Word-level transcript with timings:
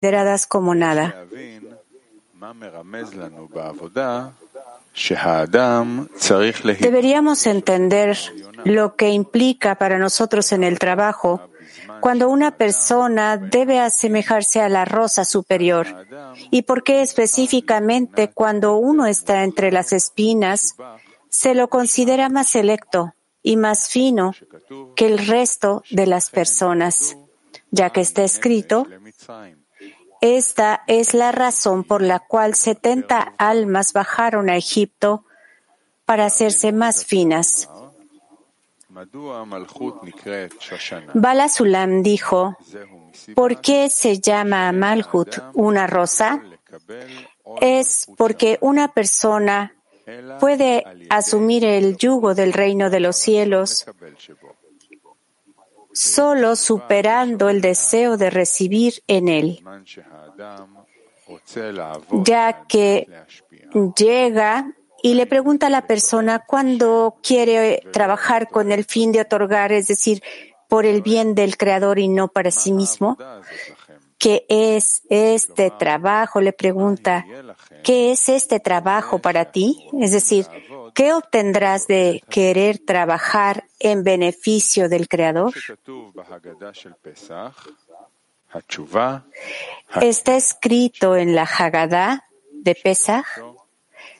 consideradas 0.00 0.46
como 0.46 0.74
nada. 0.74 1.26
Deberíamos 6.80 7.46
entender 7.46 8.18
lo 8.64 8.96
que 8.96 9.10
implica 9.10 9.74
para 9.74 9.98
nosotros 9.98 10.52
en 10.52 10.64
el 10.64 10.78
trabajo 10.78 11.50
cuando 12.00 12.30
una 12.30 12.52
persona 12.52 13.36
debe 13.36 13.78
asemejarse 13.78 14.62
a 14.62 14.70
la 14.70 14.86
rosa 14.86 15.26
superior 15.26 15.86
y 16.50 16.62
por 16.62 16.82
qué 16.82 17.02
específicamente 17.02 18.30
cuando 18.30 18.76
uno 18.76 19.04
está 19.04 19.44
entre 19.44 19.70
las 19.70 19.92
espinas 19.92 20.76
se 21.28 21.54
lo 21.54 21.68
considera 21.68 22.30
más 22.30 22.48
selecto 22.48 23.12
y 23.42 23.58
más 23.58 23.88
fino 23.90 24.32
que 24.96 25.06
el 25.06 25.18
resto 25.26 25.82
de 25.90 26.06
las 26.06 26.30
personas, 26.30 27.16
ya 27.70 27.90
que 27.90 28.00
está 28.00 28.24
escrito, 28.24 28.86
esta 30.20 30.82
es 30.86 31.14
la 31.14 31.32
razón 31.32 31.84
por 31.84 32.02
la 32.02 32.18
cual 32.20 32.54
setenta 32.54 33.34
almas 33.38 33.92
bajaron 33.92 34.50
a 34.50 34.56
Egipto 34.56 35.24
para 36.04 36.26
hacerse 36.26 36.72
más 36.72 37.04
finas. 37.04 37.68
Bala 41.14 41.48
Sulam 41.48 42.02
dijo, 42.02 42.56
¿por 43.34 43.60
qué 43.60 43.88
se 43.88 44.18
llama 44.18 44.72
Malhut 44.72 45.38
una 45.54 45.86
rosa? 45.86 46.42
Es 47.60 48.08
porque 48.16 48.58
una 48.60 48.92
persona 48.92 49.74
puede 50.40 50.84
asumir 51.08 51.64
el 51.64 51.96
yugo 51.96 52.34
del 52.34 52.52
reino 52.52 52.90
de 52.90 53.00
los 53.00 53.16
cielos 53.16 53.86
solo 55.92 56.56
superando 56.56 57.48
el 57.48 57.60
deseo 57.60 58.16
de 58.16 58.30
recibir 58.30 59.02
en 59.06 59.28
él, 59.28 59.64
ya 62.24 62.64
que 62.68 63.08
llega 63.96 64.72
y 65.02 65.14
le 65.14 65.26
pregunta 65.26 65.68
a 65.68 65.70
la 65.70 65.86
persona 65.86 66.44
cuándo 66.46 67.16
quiere 67.22 67.82
trabajar 67.92 68.48
con 68.48 68.72
el 68.72 68.84
fin 68.84 69.12
de 69.12 69.22
otorgar, 69.22 69.72
es 69.72 69.88
decir, 69.88 70.22
por 70.68 70.86
el 70.86 71.02
bien 71.02 71.34
del 71.34 71.56
creador 71.56 71.98
y 71.98 72.08
no 72.08 72.28
para 72.28 72.50
sí 72.50 72.72
mismo. 72.72 73.18
¿Qué 74.20 74.44
es 74.50 75.00
este 75.08 75.70
trabajo? 75.70 76.42
Le 76.42 76.52
pregunta, 76.52 77.24
¿qué 77.82 78.12
es 78.12 78.28
este 78.28 78.60
trabajo 78.60 79.18
para 79.18 79.46
ti? 79.46 79.88
Es 79.98 80.12
decir, 80.12 80.46
¿qué 80.94 81.14
obtendrás 81.14 81.86
de 81.86 82.22
querer 82.28 82.78
trabajar 82.78 83.64
en 83.78 84.04
beneficio 84.04 84.90
del 84.90 85.08
Creador? 85.08 85.54
Está 90.02 90.36
escrito 90.36 91.16
en 91.16 91.34
la 91.34 91.44
Haggadah 91.44 92.22
de 92.52 92.74
Pesach. 92.74 93.24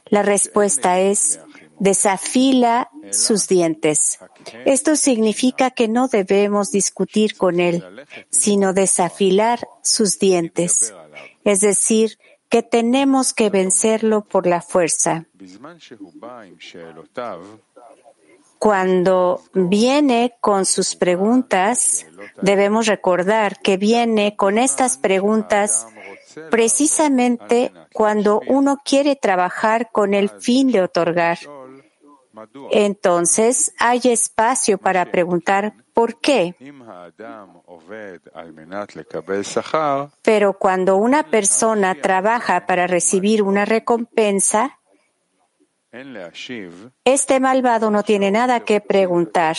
La 0.07 0.23
respuesta 0.23 0.99
es, 0.99 1.41
desafila 1.81 2.91
sus 3.11 3.49
dientes. 3.49 4.21
Esto 4.65 4.95
significa 4.95 5.73
que 5.73 5.89
no 5.89 6.07
debemos 6.07 6.71
discutir 6.71 7.37
con 7.37 7.59
él, 7.59 7.85
sino 8.29 8.73
desafilar 8.73 9.67
sus 9.83 10.19
dientes. 10.21 10.95
Es 11.43 11.61
decir, 11.61 12.19
que 12.49 12.63
tenemos 12.63 13.33
que 13.33 13.49
vencerlo 13.49 14.23
por 14.25 14.47
la 14.47 14.61
fuerza. 14.61 15.25
Cuando 18.59 19.43
viene 19.55 20.35
con 20.41 20.67
sus 20.67 20.95
preguntas, 20.97 22.07
debemos 22.43 22.87
recordar 22.87 23.61
que 23.61 23.79
viene 23.79 24.37
con 24.37 24.59
estas 24.59 24.99
preguntas 24.99 25.87
precisamente 26.51 27.73
cuando 27.93 28.43
uno 28.47 28.79
quiere 28.85 29.17
trabajar 29.17 29.91
con 29.91 30.13
el 30.13 30.29
fin 30.29 30.71
de 30.71 30.83
otorgar. 30.83 31.39
Entonces 32.71 33.75
hay 33.79 34.01
espacio 34.05 34.79
para 34.79 35.11
preguntar 35.11 35.75
por 35.93 36.21
qué. 36.21 36.55
Pero 40.23 40.53
cuando 40.55 40.97
una 40.97 41.23
persona 41.25 41.95
trabaja 42.01 42.67
para 42.67 42.87
recibir 42.87 43.43
una 43.43 43.65
recompensa, 43.65 44.79
este 47.05 47.41
malvado 47.41 47.91
no 47.91 48.03
tiene 48.03 48.31
nada 48.31 48.61
que 48.61 48.81
preguntar. 48.81 49.57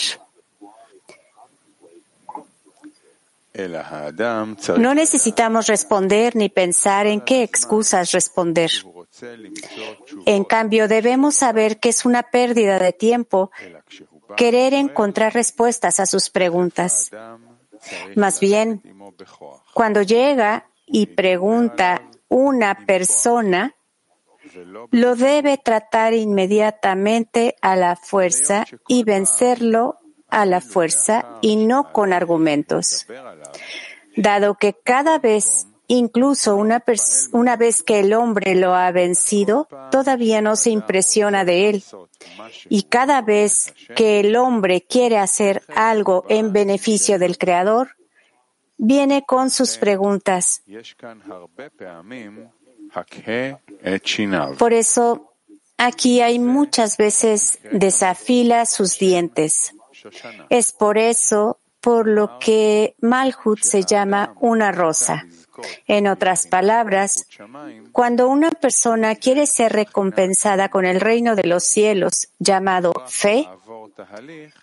No 4.78 4.94
necesitamos 4.94 5.66
responder 5.66 6.34
ni 6.36 6.48
pensar 6.48 7.06
en 7.06 7.20
qué 7.20 7.42
excusas 7.42 8.12
responder. 8.12 8.70
En 10.26 10.44
cambio, 10.44 10.88
debemos 10.88 11.36
saber 11.36 11.78
que 11.78 11.90
es 11.90 12.04
una 12.04 12.22
pérdida 12.24 12.78
de 12.78 12.92
tiempo 12.92 13.50
querer 14.36 14.74
encontrar 14.74 15.34
respuestas 15.34 16.00
a 16.00 16.06
sus 16.06 16.30
preguntas. 16.30 17.10
Más 18.16 18.40
bien, 18.40 18.82
cuando 19.74 20.02
llega 20.02 20.66
y 20.86 21.06
pregunta 21.06 22.02
una 22.28 22.86
persona, 22.86 23.74
lo 24.90 25.16
debe 25.16 25.58
tratar 25.58 26.14
inmediatamente 26.14 27.56
a 27.60 27.76
la 27.76 27.96
fuerza 27.96 28.66
y 28.88 29.04
vencerlo 29.04 29.98
a 30.28 30.46
la 30.46 30.60
fuerza 30.60 31.38
y 31.42 31.56
no 31.56 31.92
con 31.92 32.12
argumentos. 32.12 33.06
Dado 34.16 34.54
que 34.54 34.74
cada 34.74 35.18
vez 35.18 35.66
Incluso 35.94 36.56
una, 36.56 36.82
una, 37.32 37.56
vez 37.58 37.82
que 37.82 38.00
el 38.00 38.14
hombre 38.14 38.54
lo 38.54 38.74
ha 38.74 38.90
vencido, 38.92 39.68
todavía 39.90 40.40
no 40.40 40.56
se 40.56 40.70
impresiona 40.70 41.44
de 41.44 41.68
él. 41.68 41.84
Y 42.70 42.84
cada 42.84 43.20
vez 43.20 43.74
que 43.94 44.20
el 44.20 44.34
hombre 44.36 44.86
quiere 44.88 45.18
hacer 45.18 45.62
algo 45.68 46.24
en 46.30 46.54
beneficio 46.54 47.18
del 47.18 47.36
Creador, 47.36 47.90
viene 48.78 49.26
con 49.26 49.50
sus 49.50 49.76
preguntas. 49.76 50.62
Por 54.58 54.72
eso, 54.72 55.34
aquí 55.76 56.22
hay 56.22 56.38
muchas 56.38 56.96
veces 56.96 57.58
desafila 57.70 58.64
sus 58.64 58.98
dientes. 58.98 59.74
Es 60.48 60.72
por 60.72 60.96
eso 60.96 61.60
por 61.82 62.08
lo 62.08 62.38
que 62.38 62.96
Malhut 63.02 63.60
se 63.60 63.82
llama 63.82 64.34
una 64.40 64.72
rosa. 64.72 65.26
En 65.86 66.06
otras 66.06 66.46
palabras, 66.46 67.26
cuando 67.92 68.28
una 68.28 68.50
persona 68.50 69.14
quiere 69.16 69.46
ser 69.46 69.72
recompensada 69.72 70.68
con 70.68 70.84
el 70.84 71.00
reino 71.00 71.34
de 71.36 71.44
los 71.44 71.64
cielos 71.64 72.28
llamado 72.38 72.92
fe, 73.06 73.48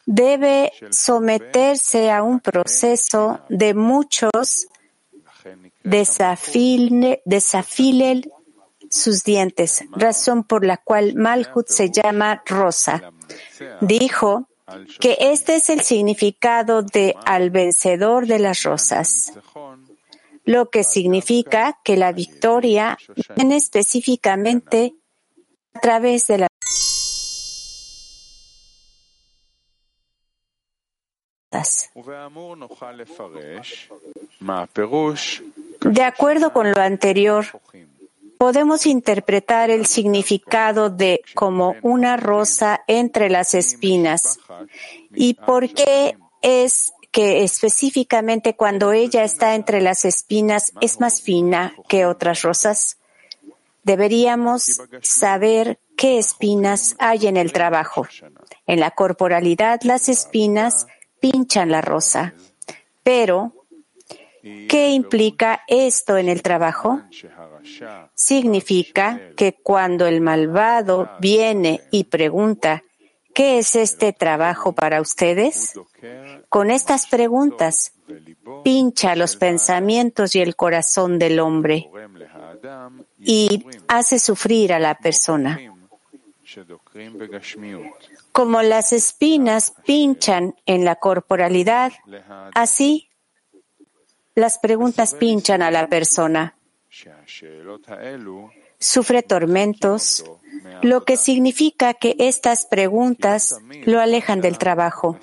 debe 0.05 0.71
someterse 0.89 2.11
a 2.11 2.23
un 2.23 2.39
proceso 2.39 3.39
de 3.49 3.73
muchos 3.73 4.67
desafilen 5.83 7.15
sus 8.89 9.23
dientes, 9.23 9.83
razón 9.91 10.43
por 10.43 10.65
la 10.65 10.77
cual 10.77 11.15
Malhut 11.15 11.67
se 11.67 11.91
llama 11.91 12.41
rosa. 12.45 13.11
Dijo 13.81 14.47
que 14.99 15.17
este 15.19 15.55
es 15.55 15.69
el 15.69 15.81
significado 15.81 16.81
de 16.83 17.15
al 17.25 17.49
vencedor 17.49 18.27
de 18.27 18.39
las 18.39 18.63
rosas 18.63 19.33
lo 20.45 20.69
que 20.69 20.83
significa 20.83 21.79
que 21.83 21.97
la 21.97 22.11
victoria 22.11 22.97
viene 23.35 23.55
específicamente 23.55 24.93
a 25.73 25.79
través 25.79 26.27
de 26.27 26.37
la 26.39 26.47
De 35.81 36.03
acuerdo 36.03 36.53
con 36.53 36.71
lo 36.71 36.81
anterior, 36.81 37.45
podemos 38.37 38.85
interpretar 38.85 39.69
el 39.69 39.85
significado 39.85 40.89
de 40.89 41.21
como 41.33 41.75
una 41.81 42.17
rosa 42.17 42.81
entre 42.87 43.29
las 43.29 43.53
espinas 43.53 44.39
y 45.13 45.33
por 45.33 45.69
qué 45.73 46.17
es 46.41 46.93
que 47.11 47.43
específicamente 47.43 48.55
cuando 48.55 48.91
ella 48.91 49.23
está 49.23 49.55
entre 49.55 49.81
las 49.81 50.05
espinas 50.05 50.73
es 50.81 50.99
más 50.99 51.21
fina 51.21 51.73
que 51.87 52.05
otras 52.05 52.41
rosas? 52.43 52.97
Deberíamos 53.83 54.81
saber 55.01 55.79
qué 55.97 56.19
espinas 56.19 56.95
hay 56.99 57.27
en 57.27 57.37
el 57.37 57.51
trabajo. 57.51 58.07
En 58.67 58.79
la 58.79 58.91
corporalidad 58.91 59.81
las 59.83 60.09
espinas 60.09 60.87
pinchan 61.19 61.71
la 61.71 61.81
rosa. 61.81 62.33
Pero, 63.03 63.53
¿qué 64.41 64.91
implica 64.91 65.63
esto 65.67 66.17
en 66.17 66.29
el 66.29 66.41
trabajo? 66.41 67.01
Significa 68.13 69.19
que 69.35 69.53
cuando 69.53 70.05
el 70.05 70.21
malvado 70.21 71.09
viene 71.19 71.81
y 71.91 72.03
pregunta 72.05 72.83
¿qué 73.33 73.59
es 73.59 73.75
este 73.75 74.13
trabajo 74.13 74.73
para 74.73 75.01
ustedes? 75.01 75.73
Con 76.49 76.71
estas 76.71 77.07
preguntas, 77.07 77.93
pincha 78.63 79.15
los 79.15 79.35
pensamientos 79.35 80.35
y 80.35 80.41
el 80.41 80.55
corazón 80.55 81.19
del 81.19 81.39
hombre 81.39 81.89
y 83.19 83.65
hace 83.87 84.19
sufrir 84.19 84.73
a 84.73 84.79
la 84.79 84.97
persona. 84.97 85.59
Como 88.31 88.61
las 88.61 88.93
espinas 88.93 89.73
pinchan 89.85 90.55
en 90.65 90.85
la 90.85 90.95
corporalidad, 90.95 91.93
así 92.53 93.09
las 94.35 94.57
preguntas 94.57 95.15
pinchan 95.15 95.61
a 95.61 95.71
la 95.71 95.87
persona. 95.87 96.55
Sufre 98.79 99.21
tormentos, 99.21 100.23
lo 100.81 101.03
que 101.03 101.17
significa 101.17 101.93
que 101.93 102.15
estas 102.19 102.65
preguntas 102.65 103.59
lo 103.85 103.99
alejan 103.99 104.41
del 104.41 104.57
trabajo, 104.57 105.17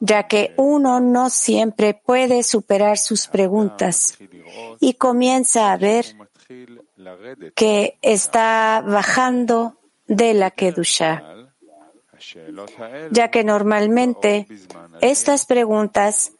ya 0.00 0.26
que 0.26 0.54
uno 0.56 1.00
no 1.00 1.30
siempre 1.30 1.94
puede 1.94 2.42
superar 2.42 2.98
sus 2.98 3.26
preguntas. 3.26 4.18
Y 4.80 4.94
comienza 4.94 5.72
a 5.72 5.76
ver 5.76 6.06
que 7.54 7.98
está 8.02 8.82
bajando 8.86 9.78
de 10.06 10.34
la 10.34 10.50
Kedusha, 10.50 11.22
ya 13.10 13.30
que 13.30 13.44
normalmente 13.44 14.46
estas 15.00 15.46
preguntas 15.46 16.32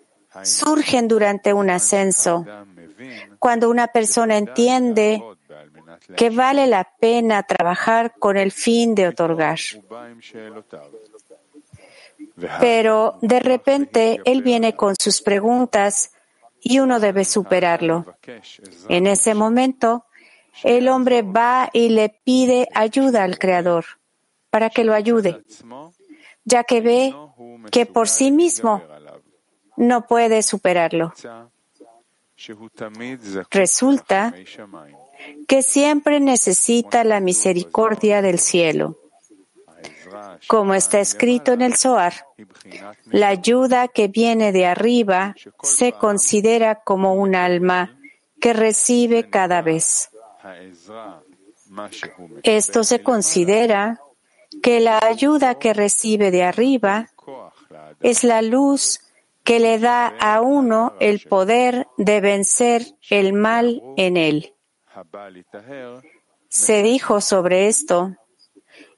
surgen 0.42 1.08
durante 1.08 1.52
un 1.52 1.70
ascenso, 1.70 2.44
cuando 3.38 3.70
una 3.70 3.88
persona 3.88 4.36
entiende 4.36 5.22
que 6.16 6.30
vale 6.30 6.66
la 6.66 6.84
pena 6.98 7.42
trabajar 7.42 8.14
con 8.18 8.36
el 8.36 8.52
fin 8.52 8.94
de 8.94 9.08
otorgar. 9.08 9.58
Pero 12.60 13.18
de 13.20 13.40
repente 13.40 14.20
él 14.24 14.42
viene 14.42 14.74
con 14.74 14.94
sus 14.98 15.20
preguntas 15.22 16.12
y 16.60 16.80
uno 16.80 17.00
debe 17.00 17.24
superarlo. 17.24 18.16
En 18.88 19.06
ese 19.06 19.34
momento, 19.34 20.06
el 20.64 20.88
hombre 20.88 21.22
va 21.22 21.70
y 21.72 21.90
le 21.90 22.08
pide 22.08 22.68
ayuda 22.74 23.24
al 23.24 23.38
Creador 23.38 23.84
para 24.50 24.70
que 24.70 24.84
lo 24.84 24.94
ayude, 24.94 25.42
ya 26.44 26.64
que 26.64 26.80
ve 26.80 27.14
que 27.70 27.86
por 27.86 28.08
sí 28.08 28.30
mismo 28.30 28.82
no 29.76 30.06
puede 30.06 30.42
superarlo. 30.42 31.12
Resulta 33.50 34.34
que 35.46 35.62
siempre 35.62 36.20
necesita 36.20 37.04
la 37.04 37.20
misericordia 37.20 38.22
del 38.22 38.38
cielo. 38.38 38.98
Como 40.46 40.74
está 40.74 41.00
escrito 41.00 41.52
en 41.52 41.62
el 41.62 41.74
Zohar, 41.74 42.14
la 43.06 43.28
ayuda 43.28 43.88
que 43.88 44.08
viene 44.08 44.52
de 44.52 44.66
arriba 44.66 45.34
se 45.62 45.92
considera 45.92 46.76
como 46.76 47.14
un 47.14 47.34
alma 47.34 47.98
que 48.40 48.52
recibe 48.52 49.28
cada 49.28 49.62
vez. 49.62 50.10
Esto 52.42 52.84
se 52.84 53.02
considera 53.02 54.00
que 54.62 54.80
la 54.80 54.98
ayuda 55.02 55.56
que 55.56 55.74
recibe 55.74 56.30
de 56.30 56.44
arriba 56.44 57.10
es 58.00 58.24
la 58.24 58.42
luz 58.42 59.00
que 59.44 59.60
le 59.60 59.78
da 59.78 60.08
a 60.08 60.40
uno 60.40 60.94
el 61.00 61.20
poder 61.20 61.88
de 61.96 62.20
vencer 62.20 62.86
el 63.10 63.32
mal 63.32 63.82
en 63.96 64.16
él. 64.16 64.54
Se 66.48 66.82
dijo 66.82 67.20
sobre 67.20 67.68
esto, 67.68 68.16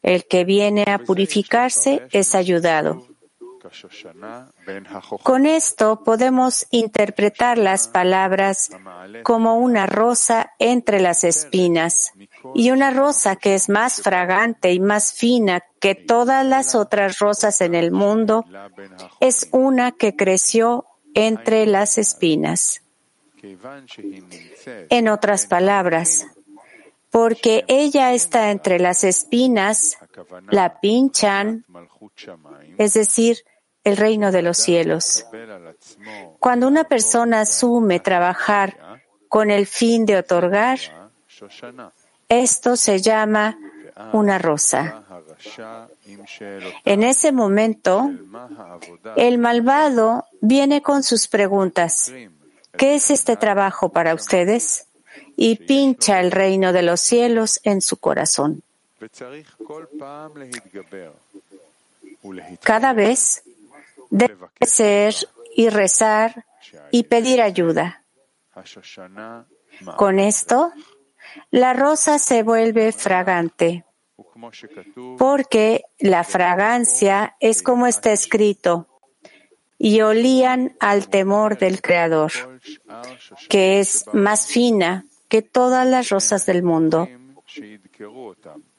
el 0.02 0.26
que 0.26 0.44
viene 0.44 0.85
a 0.88 0.99
purificarse 0.99 2.06
es 2.11 2.35
ayudado. 2.35 3.06
Con 5.23 5.47
esto 5.47 6.02
podemos 6.02 6.67
interpretar 6.70 7.58
las 7.58 7.88
palabras 7.88 8.70
como 9.23 9.56
una 9.56 9.87
rosa 9.87 10.52
entre 10.58 11.00
las 11.00 11.25
espinas 11.25 12.12
y 12.55 12.70
una 12.70 12.91
rosa 12.91 13.37
que 13.37 13.55
es 13.55 13.69
más 13.69 14.00
fragante 14.00 14.73
y 14.73 14.81
más 14.81 15.12
fina 15.12 15.62
que 15.79 15.94
todas 15.94 16.44
las 16.44 16.75
otras 16.75 17.19
rosas 17.19 17.61
en 17.61 17.75
el 17.75 17.93
mundo 17.93 18.44
es 19.20 19.49
una 19.52 19.93
que 19.93 20.17
creció 20.17 20.87
entre 21.14 21.67
las 21.67 21.99
espinas. 21.99 22.82
En 24.91 25.09
otras 25.09 25.47
palabras, 25.47 26.27
porque 27.11 27.65
ella 27.69 28.13
está 28.13 28.51
entre 28.51 28.79
las 28.79 29.05
espinas, 29.05 29.99
la 30.51 30.81
pinchan, 30.81 31.65
es 32.79 32.95
decir, 32.95 33.39
el 33.85 33.97
reino 33.97 34.31
de 34.31 34.43
los 34.43 34.59
cielos. 34.59 35.27
Cuando 36.39 36.69
una 36.69 36.85
persona 36.85 37.41
asume 37.43 38.01
trabajar 38.01 39.01
con 39.29 39.51
el 39.51 39.67
fin 39.67 40.07
de 40.07 40.19
otorgar, 40.19 40.79
esto 42.29 42.77
se 42.77 43.01
llama 43.01 43.59
una 44.13 44.39
rosa. 44.39 45.05
En 46.85 47.03
ese 47.03 47.33
momento, 47.33 48.11
el 49.17 49.39
malvado 49.39 50.27
viene 50.41 50.83
con 50.83 51.03
sus 51.03 51.27
preguntas. 51.29 52.13
¿Qué 52.81 52.94
es 52.94 53.11
este 53.11 53.37
trabajo 53.37 53.91
para 53.91 54.15
ustedes? 54.15 54.87
Y 55.37 55.56
pincha 55.56 56.19
el 56.19 56.31
reino 56.31 56.73
de 56.73 56.81
los 56.81 57.03
cielos 57.03 57.61
en 57.62 57.82
su 57.82 57.99
corazón. 57.99 58.62
Cada 62.62 62.94
vez 62.94 63.43
debe 64.09 64.35
ser 64.62 65.15
y 65.55 65.69
rezar 65.69 66.47
y 66.91 67.03
pedir 67.03 67.43
ayuda. 67.43 68.03
Con 69.99 70.19
esto, 70.19 70.73
la 71.50 71.75
rosa 71.75 72.19
se 72.19 72.43
vuelve 72.43 72.93
fragante, 72.93 73.85
porque 75.19 75.85
la 75.99 76.25
fragancia 76.25 77.37
es 77.41 77.62
como 77.62 77.87
está 77.87 78.11
escrito, 78.11 78.90
y 79.82 80.03
olían 80.03 80.77
al 80.79 81.09
temor 81.09 81.56
del 81.56 81.81
Creador, 81.81 82.31
que 83.49 83.81
es 83.81 84.05
más 84.12 84.47
fina 84.47 85.06
que 85.29 85.41
todas 85.41 85.87
las 85.87 86.11
rosas 86.11 86.44
del 86.44 86.62
mundo, 86.62 87.09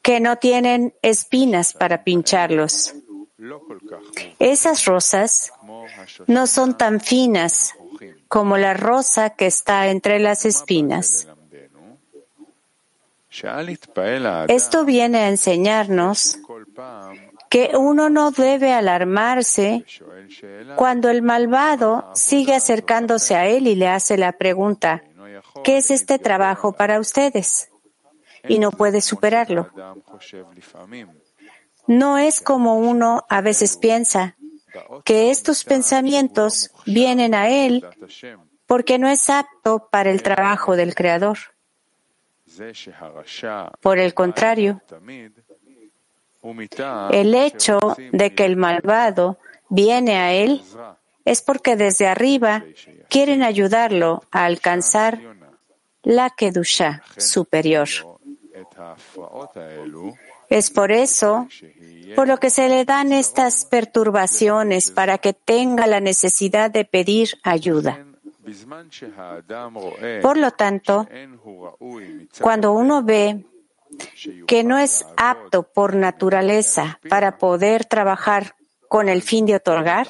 que 0.04 0.20
no 0.20 0.36
tienen 0.36 0.94
espinas 1.02 1.74
para 1.74 2.04
pincharlos. 2.04 2.94
Esas 4.38 4.86
rosas 4.86 5.52
no 6.28 6.46
son 6.46 6.78
tan 6.78 7.00
finas 7.00 7.74
como 8.28 8.60
la 8.60 8.76
rosa 8.76 9.32
que 9.32 9.48
está 9.48 9.88
entre 9.88 10.20
las 10.20 10.46
espinas. 10.46 11.28
Esto 14.50 14.86
viene 14.86 15.18
a 15.18 15.30
enseñarnos 15.30 16.38
que 17.50 17.72
uno 17.76 18.10
no 18.10 18.30
debe 18.30 18.72
alarmarse 18.72 19.84
cuando 20.76 21.10
el 21.10 21.22
malvado 21.22 22.10
sigue 22.14 22.56
acercándose 22.56 23.36
a 23.36 23.48
él 23.48 23.68
y 23.68 23.76
le 23.76 23.88
hace 23.88 24.18
la 24.18 24.34
pregunta, 24.34 25.04
¿qué 25.64 25.78
es 25.78 25.92
este 25.92 26.20
trabajo 26.20 26.74
para 26.74 27.00
ustedes? 27.00 27.70
Y 28.48 28.60
no 28.60 28.72
puede 28.72 29.02
superarlo. 29.02 29.70
No 31.88 32.18
es 32.18 32.42
como 32.42 32.78
uno 32.78 33.26
a 33.30 33.42
veces 33.42 33.78
piensa, 33.78 34.36
que 35.04 35.32
estos 35.32 35.64
pensamientos 35.64 36.72
vienen 36.86 37.34
a 37.36 37.50
él 37.50 37.86
porque 38.66 38.98
no 38.98 39.10
es 39.10 39.30
apto 39.30 39.90
para 39.92 40.12
el 40.12 40.24
trabajo 40.24 40.76
del 40.76 40.96
Creador. 40.96 41.38
Por 43.82 44.00
el 44.00 44.14
contrario, 44.14 44.82
el 47.12 47.36
hecho 47.36 47.80
de 48.12 48.34
que 48.34 48.46
el 48.46 48.58
malvado 48.58 49.38
viene 49.72 50.18
a 50.18 50.34
él 50.34 50.62
es 51.26 51.42
porque 51.42 51.76
desde 51.76 52.08
arriba 52.08 52.64
quieren 53.10 53.42
ayudarlo 53.42 54.24
a 54.30 54.46
alcanzar 54.46 55.20
la 56.04 56.30
Kedusha 56.30 57.02
superior. 57.18 57.88
Es 60.50 60.70
por 60.70 60.92
eso 60.92 61.48
por 62.16 62.28
lo 62.28 62.38
que 62.38 62.50
se 62.50 62.68
le 62.68 62.84
dan 62.84 63.14
estas 63.14 63.66
perturbaciones 63.66 64.92
para 64.92 65.18
que 65.18 65.34
tenga 65.34 65.88
la 65.88 66.02
necesidad 66.02 66.70
de 66.70 66.84
pedir 66.84 67.40
ayuda. 67.44 68.06
Por 70.22 70.38
lo 70.38 70.52
tanto, 70.52 71.08
cuando 72.42 72.74
uno 72.74 73.04
ve 73.04 73.46
que 74.48 74.64
no 74.64 74.78
es 74.78 75.06
apto 75.16 75.64
por 75.64 75.96
naturaleza 75.96 77.00
para 77.08 77.38
poder 77.38 77.86
trabajar 77.86 78.56
con 78.92 79.08
el 79.08 79.22
fin 79.22 79.46
de 79.46 79.56
otorgar, 79.56 80.06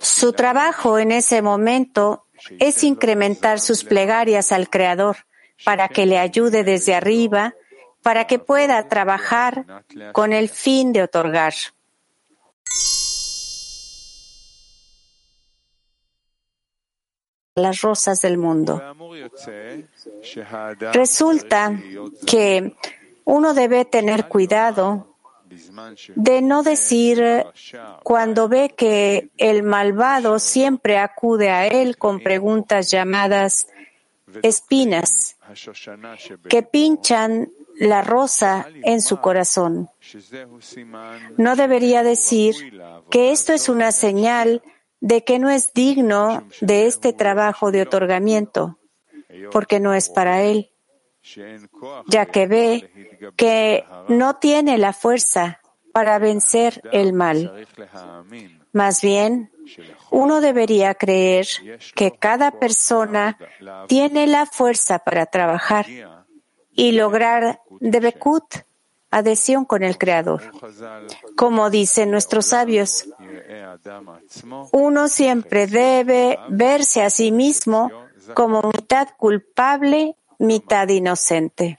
su 0.00 0.32
trabajo 0.34 0.98
en 0.98 1.12
ese 1.12 1.40
momento 1.40 2.26
es 2.58 2.84
incrementar 2.84 3.58
sus 3.58 3.82
plegarias 3.82 4.52
al 4.52 4.68
Creador 4.68 5.16
para 5.64 5.88
que 5.88 6.04
le 6.04 6.18
ayude 6.18 6.62
desde 6.62 6.94
arriba 6.94 7.54
para 8.02 8.26
que 8.26 8.38
pueda 8.38 8.86
trabajar 8.86 9.64
con 10.12 10.34
el 10.34 10.50
fin 10.50 10.92
de 10.92 11.04
otorgar. 11.04 11.54
las 17.54 17.82
rosas 17.82 18.20
del 18.22 18.38
mundo. 18.38 18.80
Resulta 20.94 21.78
que 22.26 22.74
uno 23.24 23.52
debe 23.52 23.84
tener 23.84 24.26
cuidado 24.28 25.11
de 26.16 26.42
no 26.42 26.62
decir 26.62 27.44
cuando 28.02 28.48
ve 28.48 28.74
que 28.76 29.30
el 29.38 29.62
malvado 29.62 30.38
siempre 30.38 30.98
acude 30.98 31.50
a 31.50 31.66
él 31.66 31.96
con 31.96 32.20
preguntas 32.20 32.90
llamadas 32.90 33.66
espinas 34.42 35.36
que 36.48 36.62
pinchan 36.62 37.50
la 37.78 38.02
rosa 38.02 38.66
en 38.82 39.00
su 39.00 39.20
corazón. 39.20 39.90
No 41.36 41.56
debería 41.56 42.02
decir 42.02 42.54
que 43.10 43.32
esto 43.32 43.52
es 43.52 43.68
una 43.68 43.92
señal 43.92 44.62
de 45.00 45.24
que 45.24 45.38
no 45.38 45.50
es 45.50 45.72
digno 45.72 46.46
de 46.60 46.86
este 46.86 47.12
trabajo 47.12 47.72
de 47.72 47.82
otorgamiento, 47.82 48.78
porque 49.50 49.80
no 49.80 49.94
es 49.94 50.08
para 50.08 50.42
él, 50.42 50.71
ya 52.06 52.26
que 52.26 52.46
ve 52.46 52.90
que 53.36 53.84
no 54.08 54.36
tiene 54.36 54.78
la 54.78 54.92
fuerza 54.92 55.60
para 55.92 56.18
vencer 56.18 56.82
el 56.92 57.12
mal. 57.12 57.66
Más 58.72 59.02
bien, 59.02 59.52
uno 60.10 60.40
debería 60.40 60.94
creer 60.94 61.46
que 61.94 62.12
cada 62.12 62.52
persona 62.52 63.38
tiene 63.86 64.26
la 64.26 64.46
fuerza 64.46 64.98
para 64.98 65.26
trabajar 65.26 65.86
y 66.74 66.92
lograr 66.92 67.60
Debekut, 67.80 68.44
adhesión 69.10 69.64
con 69.66 69.82
el 69.82 69.98
Creador. 69.98 70.42
Como 71.36 71.68
dicen 71.70 72.10
nuestros 72.10 72.46
sabios, 72.46 73.06
uno 74.72 75.08
siempre 75.08 75.66
debe 75.66 76.38
verse 76.48 77.02
a 77.02 77.10
sí 77.10 77.30
mismo 77.30 77.90
como 78.34 78.62
mitad 78.62 79.08
culpable, 79.18 80.16
mitad 80.42 80.88
inocente. 80.88 81.78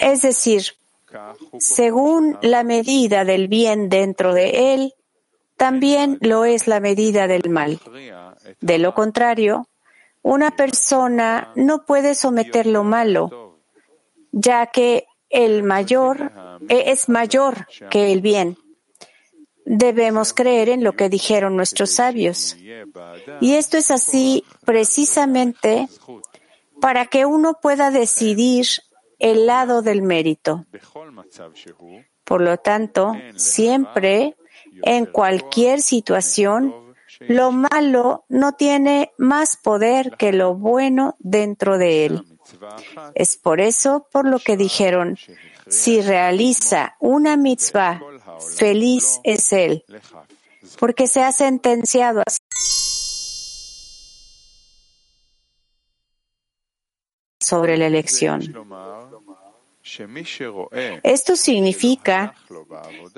Es 0.00 0.22
decir, 0.22 0.62
según 1.58 2.38
la 2.42 2.64
medida 2.64 3.24
del 3.24 3.48
bien 3.48 3.88
dentro 3.88 4.34
de 4.34 4.74
él, 4.74 4.94
también 5.56 6.18
lo 6.20 6.44
es 6.44 6.66
la 6.66 6.80
medida 6.80 7.26
del 7.26 7.48
mal. 7.50 7.80
De 8.60 8.78
lo 8.78 8.94
contrario, 8.94 9.68
una 10.22 10.50
persona 10.56 11.52
no 11.56 11.84
puede 11.84 12.14
someter 12.14 12.66
lo 12.66 12.84
malo, 12.84 13.58
ya 14.30 14.66
que 14.66 15.06
el 15.30 15.62
mayor 15.62 16.32
eh, 16.68 16.84
es 16.86 17.08
mayor 17.08 17.66
que 17.90 18.12
el 18.12 18.20
bien. 18.20 18.58
Debemos 19.64 20.32
creer 20.34 20.68
en 20.68 20.84
lo 20.84 20.92
que 20.94 21.08
dijeron 21.08 21.56
nuestros 21.56 21.90
sabios. 21.92 22.56
Y 23.40 23.54
esto 23.54 23.76
es 23.76 23.90
así 23.90 24.44
precisamente 24.64 25.88
para 26.82 27.06
que 27.06 27.26
uno 27.26 27.60
pueda 27.62 27.92
decidir 27.92 28.66
el 29.20 29.46
lado 29.46 29.82
del 29.82 30.02
mérito. 30.02 30.66
Por 32.24 32.40
lo 32.40 32.56
tanto, 32.58 33.12
siempre, 33.36 34.36
en 34.82 35.06
cualquier 35.06 35.80
situación, 35.80 36.74
lo 37.20 37.52
malo 37.52 38.24
no 38.28 38.54
tiene 38.54 39.12
más 39.16 39.56
poder 39.56 40.16
que 40.18 40.32
lo 40.32 40.56
bueno 40.56 41.14
dentro 41.20 41.78
de 41.78 42.06
él. 42.06 42.24
Es 43.14 43.36
por 43.36 43.60
eso 43.60 44.08
por 44.10 44.26
lo 44.26 44.40
que 44.40 44.56
dijeron, 44.56 45.16
si 45.68 46.00
realiza 46.00 46.96
una 46.98 47.36
mitzvah, 47.36 48.00
feliz 48.56 49.20
es 49.22 49.52
él, 49.52 49.84
porque 50.80 51.06
se 51.06 51.22
ha 51.22 51.30
sentenciado 51.30 52.24
así. 52.26 52.40
Sobre 57.42 57.76
la 57.76 57.86
elección. 57.86 58.40
Esto 61.02 61.36
significa 61.36 62.34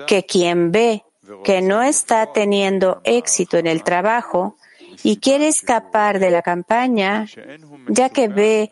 que 0.07 0.25
quien 0.25 0.71
ve 0.71 1.03
que 1.43 1.61
no 1.61 1.81
está 1.81 2.31
teniendo 2.33 3.01
éxito 3.03 3.57
en 3.57 3.67
el 3.67 3.83
trabajo 3.83 4.57
y 5.03 5.17
quiere 5.17 5.47
escapar 5.47 6.19
de 6.19 6.31
la 6.31 6.41
campaña, 6.41 7.25
ya 7.87 8.09
que 8.09 8.27
ve 8.27 8.71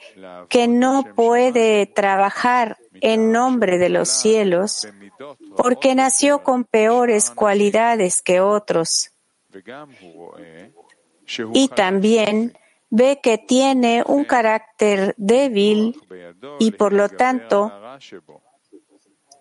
que 0.50 0.68
no 0.68 1.04
puede 1.16 1.86
trabajar 1.86 2.78
en 3.02 3.32
nombre 3.32 3.78
de 3.78 3.90
los 3.90 4.10
cielos, 4.10 4.88
porque 5.58 5.96
nació 5.96 6.44
con 6.44 6.64
peores 6.64 7.30
cualidades 7.30 8.22
que 8.22 8.40
otros. 8.40 9.12
Y 11.54 11.68
también 11.70 12.58
ve 12.96 13.20
que 13.24 13.40
tiene 13.40 14.04
un 14.06 14.24
carácter 14.24 15.16
débil 15.18 16.00
y 16.60 16.72
por 16.74 16.94
lo 16.94 17.10
tanto 17.10 17.72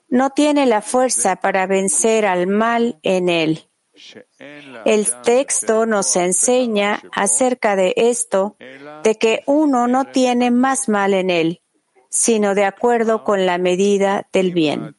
no 0.09 0.31
tiene 0.31 0.65
la 0.65 0.81
fuerza 0.81 1.37
para 1.37 1.67
vencer 1.67 2.25
al 2.25 2.47
mal 2.47 2.99
en 3.03 3.29
él. 3.29 3.69
El 4.87 5.07
texto 5.23 5.85
nos 5.85 6.17
enseña 6.17 7.03
acerca 7.13 7.77
de 7.77 7.93
esto, 7.97 8.57
de 9.05 9.17
que 9.17 9.43
uno 9.45 9.87
no 9.87 10.07
tiene 10.07 10.51
más 10.51 10.89
mal 10.89 11.13
en 11.13 11.29
él, 11.29 11.61
sino 12.09 12.55
de 12.55 12.65
acuerdo 12.65 13.23
con 13.23 13.45
la 13.45 13.59
medida 13.59 14.27
del 14.33 14.55
bien. 14.55 14.97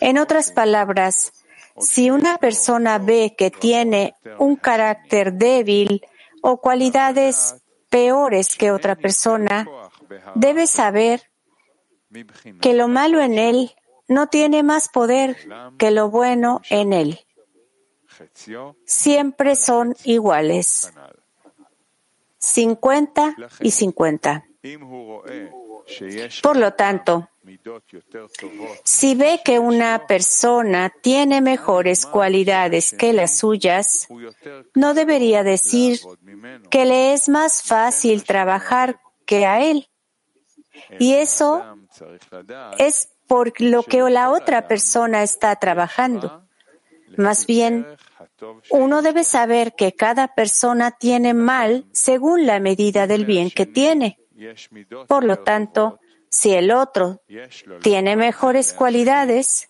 En 0.00 0.18
otras 0.18 0.52
palabras, 0.52 1.32
si 1.78 2.10
una 2.10 2.36
persona 2.36 2.98
ve 2.98 3.34
que 3.38 3.50
tiene 3.50 4.14
un 4.38 4.56
carácter 4.56 5.32
débil 5.32 6.02
o 6.46 6.58
cualidades 6.58 7.56
peores 7.88 8.54
que 8.56 8.70
otra 8.70 8.96
persona, 8.96 9.66
debe 10.34 10.66
saber 10.66 11.30
que 12.60 12.74
lo 12.74 12.86
malo 12.86 13.22
en 13.22 13.38
él 13.38 13.74
no 14.08 14.26
tiene 14.26 14.62
más 14.62 14.90
poder 14.90 15.38
que 15.78 15.90
lo 15.90 16.10
bueno 16.10 16.60
en 16.68 16.92
él. 16.92 17.18
Siempre 18.84 19.56
son 19.56 19.96
iguales. 20.04 20.92
50 22.36 23.36
y 23.60 23.70
50. 23.70 24.44
Por 26.42 26.56
lo 26.56 26.72
tanto, 26.72 27.28
si 28.84 29.14
ve 29.14 29.40
que 29.44 29.58
una 29.58 30.06
persona 30.06 30.92
tiene 31.02 31.40
mejores 31.40 32.06
cualidades 32.06 32.94
que 32.98 33.12
las 33.12 33.38
suyas, 33.38 34.08
no 34.74 34.94
debería 34.94 35.42
decir 35.42 36.00
que 36.70 36.86
le 36.86 37.12
es 37.12 37.28
más 37.28 37.62
fácil 37.62 38.24
trabajar 38.24 38.98
que 39.26 39.46
a 39.46 39.62
él. 39.62 39.88
Y 40.98 41.14
eso 41.14 41.62
es 42.78 43.10
por 43.26 43.60
lo 43.60 43.82
que 43.82 44.00
la 44.10 44.30
otra 44.30 44.68
persona 44.68 45.22
está 45.22 45.56
trabajando. 45.56 46.44
Más 47.16 47.46
bien, 47.46 47.86
uno 48.70 49.02
debe 49.02 49.24
saber 49.24 49.74
que 49.74 49.94
cada 49.94 50.28
persona 50.28 50.90
tiene 50.92 51.34
mal 51.34 51.86
según 51.92 52.46
la 52.46 52.58
medida 52.58 53.06
del 53.06 53.24
bien 53.24 53.50
que 53.50 53.66
tiene. 53.66 54.18
Por 55.06 55.24
lo 55.24 55.38
tanto, 55.38 56.00
si 56.28 56.52
el 56.52 56.70
otro 56.70 57.22
tiene 57.82 58.16
mejores 58.16 58.72
cualidades, 58.72 59.68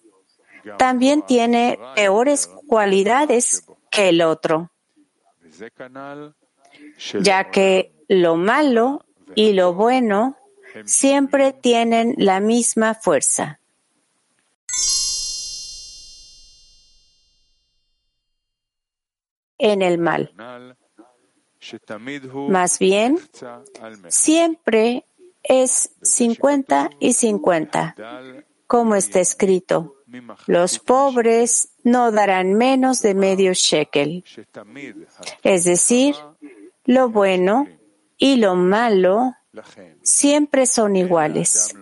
también 0.79 1.23
tiene 1.23 1.79
peores 1.95 2.47
cualidades 2.67 3.67
que 3.91 4.09
el 4.09 4.23
otro, 4.23 4.71
ya 7.21 7.51
que 7.51 7.95
lo 8.09 8.37
malo 8.37 9.05
y 9.35 9.53
lo 9.53 9.75
bueno 9.75 10.37
siempre 10.85 11.53
tienen 11.53 12.15
la 12.19 12.41
misma 12.41 12.95
fuerza. 12.95 13.61
en 19.59 19.83
el 19.83 19.99
mal. 19.99 20.33
Más 22.49 22.79
bien, 22.79 23.19
siempre 24.09 25.07
es 25.43 25.91
50 26.03 26.91
y 27.01 27.13
50, 27.13 27.95
como 28.67 28.95
está 28.95 29.21
escrito. 29.21 29.97
Los 30.47 30.79
pobres 30.79 31.71
no 31.83 32.13
darán 32.13 32.55
menos 32.55 33.03
de 33.03 33.15
medio 33.15 33.53
shekel. 33.53 34.25
Es 35.43 35.65
decir, 35.65 36.15
lo 36.85 37.09
bueno 37.09 37.67
y 38.17 38.37
lo 38.37 38.55
malo 38.55 39.35
siempre 40.03 40.67
son 40.67 40.97
iguales. 40.97 41.75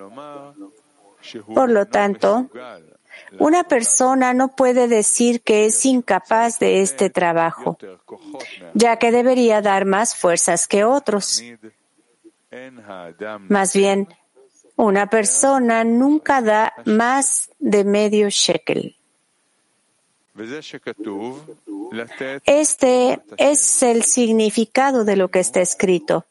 Por 1.54 1.70
lo 1.70 1.86
tanto, 1.86 2.50
una 3.38 3.64
persona 3.64 4.34
no 4.34 4.48
puede 4.54 4.88
decir 4.88 5.42
que 5.42 5.66
es 5.66 5.84
incapaz 5.86 6.58
de 6.58 6.82
este 6.82 7.10
trabajo, 7.10 7.78
ya 8.74 8.96
que 8.96 9.10
debería 9.10 9.60
dar 9.62 9.84
más 9.84 10.14
fuerzas 10.14 10.68
que 10.68 10.84
otros. 10.84 11.42
Más 13.48 13.72
bien, 13.72 14.08
Una 14.74 15.08
persona 15.08 15.84
nunca 15.84 16.40
da 16.40 16.72
más 16.86 17.50
de 17.58 17.84
medio 17.84 18.30
shekel. 18.30 18.96
Este 22.46 23.20
es 23.36 23.82
el 23.82 24.02
significado 24.02 25.04
de 25.04 25.16
lo 25.16 25.28
que 25.28 25.40
está 25.40 25.60
escrito. 25.60 26.24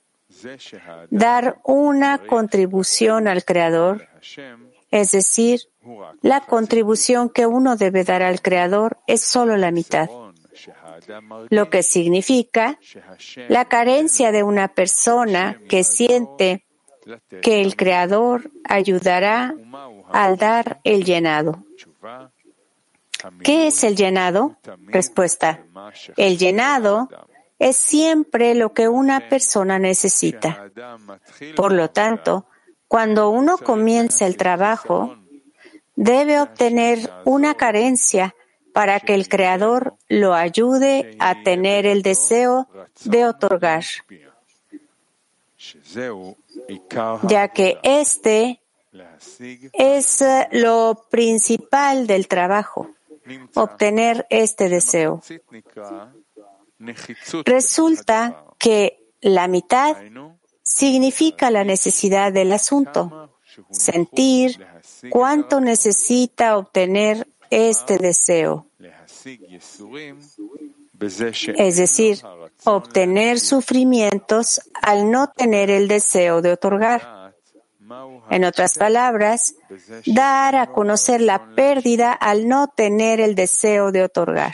Dar 1.12 1.60
una 1.63 2.17
contribución 2.25 3.27
al 3.27 3.46
Creador, 3.46 4.08
es 4.91 5.12
decir, 5.12 5.62
la 6.21 6.41
contribución 6.41 7.29
que 7.29 7.45
uno 7.45 7.77
debe 7.77 8.03
dar 8.03 8.21
al 8.21 8.41
Creador 8.41 9.00
es 9.07 9.21
solo 9.21 9.57
la 9.57 9.71
mitad, 9.71 10.10
lo 11.50 11.69
que 11.69 11.81
significa 11.81 12.77
la 13.48 13.65
carencia 13.65 14.31
de 14.31 14.43
una 14.43 14.67
persona 14.67 15.60
que 15.67 15.83
siente 15.83 16.65
que 17.41 17.62
el 17.62 17.75
Creador 17.75 18.51
ayudará 18.63 19.55
al 20.12 20.38
dar 20.38 20.81
el 20.83 21.03
llenado. 21.03 21.65
¿Qué 23.43 23.67
es 23.67 23.83
el 23.83 23.95
llenado? 23.95 24.57
Respuesta. 24.88 25.63
El 26.17 26.38
llenado 26.38 27.10
es 27.60 27.77
siempre 27.77 28.55
lo 28.55 28.74
que 28.74 28.88
una 28.88 29.29
persona 29.29 29.79
necesita. 29.79 30.71
Por 31.55 31.71
lo 31.71 31.89
tanto, 31.89 32.48
cuando 32.91 33.29
uno 33.29 33.57
comienza 33.57 34.27
el 34.27 34.36
trabajo, 34.36 35.15
debe 35.95 36.41
obtener 36.41 37.10
una 37.24 37.55
carencia 37.55 38.36
para 38.74 39.00
que 39.00 39.13
el 39.13 39.29
Creador 39.29 39.95
lo 40.10 40.33
ayude 40.33 41.15
a 41.17 41.41
tener 41.41 41.86
el 41.86 42.01
deseo 42.01 42.67
de 43.05 43.25
otorgar, 43.25 43.86
ya 47.24 47.48
que 47.48 47.79
este 47.81 48.60
es 49.71 50.25
lo 50.51 51.05
principal 51.10 52.07
del 52.07 52.27
trabajo, 52.27 52.89
obtener 53.53 54.27
este 54.29 54.67
deseo. 54.67 55.21
Resulta 57.45 58.43
que 58.57 59.13
la 59.21 59.48
mitad 59.48 59.95
significa 60.73 61.51
la 61.51 61.63
necesidad 61.63 62.31
del 62.31 62.53
asunto, 62.53 63.29
sentir 63.69 64.65
cuánto 65.09 65.59
necesita 65.59 66.57
obtener 66.57 67.27
este 67.49 67.97
deseo. 67.97 68.67
Es 71.57 71.77
decir, 71.77 72.21
obtener 72.63 73.39
sufrimientos 73.39 74.61
al 74.81 75.11
no 75.11 75.31
tener 75.31 75.69
el 75.69 75.87
deseo 75.87 76.41
de 76.41 76.53
otorgar. 76.53 77.21
En 78.29 78.45
otras 78.45 78.77
palabras, 78.77 79.55
dar 80.05 80.55
a 80.55 80.67
conocer 80.67 81.19
la 81.19 81.53
pérdida 81.55 82.13
al 82.13 82.47
no 82.47 82.69
tener 82.69 83.19
el 83.19 83.35
deseo 83.35 83.91
de 83.91 84.03
otorgar. 84.03 84.53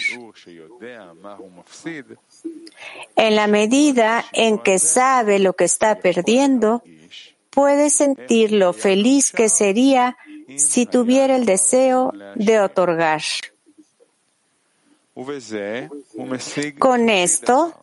En 3.16 3.36
la 3.36 3.48
medida 3.48 4.26
en 4.34 4.60
que 4.60 4.80
sabe 4.80 5.40
lo 5.40 5.54
que 5.54 5.66
está 5.66 6.00
perdiendo, 6.00 6.84
puede 7.50 7.90
sentir 7.90 8.52
lo 8.52 8.74
feliz 8.74 9.32
que 9.32 9.50
sería 9.50 10.18
si 10.56 10.86
tuviera 10.86 11.36
el 11.36 11.46
deseo 11.46 12.14
de 12.36 12.60
otorgar. 12.60 13.22
Con 16.78 17.10
esto, 17.10 17.74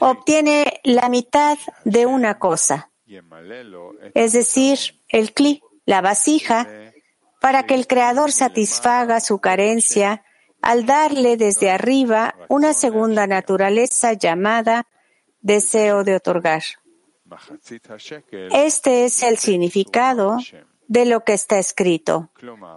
obtiene 0.00 0.80
la 0.84 1.08
mitad 1.08 1.56
de 1.84 2.04
una 2.04 2.38
cosa, 2.38 2.90
es 4.14 4.32
decir, 4.34 4.78
el 5.08 5.32
cli, 5.32 5.62
la 5.86 6.02
vasija, 6.02 6.68
para 7.40 7.64
que 7.64 7.74
el 7.74 7.86
Creador 7.86 8.32
satisfaga 8.32 9.20
su 9.20 9.38
carencia 9.38 10.22
al 10.64 10.86
darle 10.86 11.36
desde 11.36 11.70
arriba 11.70 12.34
una 12.48 12.72
segunda 12.72 13.26
naturaleza 13.26 14.14
llamada 14.14 14.86
deseo 15.42 16.04
de 16.04 16.16
otorgar. 16.16 16.62
Este 18.50 19.04
es 19.04 19.22
el 19.22 19.36
significado 19.36 20.38
de 20.86 21.04
lo 21.04 21.22
que 21.22 21.34
está 21.34 21.58
escrito, 21.58 22.30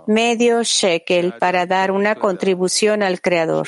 medio 0.05 0.63
shekel 0.63 1.35
para 1.37 1.65
dar 1.65 1.91
una 1.91 2.15
contribución 2.15 3.03
al 3.03 3.21
Creador. 3.21 3.67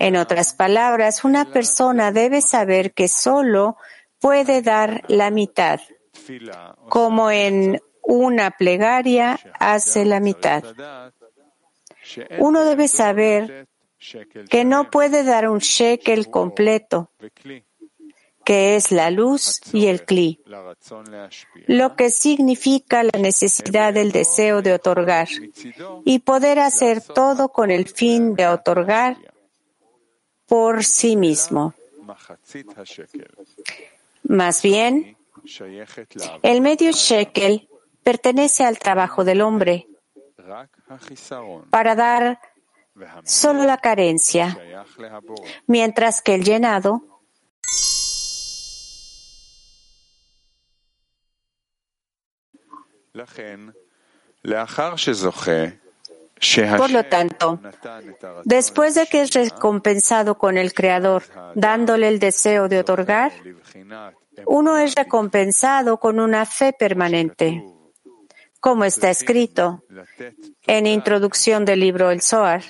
En 0.00 0.16
otras 0.16 0.54
palabras, 0.54 1.24
una 1.24 1.44
persona 1.44 2.10
debe 2.10 2.40
saber 2.40 2.92
que 2.92 3.06
solo 3.06 3.76
puede 4.18 4.62
dar 4.62 5.04
la 5.08 5.30
mitad, 5.30 5.80
como 6.88 7.30
en 7.30 7.80
una 8.02 8.50
plegaria 8.50 9.38
hace 9.60 10.04
la 10.04 10.18
mitad. 10.18 10.64
Uno 12.38 12.64
debe 12.64 12.88
saber 12.88 13.66
que 14.50 14.64
no 14.64 14.90
puede 14.90 15.22
dar 15.22 15.48
un 15.48 15.58
shekel 15.58 16.30
completo, 16.30 17.10
que 18.44 18.76
es 18.76 18.90
la 18.90 19.10
luz 19.10 19.60
y 19.72 19.86
el 19.86 20.04
cli, 20.04 20.40
lo 21.66 21.94
que 21.94 22.10
significa 22.10 23.04
la 23.04 23.18
necesidad 23.18 23.94
del 23.94 24.10
deseo 24.10 24.62
de 24.62 24.72
otorgar 24.72 25.28
y 26.04 26.18
poder 26.20 26.58
hacer 26.58 27.00
todo 27.00 27.50
con 27.50 27.70
el 27.70 27.88
fin 27.88 28.34
de 28.34 28.48
otorgar 28.48 29.16
por 30.46 30.84
sí 30.84 31.16
mismo. 31.16 31.74
Más 34.24 34.62
bien, 34.62 35.16
el 36.42 36.60
medio 36.60 36.90
shekel 36.90 37.68
pertenece 38.02 38.64
al 38.64 38.78
trabajo 38.78 39.24
del 39.24 39.40
hombre 39.40 39.86
para 41.70 41.94
dar 41.94 42.40
solo 43.24 43.64
la 43.64 43.78
carencia, 43.78 44.58
mientras 45.66 46.22
que 46.22 46.34
el 46.34 46.44
llenado 46.44 47.02
por 56.76 56.90
lo 56.90 57.04
tanto, 57.04 57.60
después 58.44 58.94
de 58.94 59.06
que 59.06 59.22
es 59.22 59.32
recompensado 59.32 60.36
con 60.36 60.58
el 60.58 60.72
Creador, 60.74 61.22
dándole 61.54 62.08
el 62.08 62.18
deseo 62.18 62.68
de 62.68 62.80
otorgar, 62.80 63.32
uno 64.46 64.76
es 64.78 64.94
recompensado 64.94 65.98
con 65.98 66.18
una 66.18 66.44
fe 66.46 66.72
permanente 66.72 67.62
como 68.62 68.84
está 68.84 69.10
escrito 69.10 69.82
en 70.68 70.86
introducción 70.86 71.64
del 71.64 71.80
libro 71.80 72.12
El 72.12 72.22
Zohar, 72.22 72.62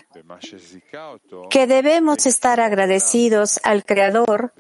que 1.51 1.67
debemos 1.67 2.25
estar 2.25 2.61
agradecidos 2.61 3.61
al 3.63 3.85
Creador 3.85 4.55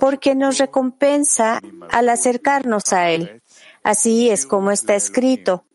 porque 0.00 0.34
nos 0.34 0.56
recompensa 0.56 1.60
al 1.90 2.08
acercarnos 2.08 2.94
a 2.94 3.10
Él. 3.10 3.42
Así 3.82 4.30
es 4.30 4.46
como 4.46 4.70
está 4.70 4.94
escrito. 4.94 5.66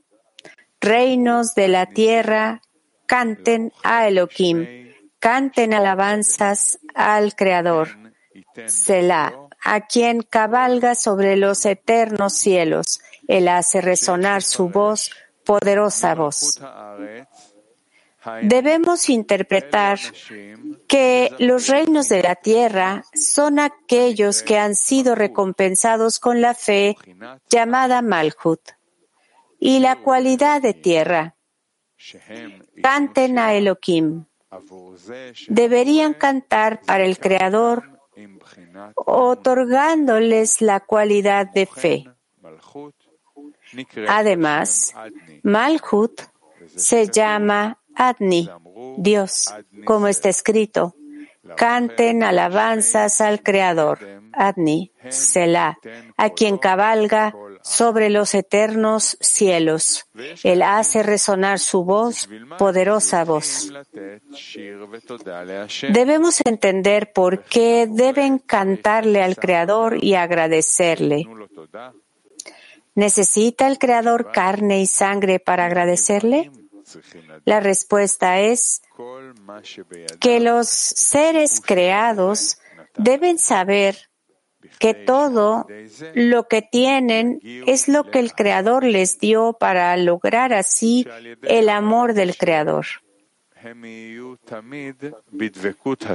Reinos 0.82 1.54
de 1.54 1.68
la 1.68 1.86
tierra, 1.86 2.64
canten 3.06 3.74
a 3.84 4.08
Elohim, 4.08 4.94
canten 5.20 5.76
alabanzas 5.76 6.80
al 6.96 7.36
Creador. 7.36 7.90
Selah, 8.66 9.32
a 9.64 9.82
quien 9.82 10.24
cabalga 10.24 10.96
sobre 10.96 11.38
los 11.38 11.68
eternos 11.68 12.34
cielos 12.34 13.00
él 13.28 13.48
hace 13.48 13.82
resonar 13.82 14.42
su 14.42 14.70
voz, 14.70 15.12
poderosa 15.44 16.16
voz. 16.16 16.60
Debemos 18.42 19.10
interpretar 19.10 20.00
que 20.88 21.34
los 21.40 21.68
reinos 21.68 22.10
de 22.10 22.24
la 22.24 22.36
tierra 22.36 23.04
son 23.14 23.60
aquellos 23.60 24.44
que 24.44 24.58
han 24.58 24.76
sido 24.76 25.16
recompensados 25.16 26.20
con 26.20 26.42
la 26.42 26.54
fe 26.54 26.98
llamada 27.50 28.02
Malhut 28.02 28.62
y 29.60 29.80
la 29.80 29.98
cualidad 29.98 30.62
de 30.62 30.74
tierra. 30.74 31.36
Canten 32.82 33.40
a 33.40 33.54
Elohim. 33.54 34.26
Deberían 35.48 36.14
cantar 36.14 36.82
para 36.82 37.06
el 37.06 37.20
Creador 37.20 37.98
otorgándoles 38.96 40.62
la 40.62 40.80
cualidad 40.80 41.48
de 41.48 41.66
fe. 41.66 42.06
Además, 44.08 44.94
Malhut 45.44 46.22
se 46.76 47.08
llama 47.08 47.80
Adni, 47.96 48.50
Dios, 48.98 49.54
como 49.86 50.08
está 50.08 50.30
escrito. 50.30 50.96
Canten 51.56 52.24
alabanzas 52.24 53.22
al 53.22 53.42
Creador, 53.42 54.00
Adni, 54.34 54.92
Selah, 55.10 55.78
a 56.18 56.30
quien 56.30 56.58
cabalga 56.58 57.34
sobre 57.62 58.10
los 58.10 58.34
eternos 58.34 59.18
cielos. 59.20 60.08
Él 60.44 60.62
hace 60.62 61.04
resonar 61.04 61.60
su 61.60 61.84
voz, 61.84 62.30
poderosa 62.58 63.24
voz. 63.24 63.72
Debemos 65.90 66.42
entender 66.46 67.12
por 67.14 67.44
qué 67.44 67.88
deben 67.90 68.40
cantarle 68.40 69.24
al 69.24 69.36
Creador 69.36 70.04
y 70.04 70.16
agradecerle. 70.16 71.26
¿Necesita 72.98 73.68
el 73.68 73.78
Creador 73.78 74.32
carne 74.32 74.82
y 74.82 74.88
sangre 74.88 75.40
para 75.40 75.68
agradecerle? 75.68 76.50
La 77.46 77.60
respuesta 77.60 78.40
es 78.40 78.82
que 80.20 80.40
los 80.40 80.68
seres 80.68 81.62
creados 81.62 82.58
deben 82.96 83.38
saber 83.38 84.10
que 84.80 84.96
todo 84.96 85.68
lo 86.16 86.48
que 86.48 86.64
tienen 86.64 87.40
es 87.44 87.88
lo 87.88 88.10
que 88.10 88.18
el 88.18 88.34
Creador 88.34 88.84
les 88.84 89.20
dio 89.20 89.54
para 89.54 89.96
lograr 89.96 90.52
así 90.52 91.06
el 91.44 91.70
amor 91.70 92.16
del 92.16 92.36
Creador. 92.36 92.88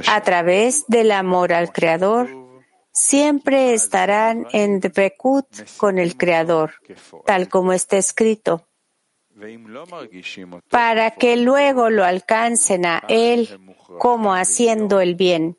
A 0.07 0.21
través 0.21 0.85
del 0.87 1.11
amor 1.11 1.53
al 1.53 1.71
Creador, 1.71 2.42
siempre 2.93 3.73
estarán 3.73 4.47
en 4.51 4.79
Dvekut 4.79 5.47
con 5.77 5.97
el 5.97 6.15
Creador, 6.15 6.75
tal 7.25 7.49
como 7.49 7.73
está 7.73 7.97
escrito, 7.97 8.67
para 10.69 11.11
que 11.11 11.37
luego 11.37 11.89
lo 11.89 12.05
alcancen 12.05 12.85
a 12.85 13.03
Él 13.09 13.49
como 13.97 14.35
haciendo 14.35 15.01
el 15.01 15.15
bien. 15.15 15.57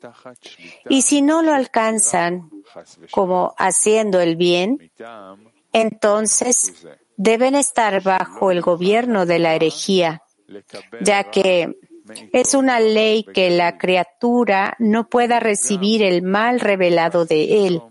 Y 0.89 1.01
si 1.01 1.21
no 1.21 1.41
lo 1.41 1.53
alcanzan 1.53 2.49
como 3.11 3.53
haciendo 3.57 4.21
el 4.21 4.37
bien, 4.37 4.91
entonces 5.73 6.87
deben 7.17 7.55
estar 7.55 8.01
bajo 8.01 8.51
el 8.51 8.61
gobierno 8.61 9.25
de 9.25 9.39
la 9.39 9.55
herejía, 9.55 10.23
ya 11.01 11.25
que 11.25 11.77
es 12.31 12.53
una 12.53 12.79
ley 12.79 13.23
que 13.23 13.49
la 13.49 13.77
criatura 13.77 14.75
no 14.79 15.09
pueda 15.09 15.39
recibir 15.39 16.03
el 16.03 16.21
mal 16.21 16.59
revelado 16.59 17.25
de 17.25 17.67
él, 17.67 17.81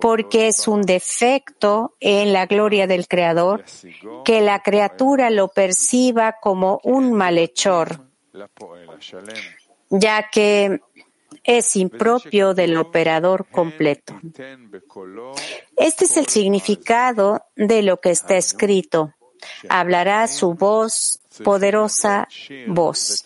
porque 0.00 0.48
es 0.48 0.68
un 0.68 0.82
defecto 0.82 1.96
en 2.00 2.32
la 2.32 2.46
gloria 2.46 2.86
del 2.86 3.06
Creador 3.08 3.64
que 4.24 4.40
la 4.40 4.60
criatura 4.60 5.30
lo 5.30 5.48
perciba 5.48 6.36
como 6.40 6.80
un 6.84 7.12
malhechor, 7.12 8.06
ya 9.90 10.28
que 10.30 10.80
es 11.44 11.76
impropio 11.76 12.54
del 12.54 12.76
operador 12.76 13.46
completo. 13.50 14.18
Este 15.76 16.04
es 16.04 16.16
el 16.16 16.26
significado 16.28 17.44
de 17.56 17.82
lo 17.82 18.00
que 18.00 18.10
está 18.10 18.36
escrito. 18.36 19.14
Hablará 19.68 20.28
su 20.28 20.54
voz 20.54 21.21
poderosa 21.44 22.28
voz. 22.66 23.24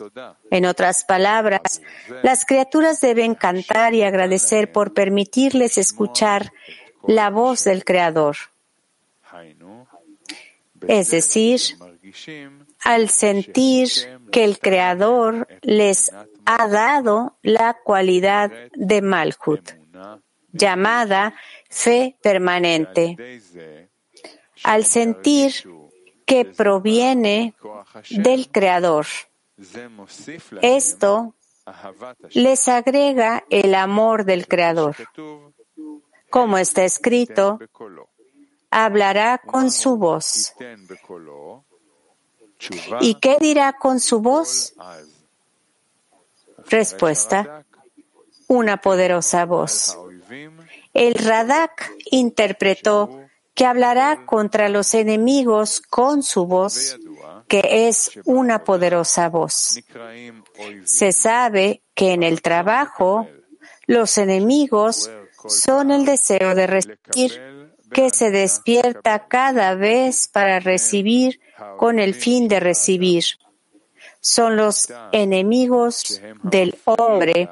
En 0.50 0.66
otras 0.66 1.04
palabras, 1.04 1.82
las 2.22 2.44
criaturas 2.44 3.00
deben 3.00 3.34
cantar 3.34 3.94
y 3.94 4.02
agradecer 4.02 4.72
por 4.72 4.92
permitirles 4.94 5.78
escuchar 5.78 6.52
la 7.06 7.30
voz 7.30 7.64
del 7.64 7.84
Creador. 7.84 8.36
Es 10.86 11.10
decir, 11.10 11.60
al 12.84 13.08
sentir 13.08 13.88
que 14.30 14.44
el 14.44 14.58
Creador 14.58 15.48
les 15.62 16.12
ha 16.44 16.68
dado 16.68 17.36
la 17.42 17.76
cualidad 17.82 18.52
de 18.74 19.02
Malhut, 19.02 19.72
llamada 20.52 21.34
fe 21.68 22.16
permanente. 22.22 23.40
Al 24.62 24.84
sentir 24.84 25.52
que 26.26 26.44
proviene 26.44 27.54
del 28.10 28.50
Creador. 28.50 29.06
Esto 30.60 31.34
les 32.32 32.68
agrega 32.68 33.44
el 33.48 33.74
amor 33.74 34.24
del 34.24 34.46
Creador. 34.46 34.96
Como 36.28 36.58
está 36.58 36.84
escrito, 36.84 37.58
hablará 38.70 39.38
con 39.38 39.70
su 39.70 39.96
voz. 39.96 40.52
¿Y 43.00 43.14
qué 43.14 43.36
dirá 43.40 43.72
con 43.72 44.00
su 44.00 44.20
voz? 44.20 44.74
Respuesta, 46.68 47.64
una 48.48 48.78
poderosa 48.78 49.44
voz. 49.46 49.96
El 50.92 51.14
Radak 51.14 51.92
interpretó 52.10 53.25
que 53.56 53.64
hablará 53.64 54.26
contra 54.26 54.68
los 54.68 54.92
enemigos 54.92 55.80
con 55.80 56.22
su 56.22 56.46
voz, 56.46 56.98
que 57.48 57.88
es 57.88 58.10
una 58.26 58.64
poderosa 58.64 59.30
voz. 59.30 59.80
Se 60.84 61.10
sabe 61.10 61.82
que 61.94 62.12
en 62.12 62.22
el 62.22 62.42
trabajo 62.42 63.26
los 63.86 64.18
enemigos 64.18 65.10
son 65.48 65.90
el 65.90 66.04
deseo 66.04 66.54
de 66.54 66.66
recibir 66.66 67.72
que 67.90 68.10
se 68.10 68.30
despierta 68.30 69.26
cada 69.26 69.74
vez 69.74 70.28
para 70.28 70.60
recibir 70.60 71.40
con 71.78 71.98
el 71.98 72.14
fin 72.14 72.48
de 72.48 72.60
recibir. 72.60 73.24
Son 74.20 74.56
los 74.56 74.88
enemigos 75.12 76.20
del 76.42 76.76
hombre 76.84 77.48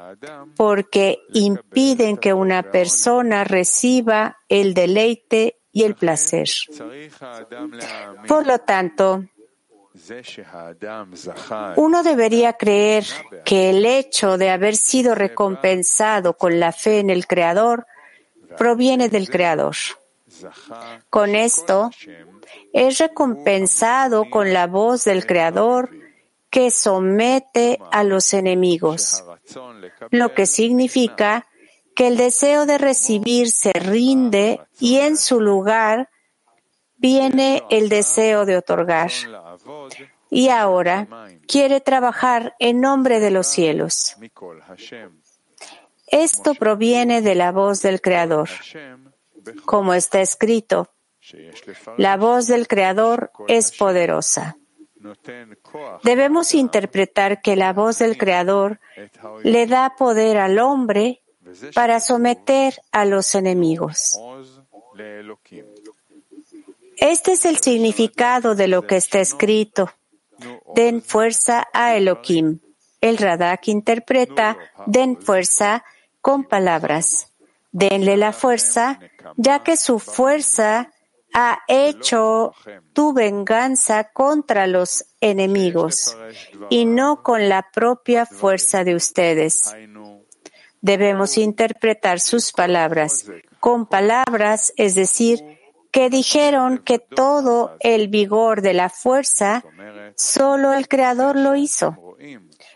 porque 0.54 1.20
impiden 1.32 2.18
que 2.18 2.34
una 2.34 2.62
persona 2.70 3.44
reciba 3.44 4.38
el 4.50 4.74
deleite 4.74 5.60
y 5.74 5.82
el 5.82 5.96
placer. 5.96 6.48
Por 8.26 8.46
lo 8.46 8.58
tanto, 8.60 9.24
uno 11.76 12.02
debería 12.02 12.54
creer 12.54 13.04
que 13.44 13.70
el 13.70 13.84
hecho 13.84 14.38
de 14.38 14.50
haber 14.50 14.76
sido 14.76 15.14
recompensado 15.14 16.36
con 16.36 16.58
la 16.58 16.72
fe 16.72 17.00
en 17.00 17.10
el 17.10 17.26
Creador 17.26 17.86
proviene 18.56 19.08
del 19.08 19.28
Creador. 19.28 19.74
Con 21.10 21.34
esto, 21.34 21.90
es 22.72 22.98
recompensado 22.98 24.30
con 24.30 24.52
la 24.52 24.68
voz 24.68 25.04
del 25.04 25.26
Creador 25.26 25.90
que 26.50 26.70
somete 26.70 27.80
a 27.90 28.04
los 28.04 28.32
enemigos, 28.32 29.24
lo 30.10 30.34
que 30.34 30.46
significa 30.46 31.46
que 31.94 32.08
el 32.08 32.16
deseo 32.16 32.66
de 32.66 32.78
recibir 32.78 33.50
se 33.50 33.72
rinde 33.72 34.60
y 34.80 34.96
en 34.98 35.16
su 35.16 35.40
lugar 35.40 36.08
viene 36.96 37.62
el 37.70 37.88
deseo 37.88 38.44
de 38.44 38.56
otorgar. 38.56 39.10
Y 40.30 40.48
ahora 40.48 41.06
quiere 41.46 41.80
trabajar 41.80 42.54
en 42.58 42.80
nombre 42.80 43.20
de 43.20 43.30
los 43.30 43.46
cielos. 43.46 44.16
Esto 46.06 46.54
proviene 46.54 47.22
de 47.22 47.34
la 47.34 47.52
voz 47.52 47.82
del 47.82 48.00
Creador. 48.00 48.48
Como 49.64 49.94
está 49.94 50.20
escrito, 50.20 50.90
la 51.96 52.16
voz 52.16 52.46
del 52.46 52.66
Creador 52.66 53.30
es 53.48 53.76
poderosa. 53.76 54.56
Debemos 56.02 56.54
interpretar 56.54 57.42
que 57.42 57.56
la 57.56 57.72
voz 57.72 57.98
del 57.98 58.16
Creador 58.16 58.80
le 59.42 59.66
da 59.66 59.94
poder 59.96 60.38
al 60.38 60.58
hombre 60.58 61.23
para 61.74 62.00
someter 62.00 62.74
a 62.92 63.04
los 63.04 63.34
enemigos. 63.34 64.18
Este 66.96 67.32
es 67.32 67.44
el 67.44 67.58
significado 67.58 68.54
de 68.54 68.68
lo 68.68 68.86
que 68.86 68.96
está 68.96 69.20
escrito. 69.20 69.90
Den 70.74 71.02
fuerza 71.02 71.68
a 71.72 71.96
Elohim. 71.96 72.60
El 73.00 73.18
Radak 73.18 73.68
interpreta 73.68 74.56
den 74.86 75.20
fuerza 75.20 75.84
con 76.20 76.44
palabras. 76.44 77.28
Denle 77.72 78.16
la 78.16 78.32
fuerza, 78.32 79.00
ya 79.36 79.62
que 79.62 79.76
su 79.76 79.98
fuerza 79.98 80.90
ha 81.34 81.58
hecho 81.66 82.54
tu 82.92 83.12
venganza 83.12 84.04
contra 84.04 84.68
los 84.68 85.04
enemigos 85.20 86.16
y 86.70 86.84
no 86.84 87.22
con 87.22 87.48
la 87.48 87.70
propia 87.72 88.24
fuerza 88.24 88.84
de 88.84 88.94
ustedes. 88.94 89.74
Debemos 90.84 91.38
interpretar 91.38 92.20
sus 92.20 92.52
palabras 92.52 93.24
con 93.58 93.86
palabras, 93.86 94.74
es 94.76 94.94
decir, 94.94 95.42
que 95.90 96.10
dijeron 96.10 96.76
que 96.76 96.98
todo 96.98 97.74
el 97.80 98.08
vigor 98.08 98.60
de 98.60 98.74
la 98.74 98.90
fuerza 98.90 99.64
solo 100.14 100.74
el 100.74 100.86
Creador 100.86 101.36
lo 101.36 101.56
hizo. 101.56 101.96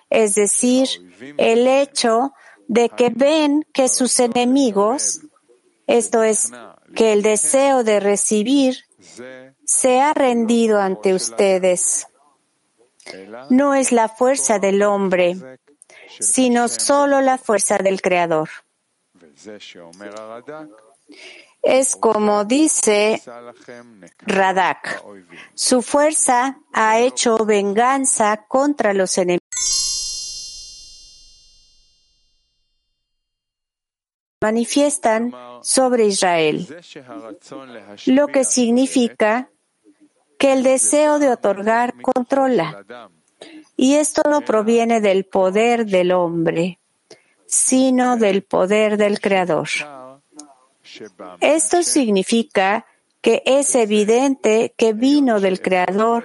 Es 0.08 0.34
decir, 0.34 0.88
el 1.36 1.66
hecho 1.66 2.32
de 2.66 2.88
que 2.88 3.10
ven 3.14 3.66
que 3.74 3.88
sus 3.88 4.18
enemigos, 4.20 5.20
esto 5.86 6.22
es, 6.22 6.50
que 6.96 7.12
el 7.12 7.20
deseo 7.20 7.84
de 7.84 8.00
recibir 8.00 8.84
se 9.66 10.00
ha 10.00 10.14
rendido 10.14 10.80
ante 10.80 11.12
ustedes. 11.12 12.06
No 13.50 13.74
es 13.74 13.92
la 13.92 14.08
fuerza 14.08 14.58
del 14.58 14.82
hombre, 14.82 15.36
sino 16.20 16.68
solo 16.68 17.20
la 17.20 17.38
fuerza 17.38 17.78
del 17.78 18.00
Creador. 18.00 18.48
Es 21.62 21.96
como 21.96 22.44
dice 22.44 23.20
Radak, 24.20 25.02
su 25.54 25.82
fuerza 25.82 26.60
ha 26.72 26.98
hecho 27.00 27.44
venganza 27.44 28.44
contra 28.46 28.94
los 28.94 29.18
enemigos. 29.18 29.42
Manifiestan 34.40 35.34
sobre 35.62 36.06
Israel, 36.06 36.66
lo 38.06 38.28
que 38.28 38.44
significa 38.44 39.50
que 40.38 40.52
el 40.52 40.62
deseo 40.62 41.18
de 41.18 41.30
otorgar 41.30 42.00
controla. 42.00 42.84
Y 43.80 43.94
esto 43.94 44.22
no 44.28 44.40
proviene 44.40 45.00
del 45.00 45.24
poder 45.24 45.86
del 45.86 46.10
hombre, 46.10 46.80
sino 47.46 48.16
del 48.16 48.42
poder 48.42 48.96
del 48.96 49.20
Creador. 49.20 49.68
Esto 51.40 51.84
significa 51.84 52.86
que 53.20 53.40
es 53.46 53.76
evidente 53.76 54.74
que 54.76 54.94
vino 54.94 55.38
del 55.38 55.62
Creador 55.62 56.24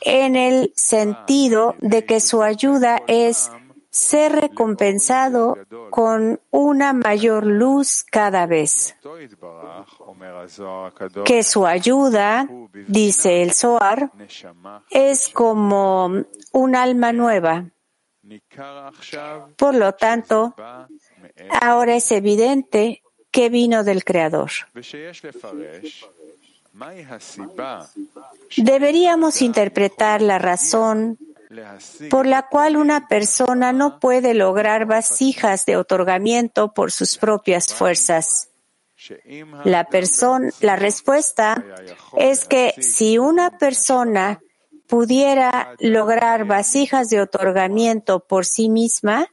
en 0.00 0.36
el 0.36 0.72
sentido 0.74 1.76
de 1.80 2.06
que 2.06 2.18
su 2.18 2.42
ayuda 2.42 3.02
es 3.06 3.50
ser 3.90 4.32
recompensado 4.32 5.58
con 5.90 6.40
una 6.50 6.92
mayor 6.92 7.44
luz 7.44 8.04
cada 8.08 8.46
vez. 8.46 8.96
Que 11.24 11.42
su 11.42 11.66
ayuda, 11.66 12.48
dice 12.86 13.42
el 13.42 13.52
Zohar, 13.52 14.12
es 14.90 15.28
como 15.28 16.24
un 16.52 16.76
alma 16.76 17.12
nueva. 17.12 17.66
Por 19.56 19.74
lo 19.74 19.92
tanto, 19.94 20.54
ahora 21.60 21.96
es 21.96 22.12
evidente 22.12 23.02
que 23.30 23.48
vino 23.48 23.82
del 23.82 24.04
Creador. 24.04 24.50
Deberíamos 28.56 29.42
interpretar 29.42 30.22
la 30.22 30.38
razón 30.38 31.18
por 32.10 32.26
la 32.26 32.46
cual 32.48 32.76
una 32.76 33.08
persona 33.08 33.72
no 33.72 33.98
puede 33.98 34.34
lograr 34.34 34.86
vasijas 34.86 35.66
de 35.66 35.76
otorgamiento 35.76 36.72
por 36.72 36.92
sus 36.92 37.18
propias 37.18 37.74
fuerzas. 37.74 38.50
La, 39.64 40.76
respuesta 40.76 41.64
es 42.16 42.46
que 42.46 42.74
si 42.78 43.18
una 43.18 43.58
persona 43.58 44.40
pudiera 44.86 45.74
lograr 45.80 46.44
vasijas 46.44 47.08
de 47.08 47.20
otorgamiento 47.20 48.20
por 48.20 48.44
sí 48.44 48.68
misma, 48.68 49.28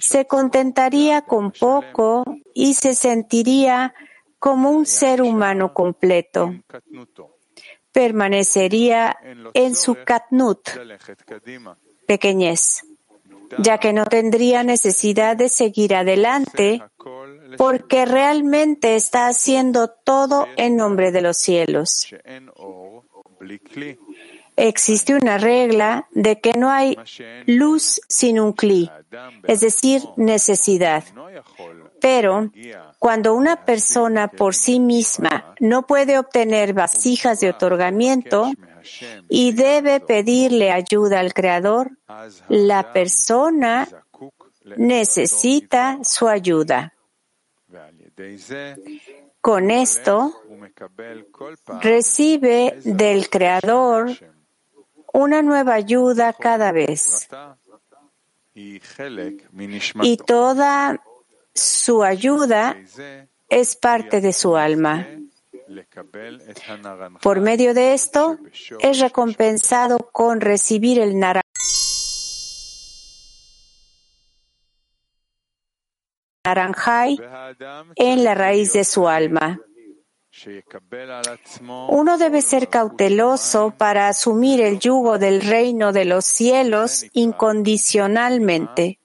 se 0.00 0.26
contentaría 0.26 1.22
con 1.22 1.52
poco 1.52 2.24
y 2.54 2.74
se 2.74 2.94
sentiría 2.94 3.94
como 4.38 4.70
un 4.70 4.86
ser 4.86 5.20
humano 5.20 5.74
completo 5.74 6.54
permanecería 7.92 9.16
en 9.54 9.74
su 9.74 9.96
katnut, 10.04 10.68
pequeñez, 12.06 12.82
ya 13.58 13.78
que 13.78 13.92
no 13.92 14.04
tendría 14.06 14.62
necesidad 14.62 15.36
de 15.36 15.48
seguir 15.48 15.94
adelante 15.94 16.82
porque 17.56 18.04
realmente 18.04 18.96
está 18.96 19.26
haciendo 19.26 19.88
todo 19.88 20.46
en 20.56 20.76
nombre 20.76 21.10
de 21.12 21.20
los 21.20 21.36
cielos. 21.36 22.08
Existe 24.56 25.14
una 25.14 25.38
regla 25.38 26.08
de 26.12 26.40
que 26.40 26.52
no 26.52 26.70
hay 26.70 26.96
luz 27.46 28.00
sin 28.08 28.38
un 28.38 28.52
cli, 28.52 28.90
es 29.44 29.60
decir, 29.60 30.02
necesidad. 30.16 31.04
Pero 32.00 32.50
cuando 32.98 33.34
una 33.34 33.64
persona 33.64 34.28
por 34.28 34.54
sí 34.54 34.80
misma 34.80 35.54
no 35.60 35.86
puede 35.86 36.18
obtener 36.18 36.72
vasijas 36.72 37.40
de 37.40 37.50
otorgamiento 37.50 38.50
y 39.28 39.52
debe 39.52 40.00
pedirle 40.00 40.70
ayuda 40.72 41.20
al 41.20 41.34
Creador, 41.34 41.90
la 42.48 42.92
persona 42.92 43.88
necesita 44.76 45.98
su 46.02 46.28
ayuda. 46.28 46.94
Con 49.40 49.70
esto, 49.70 50.42
recibe 51.80 52.78
del 52.84 53.30
Creador 53.30 54.10
una 55.12 55.42
nueva 55.42 55.74
ayuda 55.74 56.32
cada 56.32 56.72
vez. 56.72 57.28
Y 60.02 60.16
toda 60.18 61.00
su 61.54 62.02
ayuda 62.02 62.76
es 63.48 63.76
parte 63.76 64.20
de 64.20 64.32
su 64.32 64.56
alma. 64.56 65.06
Por 67.22 67.40
medio 67.40 67.74
de 67.74 67.94
esto, 67.94 68.38
es 68.80 68.98
recompensado 68.98 70.10
con 70.12 70.40
recibir 70.40 70.98
el 70.98 71.18
naranjai 76.44 77.18
en 77.94 78.24
la 78.24 78.34
raíz 78.34 78.72
de 78.72 78.84
su 78.84 79.08
alma. 79.08 79.60
Uno 81.88 82.18
debe 82.18 82.40
ser 82.40 82.68
cauteloso 82.68 83.74
para 83.76 84.08
asumir 84.08 84.60
el 84.60 84.78
yugo 84.78 85.18
del 85.18 85.40
reino 85.40 85.92
de 85.92 86.04
los 86.04 86.24
cielos 86.24 87.04
incondicionalmente. 87.12 89.00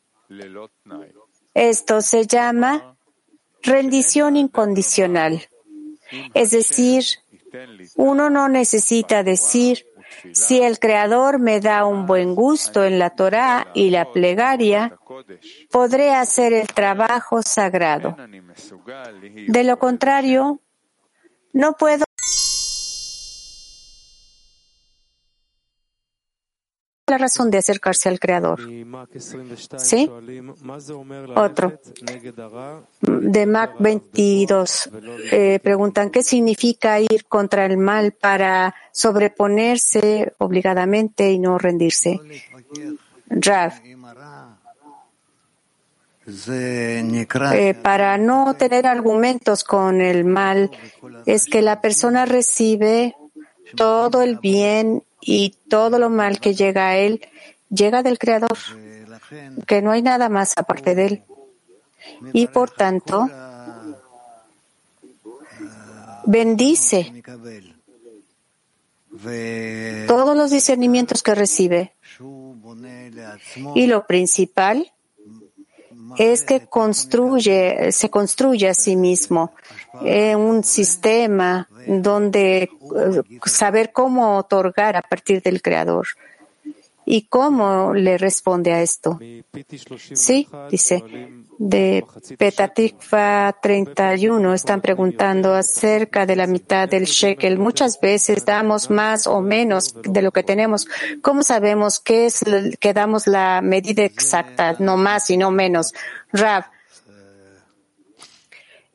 Esto 1.55 2.01
se 2.01 2.27
llama 2.27 2.95
rendición 3.63 4.35
incondicional. 4.35 5.41
Es 6.33 6.51
decir, 6.51 7.03
uno 7.95 8.29
no 8.29 8.47
necesita 8.49 9.23
decir, 9.23 9.85
si 10.33 10.61
el 10.61 10.79
Creador 10.79 11.39
me 11.39 11.59
da 11.61 11.85
un 11.85 12.05
buen 12.05 12.35
gusto 12.35 12.83
en 12.83 12.99
la 12.99 13.09
Torah 13.11 13.67
y 13.73 13.89
la 13.89 14.11
plegaria, 14.11 14.97
podré 15.71 16.11
hacer 16.13 16.53
el 16.53 16.67
trabajo 16.67 17.41
sagrado. 17.41 18.15
De 19.47 19.63
lo 19.63 19.79
contrario, 19.79 20.59
no 21.53 21.73
puedo 21.73 22.04
la 27.07 27.17
razón 27.19 27.51
de 27.51 27.59
acercarse 27.59 28.09
al 28.09 28.19
Creador. 28.19 28.59
¿Sí? 29.77 30.09
Otro. 31.35 31.79
De 33.01 33.45
Mac 33.45 33.75
22. 33.79 34.89
Eh, 35.31 35.59
preguntan, 35.61 36.09
¿qué 36.09 36.23
significa 36.23 36.99
ir 36.99 37.25
contra 37.27 37.65
el 37.65 37.77
mal 37.77 38.13
para 38.13 38.73
sobreponerse 38.91 40.33
obligadamente 40.39 41.31
y 41.31 41.37
no 41.37 41.59
rendirse? 41.59 42.19
Rav. 43.29 43.73
Eh, 47.53 47.75
para 47.83 48.17
no 48.17 48.55
tener 48.55 48.87
argumentos 48.87 49.63
con 49.63 50.01
el 50.01 50.25
mal, 50.25 50.71
es 51.27 51.45
que 51.45 51.61
la 51.61 51.81
persona 51.81 52.25
recibe 52.25 53.15
todo 53.75 54.23
el 54.23 54.37
bien 54.37 55.03
y 55.25 55.55
todo 55.67 55.97
lo 55.97 56.09
mal 56.09 56.39
que 56.39 56.53
llega 56.53 56.89
a 56.89 56.97
él 56.97 57.21
llega 57.69 58.03
del 58.03 58.19
Creador, 58.19 58.57
que 59.65 59.81
no 59.81 59.91
hay 59.91 60.03
nada 60.03 60.29
más 60.29 60.53
aparte 60.55 60.93
de 60.93 61.05
él. 61.07 61.23
Y 62.31 62.47
por 62.47 62.69
tanto, 62.69 63.27
bendice 66.25 67.23
todos 70.07 70.37
los 70.37 70.51
discernimientos 70.51 71.23
que 71.23 71.33
recibe. 71.33 71.93
Y 73.73 73.87
lo 73.87 74.05
principal 74.05 74.91
es 76.17 76.43
que 76.43 76.67
construye, 76.67 77.91
se 77.91 78.09
construye 78.09 78.69
a 78.69 78.73
sí 78.75 78.95
mismo 78.95 79.53
en 80.01 80.37
un 80.39 80.63
sistema 80.63 81.67
donde 81.87 82.63
eh, 82.63 82.69
saber 83.45 83.91
cómo 83.91 84.37
otorgar 84.37 84.95
a 84.95 85.01
partir 85.01 85.41
del 85.41 85.61
Creador. 85.61 86.07
¿Y 87.07 87.27
cómo 87.27 87.93
le 87.93 88.17
responde 88.17 88.73
a 88.73 88.81
esto? 88.81 89.19
Sí, 90.13 90.47
dice, 90.71 91.03
de 91.59 92.03
Petatikva 92.35 93.55
31 93.61 94.53
están 94.55 94.81
preguntando 94.81 95.53
acerca 95.53 96.25
de 96.25 96.35
la 96.35 96.47
mitad 96.47 96.89
del 96.89 97.05
shekel. 97.05 97.59
Muchas 97.59 97.99
veces 97.99 98.43
damos 98.43 98.89
más 98.89 99.27
o 99.27 99.39
menos 99.41 99.95
de 100.01 100.21
lo 100.23 100.31
que 100.31 100.41
tenemos. 100.41 100.87
¿Cómo 101.21 101.43
sabemos 101.43 101.99
qué 101.99 102.25
es 102.25 102.43
que 102.79 102.93
damos 102.93 103.27
la 103.27 103.61
medida 103.61 104.03
exacta, 104.03 104.75
no 104.79 104.97
más 104.97 105.29
y 105.29 105.37
no 105.37 105.51
menos? 105.51 105.93
Rab, 106.33 106.65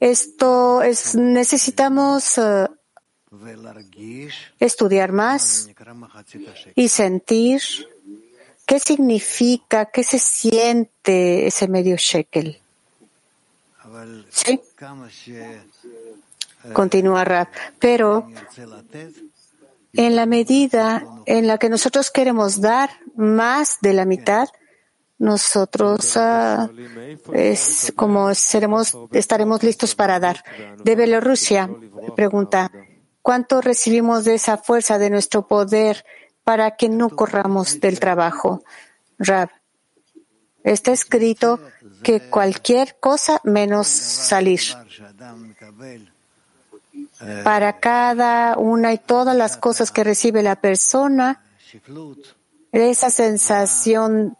esto 0.00 0.83
es, 0.83 1.14
necesitamos 1.14 2.38
eh, 2.38 2.66
estudiar 4.59 5.12
más 5.12 5.69
y 6.75 6.88
sentir 6.88 7.61
¿Qué 8.71 8.79
significa, 8.79 9.87
qué 9.87 10.05
se 10.05 10.21
siente 10.21 11.49
ese 11.49 11.66
medio 11.66 11.97
shekel? 11.97 12.61
Sí. 14.29 14.61
Continúa 16.73 17.25
Rab. 17.25 17.49
Pero 17.81 18.29
en 19.93 20.14
la 20.14 20.25
medida 20.25 21.05
en 21.27 21.49
la 21.49 21.59
que 21.59 21.69
nosotros 21.69 22.12
queremos 22.12 22.61
dar 22.61 22.90
más 23.16 23.79
de 23.81 23.93
la 23.93 24.05
mitad, 24.05 24.49
nosotros 25.19 26.16
ah, 26.16 26.71
es 27.33 27.93
como 27.97 28.33
seremos, 28.37 28.97
estaremos 29.11 29.64
listos 29.64 29.97
para 29.97 30.21
dar. 30.21 30.45
De 30.85 30.95
Bielorrusia, 30.95 31.69
pregunta, 32.14 32.71
¿cuánto 33.23 33.61
recibimos 33.61 34.25
de 34.25 34.35
esa 34.35 34.57
fuerza 34.57 34.99
de 34.99 35.11
nuestro 35.11 35.47
poder 35.47 36.05
para 36.45 36.77
que 36.77 36.89
no 36.89 37.11
corramos 37.11 37.81
del 37.81 38.01
trabajo? 38.01 38.63
Rab, 39.19 39.51
está 40.65 40.93
escrito 40.93 41.61
que 42.03 42.31
cualquier 42.31 42.97
cosa 42.99 43.41
menos 43.45 43.87
salir. 43.89 44.61
Para 47.45 47.79
cada 47.79 48.57
una 48.57 48.93
y 48.93 48.99
todas 48.99 49.37
las 49.37 49.57
cosas 49.57 49.91
que 49.91 50.05
recibe 50.05 50.43
la 50.43 50.57
persona, 50.57 51.43
esa 52.73 53.11
sensación 53.11 54.37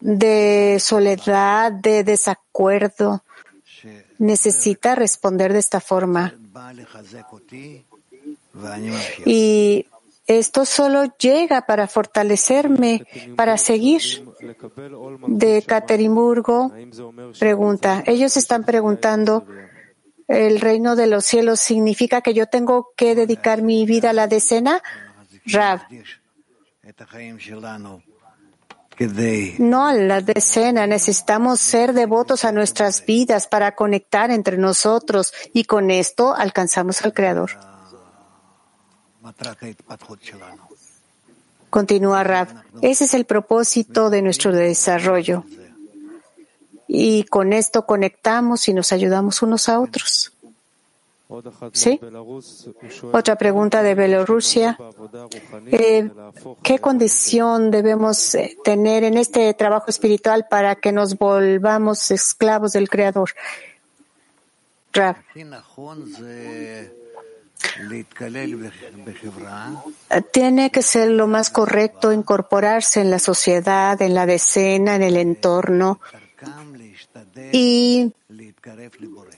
de 0.00 0.78
soledad, 0.80 1.72
de 1.72 2.02
desacuerdo, 2.04 3.22
necesita 4.18 4.94
responder 4.94 5.52
de 5.52 5.58
esta 5.58 5.80
forma. 5.80 6.34
Y 9.24 9.86
esto 10.26 10.64
solo 10.64 11.04
llega 11.18 11.62
para 11.62 11.88
fortalecerme, 11.88 13.06
para 13.36 13.58
seguir. 13.58 14.02
De 15.26 15.62
Caterimburgo 15.62 16.72
pregunta, 17.38 18.02
ellos 18.06 18.36
están 18.36 18.64
preguntando, 18.64 19.46
¿el 20.28 20.60
reino 20.60 20.96
de 20.96 21.06
los 21.06 21.24
cielos 21.24 21.60
significa 21.60 22.20
que 22.20 22.34
yo 22.34 22.46
tengo 22.46 22.92
que 22.96 23.14
dedicar 23.14 23.62
mi 23.62 23.84
vida 23.84 24.10
a 24.10 24.12
la 24.12 24.26
decena? 24.26 24.82
Rab. 25.46 25.80
No 29.58 29.86
a 29.86 29.92
la 29.94 30.20
decena, 30.20 30.86
necesitamos 30.86 31.60
ser 31.60 31.92
devotos 31.92 32.44
a 32.44 32.52
nuestras 32.52 33.04
vidas 33.04 33.46
para 33.46 33.74
conectar 33.74 34.30
entre 34.30 34.58
nosotros 34.58 35.32
y 35.52 35.64
con 35.64 35.90
esto 35.90 36.34
alcanzamos 36.34 37.02
al 37.02 37.12
Creador. 37.12 37.50
Continúa 41.70 42.22
Rab. 42.22 42.48
Ese 42.82 43.04
es 43.04 43.14
el 43.14 43.24
propósito 43.24 44.10
de 44.10 44.20
nuestro 44.20 44.52
desarrollo. 44.52 45.44
Y 46.86 47.24
con 47.24 47.54
esto 47.54 47.86
conectamos 47.86 48.68
y 48.68 48.74
nos 48.74 48.92
ayudamos 48.92 49.40
unos 49.40 49.70
a 49.70 49.80
otros. 49.80 50.31
¿Sí? 51.72 52.00
Otra 53.12 53.36
pregunta 53.36 53.82
de 53.82 53.94
Bielorrusia. 53.94 54.78
Eh, 55.66 56.10
¿Qué 56.62 56.78
condición 56.78 57.70
debemos 57.70 58.34
eh, 58.34 58.56
tener 58.64 59.04
en 59.04 59.16
este 59.16 59.52
trabajo 59.54 59.86
espiritual 59.88 60.46
para 60.48 60.76
que 60.76 60.92
nos 60.92 61.16
volvamos 61.16 62.10
esclavos 62.10 62.72
del 62.72 62.88
Creador? 62.88 63.30
Rab. 64.92 65.16
Tiene 70.32 70.70
que 70.70 70.82
ser 70.82 71.10
lo 71.10 71.26
más 71.26 71.50
correcto 71.50 72.12
incorporarse 72.12 73.00
en 73.00 73.10
la 73.10 73.18
sociedad, 73.18 74.00
en 74.02 74.14
la 74.14 74.26
decena, 74.26 74.96
en 74.96 75.02
el 75.02 75.16
entorno 75.16 76.00
y 77.52 78.12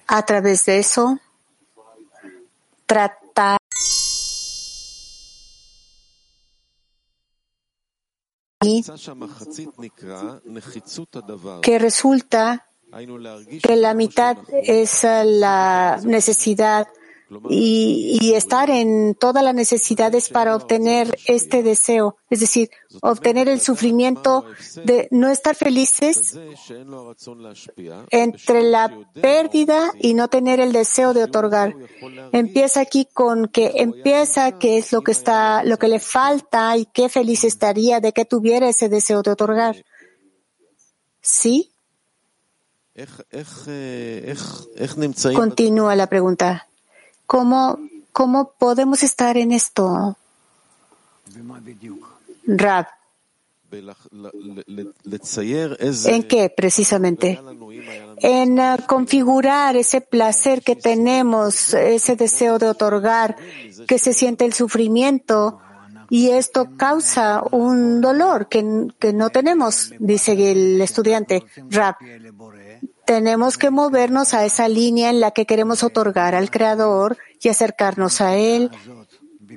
a 0.06 0.22
través 0.24 0.64
de 0.64 0.78
eso 0.78 1.20
tratar 2.86 3.58
que 11.62 11.78
resulta 11.78 12.66
que 13.62 13.76
la 13.76 13.94
mitad 13.94 14.38
es 14.52 15.04
la 15.04 16.00
necesidad 16.04 16.86
y, 17.48 18.32
estar 18.34 18.70
en 18.70 19.14
todas 19.14 19.42
las 19.42 19.54
necesidades 19.54 20.28
para 20.28 20.54
obtener 20.54 21.16
este 21.26 21.62
deseo, 21.62 22.16
es 22.30 22.40
decir, 22.40 22.70
obtener 23.00 23.48
el 23.48 23.60
sufrimiento 23.60 24.44
de 24.84 25.08
no 25.10 25.28
estar 25.30 25.54
felices 25.54 26.38
entre 28.10 28.62
la 28.62 28.92
pérdida 29.20 29.92
y 30.00 30.14
no 30.14 30.28
tener 30.28 30.60
el 30.60 30.72
deseo 30.72 31.14
de 31.14 31.24
otorgar. 31.24 31.74
Empieza 32.32 32.80
aquí 32.80 33.06
con 33.12 33.48
que 33.48 33.72
empieza 33.76 34.58
qué 34.58 34.78
es 34.78 34.92
lo 34.92 35.02
que 35.02 35.12
está, 35.12 35.64
lo 35.64 35.78
que 35.78 35.88
le 35.88 36.00
falta 36.00 36.76
y 36.76 36.86
qué 36.86 37.08
feliz 37.08 37.44
estaría 37.44 38.00
de 38.00 38.12
que 38.12 38.24
tuviera 38.24 38.68
ese 38.68 38.88
deseo 38.88 39.22
de 39.22 39.30
otorgar. 39.30 39.84
¿Sí? 41.20 41.70
Continúa 45.34 45.96
la 45.96 46.06
pregunta. 46.06 46.68
¿Cómo, 47.26 47.78
cómo 48.12 48.52
podemos 48.58 49.02
estar 49.02 49.36
en 49.36 49.52
esto? 49.52 50.16
Rab. 52.46 52.86
¿En 56.06 56.22
qué 56.24 56.52
precisamente? 56.56 57.40
En 58.18 58.60
uh, 58.60 58.76
configurar 58.86 59.76
ese 59.76 60.00
placer 60.00 60.62
que 60.62 60.76
tenemos, 60.76 61.74
ese 61.74 62.14
deseo 62.14 62.58
de 62.58 62.68
otorgar, 62.68 63.36
que 63.88 63.98
se 63.98 64.12
siente 64.12 64.44
el 64.44 64.52
sufrimiento 64.52 65.60
y 66.10 66.30
esto 66.30 66.68
causa 66.76 67.42
un 67.50 68.00
dolor 68.00 68.48
que, 68.48 68.88
que 68.98 69.12
no 69.12 69.30
tenemos, 69.30 69.92
dice 69.98 70.32
el 70.52 70.80
estudiante 70.80 71.44
Rab. 71.70 71.96
Tenemos 73.06 73.58
que 73.58 73.70
movernos 73.70 74.34
a 74.34 74.44
esa 74.44 74.68
línea 74.68 75.10
en 75.10 75.20
la 75.20 75.30
que 75.30 75.46
queremos 75.46 75.82
otorgar 75.82 76.34
al 76.34 76.50
Creador 76.50 77.18
y 77.40 77.48
acercarnos 77.48 78.20
a 78.20 78.36
Él 78.36 78.70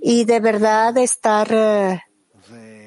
y 0.02 0.26
de 0.26 0.40
verdad 0.40 0.98
estar 0.98 1.48
eh, 1.52 2.02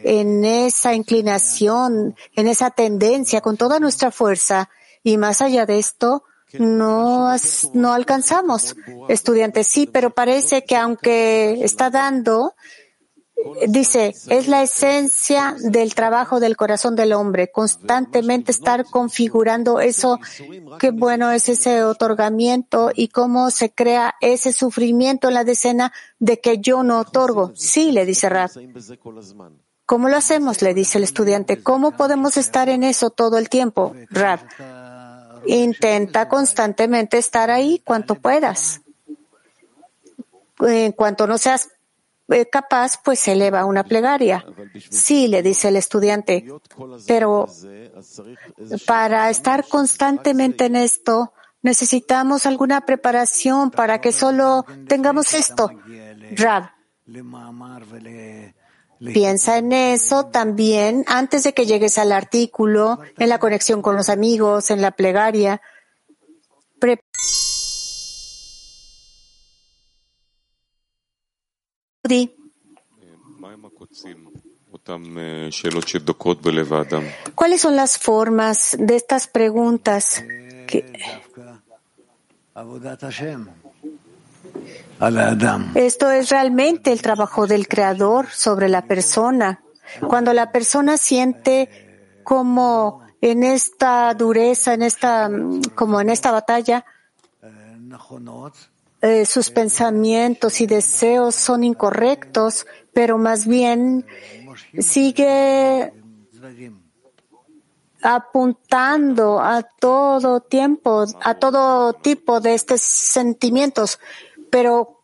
en 0.05 0.44
esa 0.44 0.94
inclinación, 0.94 2.14
en 2.35 2.49
esa 2.49 2.70
tendencia 2.70 3.40
con 3.40 3.57
toda 3.57 3.81
nuestra 3.81 4.11
fuerza. 4.11 4.68
Y 5.03 5.16
más 5.16 5.40
allá 5.40 5.66
de 5.66 5.79
esto, 5.79 6.25
no, 6.59 7.35
no 7.75 7.92
alcanzamos. 7.92 8.77
Estudiantes, 9.09 9.66
sí, 9.66 9.87
pero 9.87 10.11
parece 10.11 10.64
que 10.64 10.77
aunque 10.77 11.64
está 11.64 11.90
dando, 11.90 12.55
Dice, 13.68 14.14
es 14.29 14.48
la 14.48 14.62
esencia 14.62 15.55
del 15.59 15.94
trabajo 15.94 16.40
del 16.40 16.57
corazón 16.57 16.96
del 16.96 17.12
hombre, 17.12 17.50
constantemente 17.50 18.53
estar 18.53 18.85
configurando 18.85 19.81
eso, 19.81 20.18
qué 20.79 20.90
bueno 20.90 21.31
es 21.31 21.48
ese 21.48 21.85
otorgamiento 21.85 22.90
y 22.94 23.09
cómo 23.09 23.50
se 23.50 23.70
crea 23.70 24.14
ese 24.20 24.53
sufrimiento 24.53 25.29
en 25.29 25.35
la 25.35 25.44
decena 25.44 25.92
de 26.18 26.40
que 26.40 26.59
yo 26.59 26.83
no 26.83 27.00
otorgo. 27.00 27.53
Sí, 27.55 27.92
le 27.92 28.07
dice 28.07 28.29
Rab. 28.29 28.50
¿Cómo 29.87 30.09
lo 30.09 30.16
hacemos? 30.16 30.62
Le 30.62 30.72
dice 30.72 30.98
el 30.98 31.05
estudiante. 31.05 31.62
¿Cómo 31.62 31.96
podemos 31.96 32.37
estar 32.37 32.68
en 32.68 32.85
eso 32.85 33.11
todo 33.11 33.38
el 33.38 33.48
tiempo? 33.48 33.94
Rab. 34.11 34.40
Intenta 35.46 36.29
constantemente 36.29 37.18
estar 37.18 37.50
ahí 37.50 37.83
cuanto 37.85 38.14
puedas. 38.14 38.81
En 40.61 40.92
cuanto 40.92 41.26
no 41.26 41.38
seas 41.38 41.70
capaz, 42.51 43.01
pues 43.03 43.27
eleva 43.29 43.64
una 43.64 43.85
plegaria. 43.85 44.45
Sí, 44.90 45.29
le 45.29 45.43
dice 45.43 45.69
el 45.69 45.77
estudiante, 45.77 46.47
pero 47.07 47.47
para 48.87 49.31
estar 49.31 49.66
constantemente 49.66 50.66
en 50.66 50.77
esto, 50.77 51.33
necesitamos 51.62 52.47
alguna 52.47 52.83
preparación 52.83 53.71
para 53.71 54.01
que 54.01 54.12
solo 54.12 54.64
tengamos 54.87 55.35
esto. 55.35 55.71
Rab, 56.37 56.71
piensa 59.12 59.59
en 59.59 59.73
eso 59.73 60.27
también 60.27 61.05
antes 61.07 61.43
de 61.43 61.53
que 61.53 61.66
llegues 61.66 61.99
al 61.99 62.12
artículo, 62.12 63.01
en 63.19 63.29
la 63.29 63.38
conexión 63.38 63.83
con 63.83 63.97
los 63.97 64.09
amigos, 64.09 64.71
en 64.71 64.81
la 64.81 64.93
plegaria. 64.93 65.61
¿Cuáles 77.35 77.61
son 77.61 77.77
las 77.77 77.99
formas 77.99 78.77
de 78.79 78.97
estas 78.97 79.27
preguntas? 79.29 80.24
Esto 85.74 86.11
es 86.11 86.31
realmente 86.31 86.93
el 86.93 87.03
trabajo 87.03 87.47
del 87.47 87.68
Creador 87.68 88.29
sobre 88.31 88.68
la 88.68 88.83
persona. 88.87 89.62
Cuando 90.07 90.33
la 90.33 90.53
persona 90.53 90.97
siente 90.97 92.20
como 92.22 93.03
en 93.20 93.43
esta 93.43 94.14
dureza, 94.14 94.74
en 94.74 94.83
esta, 94.83 95.31
como 95.74 96.01
en 96.01 96.11
esta 96.11 96.31
batalla, 96.31 96.85
eh, 99.03 99.24
sus 99.24 99.51
pensamientos 99.51 100.61
y 100.61 100.66
deseos 100.66 101.34
son 101.34 101.64
incorrectos, 101.64 102.66
pero 102.92 103.16
más 103.16 103.46
bien 103.46 104.05
sigue 104.78 105.92
apuntando 108.03 109.40
a 109.40 109.62
todo 109.62 110.40
tiempo, 110.40 111.05
a 111.22 111.34
todo 111.34 111.92
tipo 111.94 112.40
de 112.40 112.55
estos 112.55 112.80
sentimientos. 112.80 113.98
Pero, 114.51 115.03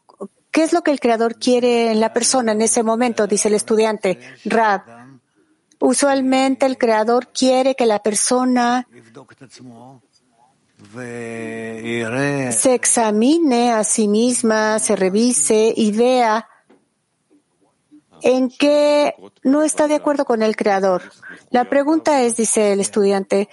¿qué 0.51 0.63
es 0.63 0.73
lo 0.73 0.83
que 0.83 0.91
el 0.91 1.01
Creador 1.01 1.37
quiere 1.37 1.91
en 1.91 2.01
la 2.01 2.13
persona 2.13 2.53
en 2.53 2.63
ese 2.63 2.83
momento? 2.83 3.27
Dice 3.27 3.49
el 3.49 3.55
estudiante. 3.55 4.19
Rab. 4.45 4.83
Usualmente 5.79 6.65
el 6.65 6.79
Creador 6.79 7.29
quiere 7.29 7.75
que 7.75 7.87
la 7.87 8.03
persona 8.03 8.87
se 12.53 12.75
examine 12.75 13.73
a 13.73 13.85
sí 13.85 14.09
misma, 14.09 14.79
se 14.79 14.97
revise 14.97 15.73
y 15.77 15.93
vea 15.93 16.49
en 18.23 18.49
qué 18.49 19.15
no 19.43 19.63
está 19.63 19.89
de 19.89 19.95
acuerdo 19.95 20.25
con 20.25 20.43
el 20.43 20.57
Creador. 20.57 21.03
La 21.51 21.65
pregunta 21.67 22.23
es, 22.23 22.37
dice 22.37 22.73
el 22.73 22.81
estudiante, 22.81 23.49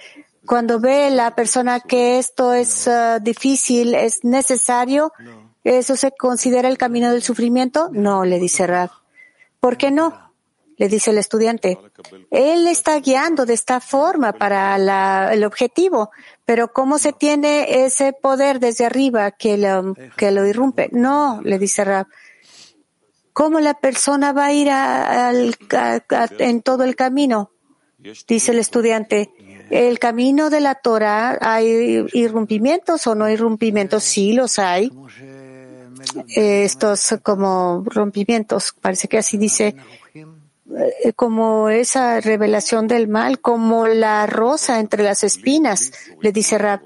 cuando 0.46 0.80
ve 0.80 1.10
la 1.10 1.34
persona 1.34 1.80
que 1.80 2.18
esto 2.18 2.52
es 2.52 2.86
uh, 2.86 3.22
difícil, 3.22 3.94
es 3.94 4.24
necesario, 4.24 5.12
¿eso 5.62 5.96
se 5.96 6.12
considera 6.12 6.68
el 6.68 6.78
camino 6.78 7.10
del 7.10 7.22
sufrimiento? 7.22 7.88
No, 7.92 8.24
le 8.24 8.38
dice 8.38 8.66
Rab. 8.66 8.90
¿Por 9.60 9.76
qué 9.76 9.90
no? 9.90 10.32
Le 10.76 10.88
dice 10.88 11.10
el 11.12 11.18
estudiante. 11.18 11.78
Él 12.30 12.66
está 12.66 12.98
guiando 12.98 13.46
de 13.46 13.54
esta 13.54 13.80
forma 13.80 14.32
para 14.32 15.32
el 15.32 15.44
objetivo, 15.44 16.10
pero 16.44 16.72
¿cómo 16.72 16.98
se 16.98 17.12
tiene 17.12 17.84
ese 17.84 18.12
poder 18.12 18.60
desde 18.60 18.84
arriba 18.84 19.30
que 19.30 19.56
lo, 19.56 19.94
que 20.16 20.30
lo 20.30 20.46
irrumpe? 20.46 20.88
No, 20.92 21.40
le 21.42 21.58
dice 21.58 21.84
Rab. 21.84 22.06
¿Cómo 23.32 23.58
la 23.60 23.74
persona 23.74 24.32
va 24.32 24.46
a 24.46 24.52
ir 24.52 24.68
en 26.38 26.62
todo 26.62 26.84
el 26.84 26.94
camino? 26.94 27.50
Dice 28.28 28.52
el 28.52 28.58
estudiante. 28.58 29.30
El 29.70 29.98
camino 29.98 30.50
de 30.50 30.60
la 30.60 30.74
Torah, 30.76 31.38
¿hay 31.40 32.06
irrumpimientos 32.12 33.06
o 33.06 33.14
no 33.14 33.28
irrumpimientos? 33.28 34.04
Sí, 34.04 34.34
los 34.34 34.58
hay. 34.58 34.92
Estos 36.28 37.16
como 37.22 37.82
rompimientos, 37.86 38.74
parece 38.80 39.08
que 39.08 39.18
así 39.18 39.38
dice, 39.38 39.74
eh, 40.14 40.26
como 41.16 41.68
esa 41.68 42.20
revelación 42.20 42.88
del 42.88 43.08
mal, 43.08 43.40
como 43.40 43.86
la 43.86 44.26
rosa 44.26 44.80
entre 44.80 45.02
las 45.02 45.24
espinas, 45.24 45.92
le 46.20 46.32
dice 46.32 46.58
Rab. 46.58 46.80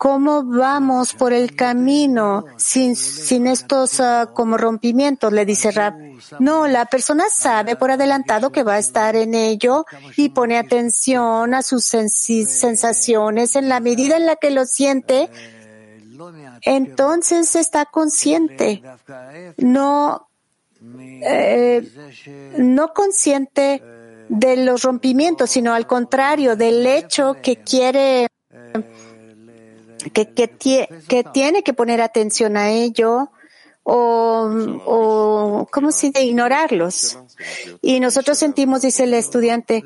¿Cómo 0.00 0.44
vamos 0.44 1.12
por 1.12 1.34
el 1.34 1.54
camino 1.54 2.46
sin, 2.56 2.96
sin 2.96 3.46
estos 3.46 4.00
uh, 4.00 4.32
como 4.32 4.56
rompimientos? 4.56 5.30
Le 5.30 5.44
dice 5.44 5.70
Rab. 5.72 5.92
No, 6.38 6.66
la 6.66 6.86
persona 6.86 7.24
sabe 7.28 7.76
por 7.76 7.90
adelantado 7.90 8.50
que 8.50 8.62
va 8.62 8.76
a 8.76 8.78
estar 8.78 9.14
en 9.14 9.34
ello 9.34 9.84
y 10.16 10.30
pone 10.30 10.56
atención 10.56 11.52
a 11.52 11.60
sus 11.60 11.84
sensaciones 11.84 13.56
en 13.56 13.68
la 13.68 13.80
medida 13.80 14.16
en 14.16 14.24
la 14.24 14.36
que 14.36 14.50
lo 14.50 14.64
siente. 14.64 15.28
Entonces 16.62 17.54
está 17.54 17.84
consciente. 17.84 18.82
No, 19.58 20.29
eh, 20.82 21.86
no 22.56 22.92
consciente 22.92 23.82
de 24.28 24.56
los 24.56 24.82
rompimientos, 24.82 25.50
sino 25.50 25.74
al 25.74 25.86
contrario, 25.86 26.56
del 26.56 26.86
hecho 26.86 27.36
que 27.42 27.56
quiere 27.56 28.28
que, 30.12 31.24
tiene 31.32 31.62
que 31.62 31.74
poner 31.74 32.00
atención 32.00 32.56
a 32.56 32.70
ello 32.70 33.30
o, 33.82 34.48
o 34.86 35.68
¿cómo 35.70 35.92
se 35.92 36.10
de 36.10 36.22
ignorarlos? 36.22 37.18
Y 37.82 38.00
nosotros 38.00 38.38
sentimos, 38.38 38.82
dice 38.82 39.04
el 39.04 39.14
estudiante, 39.14 39.82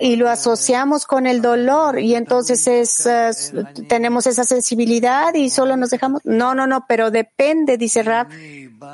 y 0.00 0.16
lo 0.16 0.30
asociamos 0.30 1.06
con 1.06 1.26
el 1.26 1.42
dolor 1.42 1.98
y 1.98 2.14
entonces 2.14 2.66
es, 2.66 3.52
tenemos 3.88 4.26
esa 4.26 4.44
sensibilidad 4.44 5.34
y 5.34 5.50
solo 5.50 5.76
nos 5.76 5.90
dejamos. 5.90 6.22
No, 6.24 6.54
no, 6.54 6.66
no, 6.66 6.86
pero 6.88 7.10
depende, 7.10 7.76
dice 7.76 8.02
Rab, 8.02 8.28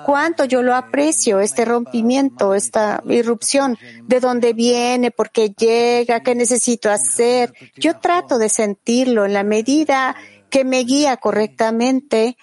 cuánto 0.05 0.45
yo 0.45 0.63
lo 0.63 0.75
aprecio, 0.75 1.41
este 1.41 1.65
rompimiento, 1.65 2.55
esta 2.55 3.03
irrupción, 3.09 3.79
de 4.07 4.21
dónde 4.21 4.53
viene, 4.53 5.11
por 5.11 5.31
qué 5.31 5.51
llega, 5.51 6.21
qué 6.21 6.35
necesito 6.35 6.91
hacer. 6.91 7.53
Yo 7.77 7.99
trato 7.99 8.39
de 8.39 8.49
sentirlo 8.49 9.25
en 9.25 9.33
la 9.33 9.45
medida 9.45 10.17
que 10.51 10.65
me 10.65 10.81
guía 10.81 11.17
correctamente 11.17 12.37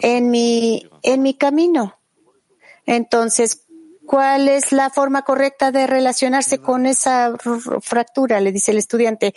en 0.00 0.30
mi, 0.30 0.88
en 1.02 1.22
mi 1.22 1.34
camino. 1.34 1.98
Entonces, 2.86 3.66
¿cuál 4.06 4.48
es 4.48 4.72
la 4.72 4.90
forma 4.90 5.22
correcta 5.22 5.70
de 5.70 5.86
relacionarse 5.86 6.58
con 6.58 6.86
esa 6.86 7.34
fractura? 7.80 8.40
Le 8.40 8.52
dice 8.52 8.72
el 8.72 8.78
estudiante. 8.78 9.34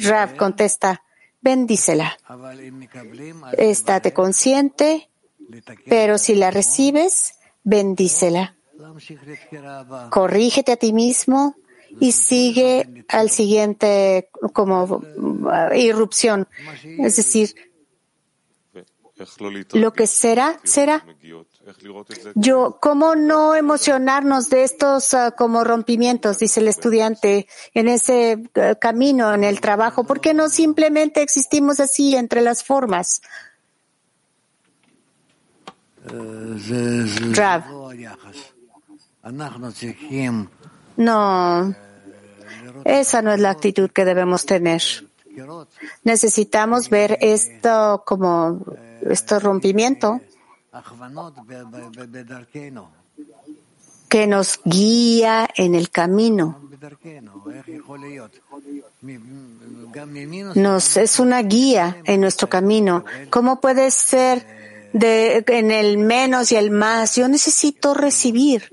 Rav 0.00 0.36
contesta, 0.36 1.02
bendícela. 1.40 2.16
Estate 3.58 4.12
consciente, 4.12 5.10
pero 5.88 6.18
si 6.18 6.34
la 6.34 6.50
recibes, 6.50 7.34
bendícela. 7.62 8.56
Corrígete 10.10 10.72
a 10.72 10.76
ti 10.76 10.92
mismo 10.92 11.56
y 12.00 12.12
sigue 12.12 13.04
al 13.08 13.30
siguiente 13.30 14.30
como 14.52 14.84
uh, 14.84 15.74
irrupción. 15.74 16.48
Es 16.98 17.16
decir, 17.16 17.54
lo 19.72 19.92
que 19.92 20.06
será, 20.06 20.58
será. 20.64 21.04
Yo, 22.34 22.78
¿cómo 22.80 23.14
no 23.14 23.54
emocionarnos 23.54 24.50
de 24.50 24.64
estos 24.64 25.12
uh, 25.14 25.32
como 25.36 25.62
rompimientos? 25.62 26.40
Dice 26.40 26.60
el 26.60 26.68
estudiante 26.68 27.46
en 27.74 27.88
ese 27.88 28.42
uh, 28.56 28.78
camino, 28.80 29.32
en 29.32 29.44
el 29.44 29.60
trabajo. 29.60 30.04
¿Por 30.04 30.20
qué 30.20 30.34
no 30.34 30.48
simplemente 30.48 31.22
existimos 31.22 31.78
así 31.78 32.16
entre 32.16 32.40
las 32.40 32.64
formas? 32.64 33.22
No, 40.96 41.74
esa 42.84 43.22
no 43.22 43.32
es 43.32 43.40
la 43.40 43.50
actitud 43.50 43.90
que 43.90 44.04
debemos 44.04 44.44
tener. 44.44 44.82
Necesitamos 46.04 46.90
ver 46.90 47.18
esto 47.20 48.02
como 48.06 48.64
este 49.02 49.38
rompimiento 49.38 50.20
que 54.08 54.26
nos 54.26 54.60
guía 54.64 55.48
en 55.56 55.74
el 55.74 55.90
camino. 55.90 56.60
Nos 60.54 60.96
es 60.96 61.18
una 61.18 61.42
guía 61.42 61.96
en 62.04 62.20
nuestro 62.20 62.48
camino. 62.48 63.04
¿Cómo 63.30 63.60
puede 63.60 63.90
ser 63.90 64.63
de, 64.94 65.44
en 65.46 65.70
el 65.70 65.98
menos 65.98 66.50
y 66.52 66.56
el 66.56 66.70
más? 66.70 67.16
Yo 67.16 67.28
necesito 67.28 67.92
recibir. 67.92 68.70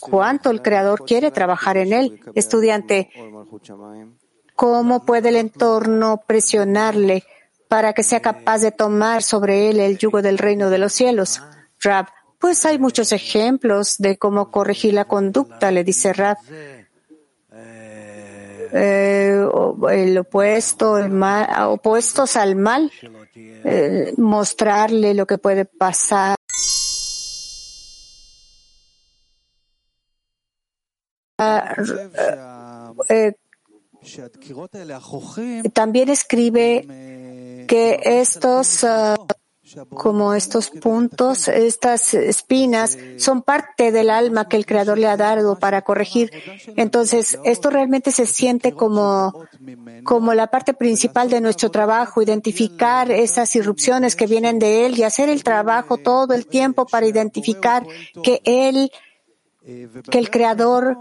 cuánto 0.00 0.50
el 0.50 0.62
Creador 0.62 1.04
quiere 1.04 1.30
trabajar 1.30 1.76
en 1.76 1.92
él. 1.92 2.20
Estudiante, 2.34 3.10
¿cómo 4.54 5.04
puede 5.04 5.28
el 5.28 5.36
entorno 5.36 6.22
presionarle 6.26 7.24
para 7.68 7.92
que 7.92 8.02
sea 8.02 8.20
capaz 8.20 8.58
de 8.58 8.72
tomar 8.72 9.22
sobre 9.22 9.70
él 9.70 9.80
el 9.80 9.98
yugo 9.98 10.22
del 10.22 10.38
reino 10.38 10.70
de 10.70 10.78
los 10.78 10.92
cielos? 10.92 11.42
Rab, 11.80 12.06
pues 12.38 12.64
hay 12.66 12.78
muchos 12.78 13.12
ejemplos 13.12 13.96
de 13.98 14.16
cómo 14.16 14.50
corregir 14.50 14.94
la 14.94 15.04
conducta, 15.04 15.70
le 15.70 15.84
dice 15.84 16.12
Rab. 16.12 16.38
Eh, 18.72 19.48
el 19.90 20.18
opuesto, 20.18 20.98
el 20.98 21.10
mal, 21.10 21.48
opuestos 21.68 22.36
al 22.36 22.56
mal, 22.56 22.90
eh, 23.34 24.12
mostrarle 24.16 25.14
lo 25.14 25.26
que 25.26 25.38
puede 25.38 25.64
pasar. 25.64 26.36
Eh, 33.08 33.34
también 35.72 36.08
escribe 36.08 37.64
que 37.68 38.00
estos, 38.02 38.82
ah, 38.84 39.16
como 39.94 40.34
estos 40.34 40.70
puntos, 40.70 41.48
estas 41.48 42.14
espinas, 42.14 42.98
son 43.16 43.42
parte 43.42 43.92
del 43.92 44.10
alma 44.10 44.48
que 44.48 44.56
el 44.56 44.66
Creador 44.66 44.98
le 44.98 45.06
ha 45.06 45.16
dado 45.16 45.58
para 45.58 45.82
corregir. 45.82 46.30
Entonces, 46.76 47.38
esto 47.44 47.70
realmente 47.70 48.10
se 48.10 48.26
siente 48.26 48.72
como, 48.72 49.44
como 50.04 50.34
la 50.34 50.48
parte 50.48 50.74
principal 50.74 51.30
de 51.30 51.40
nuestro 51.40 51.70
trabajo, 51.70 52.22
identificar 52.22 53.10
esas 53.10 53.54
irrupciones 53.56 54.16
que 54.16 54.26
vienen 54.26 54.58
de 54.58 54.86
Él 54.86 54.98
y 54.98 55.02
hacer 55.02 55.28
el 55.28 55.44
trabajo 55.44 55.98
todo 55.98 56.34
el 56.34 56.46
tiempo 56.46 56.86
para 56.86 57.06
identificar 57.06 57.86
que 58.22 58.40
Él 58.44 58.90
que 60.10 60.18
el 60.18 60.30
Creador 60.30 60.96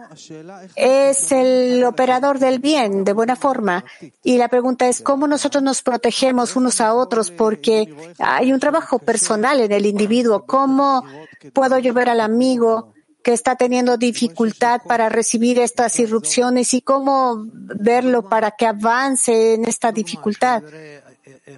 es 0.76 1.32
el 1.32 1.84
operador 1.86 2.40
del 2.40 2.60
bien 2.60 3.04
de 3.04 3.14
buena 3.14 3.36
forma. 3.36 3.86
Y 4.24 4.38
la 4.38 4.50
pregunta 4.50 4.88
es 4.88 5.02
cómo 5.02 5.28
nosotros 5.28 5.64
nos 5.64 5.82
protegemos 5.82 6.56
unos 6.56 6.82
a 6.82 6.94
otros 6.94 7.32
porque 7.32 8.14
hay 8.20 8.52
un 8.52 8.60
trabajo 8.60 9.00
personal 9.00 9.62
en 9.62 9.72
el 9.72 9.86
individuo. 9.86 10.46
¿Cómo 10.46 11.06
puedo 11.54 11.80
yo 11.80 11.94
ver 11.94 12.10
al 12.10 12.20
amigo 12.20 12.94
que 13.24 13.34
está 13.34 13.56
teniendo 13.56 13.98
dificultad 13.98 14.82
para 14.86 15.10
recibir 15.10 15.60
estas 15.60 16.00
irrupciones 16.00 16.74
y 16.74 16.82
cómo 16.82 17.46
verlo 17.54 18.28
para 18.28 18.52
que 18.52 18.66
avance 18.66 19.54
en 19.54 19.66
esta 19.66 19.92
dificultad? 19.92 20.64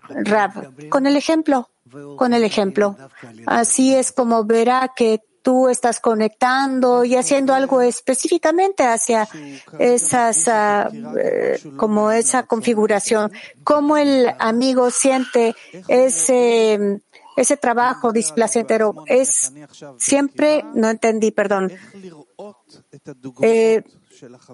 Rab, 0.07 0.89
con 0.89 1.07
el 1.07 1.15
ejemplo, 1.15 1.69
con 2.15 2.33
el 2.33 2.43
ejemplo. 2.43 2.95
Así 3.47 3.95
es 3.95 4.11
como 4.11 4.43
verá 4.43 4.91
que 4.95 5.21
tú 5.41 5.69
estás 5.69 5.99
conectando 5.99 7.03
y 7.03 7.15
haciendo 7.15 7.53
algo 7.53 7.81
específicamente 7.81 8.83
hacia 8.83 9.27
esas, 9.77 10.47
eh, 10.47 11.59
como 11.77 12.11
esa 12.11 12.43
configuración. 12.43 13.31
Cómo 13.63 13.97
el 13.97 14.33
amigo 14.39 14.91
siente 14.91 15.55
ese, 15.87 17.01
ese 17.35 17.57
trabajo 17.57 18.11
displacentero. 18.11 19.03
Es 19.05 19.53
siempre, 19.97 20.63
no 20.73 20.89
entendí, 20.89 21.31
perdón. 21.31 21.71
Eh, 23.41 23.83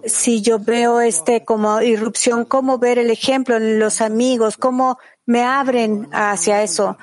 si 0.06 0.42
yo 0.42 0.60
veo 0.60 1.02
este 1.02 1.44
como 1.44 1.82
irrupción, 1.82 2.46
cómo 2.46 2.78
ver 2.78 3.00
el 3.00 3.10
ejemplo 3.10 3.58
en 3.58 3.80
los 3.80 4.02
amigos, 4.02 4.58
cómo 4.58 4.98
me 5.26 5.44
abren 5.44 6.08
hacia 6.12 6.64
eso. 6.64 6.98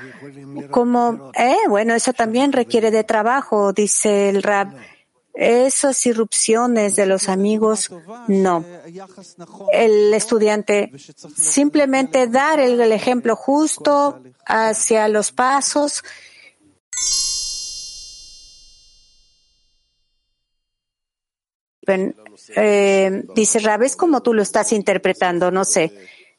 Como, 0.70 1.32
eh, 1.34 1.56
bueno, 1.68 1.94
eso 1.94 2.12
también 2.12 2.52
requiere 2.52 2.90
de 2.90 3.04
trabajo, 3.04 3.72
dice 3.72 4.28
el 4.28 4.42
Rab. 4.42 4.74
Esas 5.34 6.04
irrupciones 6.04 6.94
de 6.94 7.06
los 7.06 7.28
amigos, 7.30 7.90
no. 8.28 8.64
El 9.72 10.12
estudiante 10.12 10.92
simplemente 11.34 12.26
dar 12.26 12.60
el, 12.60 12.80
ejemplo 12.92 13.34
justo 13.34 14.20
hacia 14.46 15.08
los 15.08 15.32
pasos. 15.32 16.04
Eh, 22.54 23.24
dice 23.34 23.58
Rab, 23.60 23.82
es 23.82 23.96
como 23.96 24.22
tú 24.22 24.34
lo 24.34 24.42
estás 24.42 24.72
interpretando, 24.72 25.50
no 25.50 25.64
sé. 25.64 25.92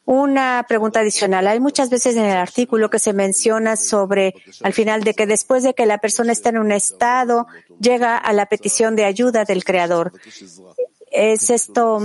Una 0.06 0.64
pregunta 0.68 1.00
adicional. 1.00 1.46
Hay 1.46 1.60
muchas 1.60 1.88
veces 1.88 2.16
en 2.16 2.26
el 2.26 2.36
artículo 2.36 2.90
que 2.90 2.98
se 2.98 3.14
menciona 3.14 3.76
sobre, 3.76 4.34
al 4.62 4.74
final, 4.74 5.02
de 5.02 5.14
que 5.14 5.26
después 5.26 5.62
de 5.62 5.74
que 5.74 5.86
la 5.86 5.98
persona 5.98 6.32
está 6.32 6.50
en 6.50 6.58
un 6.58 6.72
estado, 6.72 7.46
llega 7.80 8.18
a 8.18 8.32
la 8.34 8.46
petición 8.46 8.96
de 8.96 9.06
ayuda 9.06 9.44
del 9.44 9.64
Creador. 9.64 10.12
¿Es 11.10 11.48
esto 11.48 12.00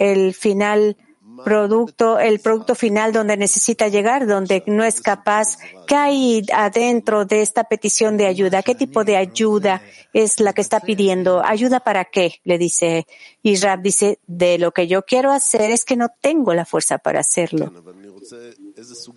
el 0.00 0.34
final 0.34 0.96
producto, 1.44 2.18
el 2.18 2.40
producto 2.40 2.74
final 2.74 3.12
donde 3.12 3.36
necesita 3.36 3.88
llegar, 3.88 4.26
donde 4.26 4.62
no 4.66 4.84
es 4.84 5.00
capaz? 5.00 5.58
¿Qué 5.86 5.94
hay 5.94 6.46
adentro 6.52 7.24
de 7.24 7.42
esta 7.42 7.64
petición 7.64 8.16
de 8.16 8.26
ayuda? 8.26 8.62
¿Qué 8.62 8.74
tipo 8.74 9.04
de 9.04 9.16
ayuda 9.16 9.82
es 10.12 10.40
la 10.40 10.52
que 10.52 10.60
está 10.60 10.80
pidiendo? 10.80 11.42
¿Ayuda 11.44 11.80
para 11.80 12.04
qué? 12.04 12.40
Le 12.44 12.58
dice. 12.58 13.06
Y 13.42 13.56
Rab 13.56 13.82
dice, 13.82 14.18
de 14.26 14.58
lo 14.58 14.72
que 14.72 14.86
yo 14.86 15.02
quiero 15.02 15.32
hacer 15.32 15.70
es 15.70 15.84
que 15.84 15.96
no 15.96 16.08
tengo 16.20 16.54
la 16.54 16.64
fuerza 16.64 16.98
para 16.98 17.20
hacerlo. 17.20 17.72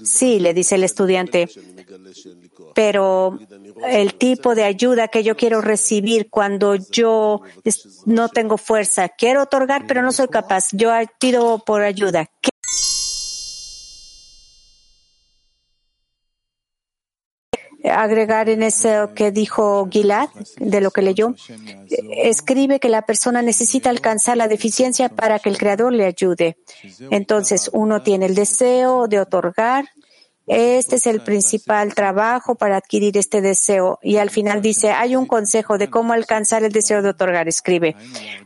Sí, 0.03 0.39
le 0.39 0.53
dice 0.53 0.75
el 0.75 0.83
estudiante, 0.83 1.49
pero 2.75 3.39
el 3.87 4.15
tipo 4.15 4.55
de 4.55 4.63
ayuda 4.63 5.07
que 5.07 5.23
yo 5.23 5.35
quiero 5.35 5.61
recibir 5.61 6.29
cuando 6.29 6.75
yo 6.75 7.41
no 8.05 8.29
tengo 8.29 8.57
fuerza, 8.57 9.09
quiero 9.09 9.43
otorgar, 9.43 9.85
pero 9.87 10.01
no 10.01 10.11
soy 10.11 10.27
capaz, 10.27 10.69
yo 10.73 10.91
pido 11.19 11.59
por 11.59 11.81
ayuda. 11.81 12.29
agregar 17.83 18.49
en 18.49 18.63
eso 18.63 19.13
que 19.15 19.31
dijo 19.31 19.87
Gilad, 19.89 20.29
de 20.57 20.81
lo 20.81 20.91
que 20.91 21.01
leyó, 21.01 21.35
escribe 22.11 22.79
que 22.79 22.89
la 22.89 23.03
persona 23.03 23.41
necesita 23.41 23.89
alcanzar 23.89 24.37
la 24.37 24.47
deficiencia 24.47 25.09
para 25.09 25.39
que 25.39 25.49
el 25.49 25.57
Creador 25.57 25.93
le 25.93 26.05
ayude. 26.05 26.57
Entonces, 27.09 27.69
uno 27.73 28.01
tiene 28.01 28.25
el 28.25 28.35
deseo 28.35 29.07
de 29.07 29.19
otorgar. 29.19 29.85
Este 30.49 30.95
es 30.95 31.05
el 31.05 31.21
principal 31.21 31.93
trabajo 31.93 32.55
para 32.55 32.77
adquirir 32.77 33.17
este 33.17 33.39
deseo. 33.39 33.99
Y 34.01 34.17
al 34.17 34.31
final 34.31 34.63
dice, 34.63 34.89
hay 34.89 35.15
un 35.15 35.27
consejo 35.27 35.77
de 35.77 35.91
cómo 35.91 36.13
alcanzar 36.13 36.63
el 36.63 36.71
deseo 36.71 37.03
de 37.03 37.09
otorgar. 37.09 37.47
Escribe, 37.47 37.95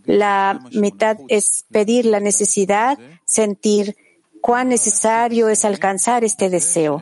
la 0.03 0.59
mitad 0.73 1.17
es 1.29 1.63
pedir 1.71 2.05
la 2.05 2.19
necesidad, 2.19 2.99
sentir 3.23 3.95
cuán 4.41 4.67
necesario 4.67 5.47
es 5.47 5.63
alcanzar 5.63 6.25
este 6.25 6.49
deseo. 6.49 7.01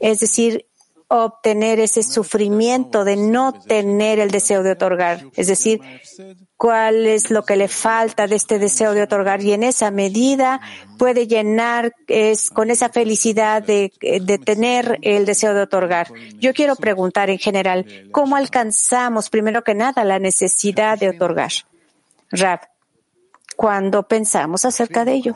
Es 0.00 0.18
decir, 0.18 0.66
obtener 1.08 1.80
ese 1.80 2.02
sufrimiento 2.02 3.04
de 3.04 3.16
no 3.16 3.52
tener 3.52 4.18
el 4.18 4.30
deseo 4.30 4.62
de 4.62 4.72
otorgar. 4.72 5.24
Es 5.36 5.46
decir, 5.46 5.80
cuál 6.56 7.06
es 7.06 7.30
lo 7.30 7.44
que 7.44 7.56
le 7.56 7.68
falta 7.68 8.26
de 8.26 8.36
este 8.36 8.58
deseo 8.58 8.94
de 8.94 9.02
otorgar 9.02 9.42
y 9.42 9.52
en 9.52 9.62
esa 9.62 9.90
medida 9.90 10.60
puede 10.98 11.26
llenar 11.26 11.94
es, 12.08 12.50
con 12.50 12.70
esa 12.70 12.88
felicidad 12.88 13.62
de, 13.62 13.92
de 14.00 14.38
tener 14.38 14.98
el 15.02 15.26
deseo 15.26 15.54
de 15.54 15.62
otorgar. 15.62 16.08
Yo 16.38 16.54
quiero 16.54 16.76
preguntar 16.76 17.30
en 17.30 17.38
general, 17.38 18.08
¿cómo 18.10 18.36
alcanzamos 18.36 19.30
primero 19.30 19.62
que 19.62 19.74
nada 19.74 20.04
la 20.04 20.18
necesidad 20.18 20.98
de 20.98 21.10
otorgar? 21.10 21.52
Rab 22.30 22.73
cuando 23.56 24.02
pensamos 24.02 24.64
acerca 24.64 25.04
de 25.04 25.12
ello. 25.14 25.34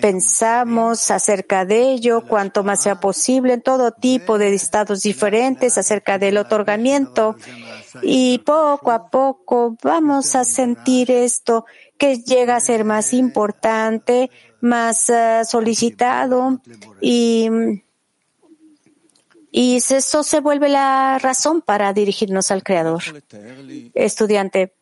Pensamos 0.00 1.10
acerca 1.10 1.64
de 1.64 1.92
ello 1.92 2.22
cuanto 2.26 2.64
más 2.64 2.82
sea 2.82 3.00
posible 3.00 3.54
en 3.54 3.62
todo 3.62 3.92
tipo 3.92 4.38
de 4.38 4.54
estados 4.54 5.02
diferentes 5.02 5.78
acerca 5.78 6.18
del 6.18 6.38
otorgamiento 6.38 7.36
y 8.02 8.38
poco 8.38 8.90
a 8.90 9.08
poco 9.08 9.76
vamos 9.82 10.34
a 10.34 10.44
sentir 10.44 11.10
esto 11.10 11.66
que 11.98 12.18
llega 12.18 12.56
a 12.56 12.60
ser 12.60 12.84
más 12.84 13.12
importante, 13.12 14.30
más 14.60 15.08
eh, 15.10 15.42
solicitado 15.44 16.60
y 17.00 17.48
y 19.58 19.76
eso 19.76 20.22
se 20.22 20.40
vuelve 20.40 20.68
la 20.68 21.18
razón 21.18 21.62
para 21.62 21.94
dirigirnos 21.94 22.50
al 22.50 22.62
Creador. 22.62 23.02
Estudiante, 23.94 24.74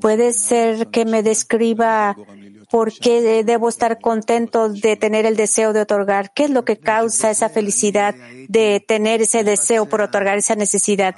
Puede 0.00 0.32
ser 0.32 0.88
que 0.88 1.04
me 1.04 1.22
describa 1.22 2.16
por 2.68 2.92
qué 2.92 3.44
debo 3.44 3.68
estar 3.68 4.00
contento 4.00 4.68
de 4.68 4.96
tener 4.96 5.26
el 5.26 5.36
deseo 5.36 5.72
de 5.72 5.82
otorgar. 5.82 6.32
¿Qué 6.32 6.44
es 6.44 6.50
lo 6.50 6.64
que 6.64 6.78
causa 6.78 7.30
esa 7.30 7.48
felicidad 7.48 8.14
de 8.48 8.84
tener 8.86 9.22
ese 9.22 9.44
deseo 9.44 9.86
por 9.86 10.00
otorgar 10.00 10.38
esa 10.38 10.54
necesidad? 10.56 11.14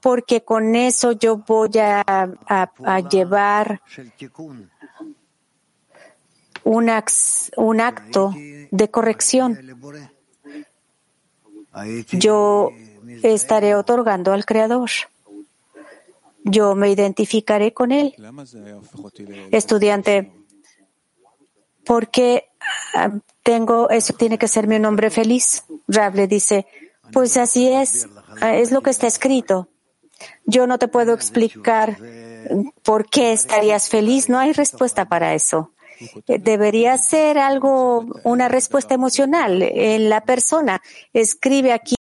porque 0.00 0.42
con 0.44 0.74
eso 0.76 1.12
yo 1.12 1.38
voy 1.38 1.70
a, 1.78 3.02
llevar 3.10 3.80
un 6.64 6.90
acto 7.80 8.34
de 8.70 8.90
corrección. 8.90 9.58
Yo 12.12 12.70
estaré 13.22 13.74
otorgando 13.74 14.32
al 14.32 14.44
Creador 14.44 14.90
yo 16.44 16.74
me 16.74 16.90
identificaré 16.90 17.72
con 17.72 17.92
él. 17.92 18.14
Estudiante, 19.50 20.32
¿por 21.84 22.10
qué 22.10 22.48
ah, 22.94 23.18
tengo, 23.42 23.90
eso 23.90 24.14
tiene 24.14 24.38
que 24.38 24.48
ser 24.48 24.66
mi 24.66 24.78
nombre 24.78 25.10
feliz? 25.10 25.64
Rab 25.86 26.14
le 26.14 26.26
dice, 26.26 26.66
pues 27.12 27.36
así 27.36 27.68
es, 27.68 28.08
ah, 28.40 28.56
es 28.56 28.70
lo 28.70 28.82
que 28.82 28.90
está 28.90 29.06
escrito. 29.06 29.68
Yo 30.46 30.66
no 30.66 30.78
te 30.78 30.88
puedo 30.88 31.14
explicar 31.14 31.96
por 32.82 33.08
qué 33.08 33.32
estarías 33.32 33.88
feliz, 33.88 34.28
no 34.28 34.38
hay 34.38 34.52
respuesta 34.52 35.08
para 35.08 35.34
eso. 35.34 35.72
Debería 36.26 36.96
ser 36.96 37.38
algo, 37.38 38.06
una 38.24 38.48
respuesta 38.48 38.94
emocional 38.94 39.62
en 39.62 40.08
la 40.08 40.22
persona. 40.22 40.80
Escribe 41.12 41.72
aquí 41.72 41.97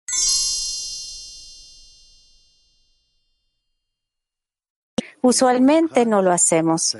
Usualmente 5.27 6.05
no 6.05 6.21
lo 6.21 6.31
hacemos, 6.31 6.95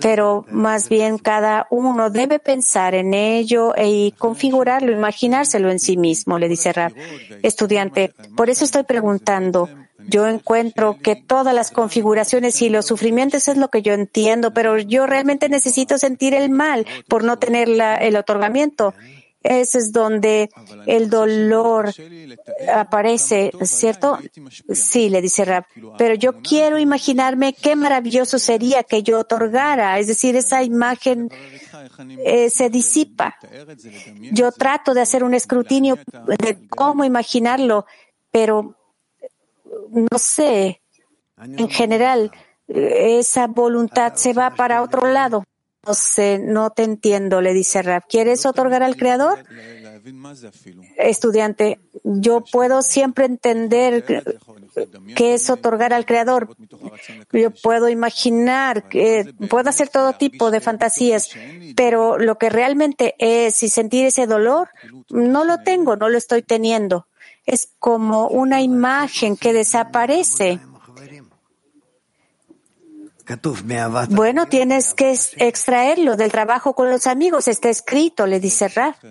pero 0.00 0.46
más 0.50 0.88
bien 0.88 1.18
cada 1.18 1.66
uno 1.68 2.08
debe 2.08 2.38
pensar 2.38 2.94
en 2.94 3.12
ello 3.12 3.74
y 3.76 4.12
configurarlo, 4.12 4.90
imaginárselo 4.90 5.70
en 5.70 5.78
sí 5.78 5.98
mismo, 5.98 6.38
le 6.38 6.48
dice 6.48 6.72
Rab. 6.72 6.94
Estudiante, 7.42 8.14
por 8.34 8.48
eso 8.48 8.64
estoy 8.64 8.84
preguntando. 8.84 9.68
Yo 10.08 10.26
encuentro 10.26 10.96
que 10.98 11.14
todas 11.14 11.54
las 11.54 11.70
configuraciones 11.72 12.62
y 12.62 12.70
los 12.70 12.86
sufrimientos 12.86 13.48
es 13.48 13.58
lo 13.58 13.68
que 13.68 13.82
yo 13.82 13.92
entiendo, 13.92 14.54
pero 14.54 14.78
yo 14.78 15.04
realmente 15.04 15.50
necesito 15.50 15.98
sentir 15.98 16.32
el 16.32 16.48
mal 16.48 16.86
por 17.06 17.22
no 17.22 17.38
tener 17.38 17.68
el 17.68 18.16
otorgamiento. 18.16 18.94
Ese 19.48 19.78
es 19.78 19.92
donde 19.92 20.50
el 20.86 21.08
dolor 21.08 21.92
aparece, 22.72 23.52
¿cierto? 23.62 24.18
Sí, 24.72 25.08
le 25.08 25.20
dice 25.20 25.44
Rab. 25.44 25.64
Pero 25.98 26.14
yo 26.14 26.40
quiero 26.42 26.78
imaginarme 26.78 27.52
qué 27.52 27.76
maravilloso 27.76 28.38
sería 28.38 28.82
que 28.82 29.02
yo 29.02 29.20
otorgara, 29.20 29.98
es 29.98 30.06
decir, 30.06 30.36
esa 30.36 30.62
imagen 30.62 31.30
eh, 32.24 32.50
se 32.50 32.70
disipa. 32.70 33.36
Yo 34.32 34.52
trato 34.52 34.94
de 34.94 35.00
hacer 35.00 35.22
un 35.24 35.34
escrutinio 35.34 35.98
de 36.26 36.68
cómo 36.68 37.04
imaginarlo, 37.04 37.86
pero 38.30 38.76
no 39.90 40.18
sé, 40.18 40.82
en 41.38 41.68
general, 41.68 42.30
esa 42.68 43.46
voluntad 43.46 44.14
se 44.14 44.32
va 44.32 44.50
para 44.50 44.82
otro 44.82 45.06
lado. 45.06 45.44
No 45.86 45.94
sé, 45.94 46.38
no 46.38 46.70
te 46.70 46.82
entiendo, 46.82 47.40
le 47.40 47.54
dice 47.54 47.80
Rab. 47.82 48.06
¿Quieres 48.08 48.44
otorgar 48.44 48.82
al 48.82 48.96
Creador? 48.96 49.44
Estudiante, 50.96 51.78
yo 52.02 52.42
puedo 52.42 52.82
siempre 52.82 53.24
entender 53.24 54.04
qué 55.14 55.34
es 55.34 55.48
otorgar 55.48 55.92
al 55.92 56.04
Creador. 56.04 56.56
Yo 57.32 57.50
puedo 57.50 57.88
imaginar, 57.88 58.88
que 58.88 59.32
puedo 59.48 59.68
hacer 59.70 59.88
todo 59.88 60.12
tipo 60.12 60.50
de 60.50 60.60
fantasías, 60.60 61.30
pero 61.76 62.18
lo 62.18 62.36
que 62.36 62.50
realmente 62.50 63.14
es 63.18 63.62
y 63.62 63.68
sentir 63.68 64.06
ese 64.06 64.26
dolor, 64.26 64.70
no 65.10 65.44
lo 65.44 65.58
tengo, 65.62 65.96
no 65.96 66.08
lo 66.08 66.18
estoy 66.18 66.42
teniendo. 66.42 67.06
Es 67.44 67.70
como 67.78 68.26
una 68.28 68.60
imagen 68.60 69.36
que 69.36 69.52
desaparece. 69.52 70.60
Bueno, 74.10 74.46
tienes 74.46 74.94
que 74.94 75.18
extraerlo 75.36 76.16
del 76.16 76.30
trabajo 76.30 76.74
con 76.74 76.90
los 76.90 77.06
amigos. 77.06 77.48
Está 77.48 77.68
escrito, 77.68 78.26
le 78.26 78.38
dice 78.38 78.68
Raf, 78.68 79.02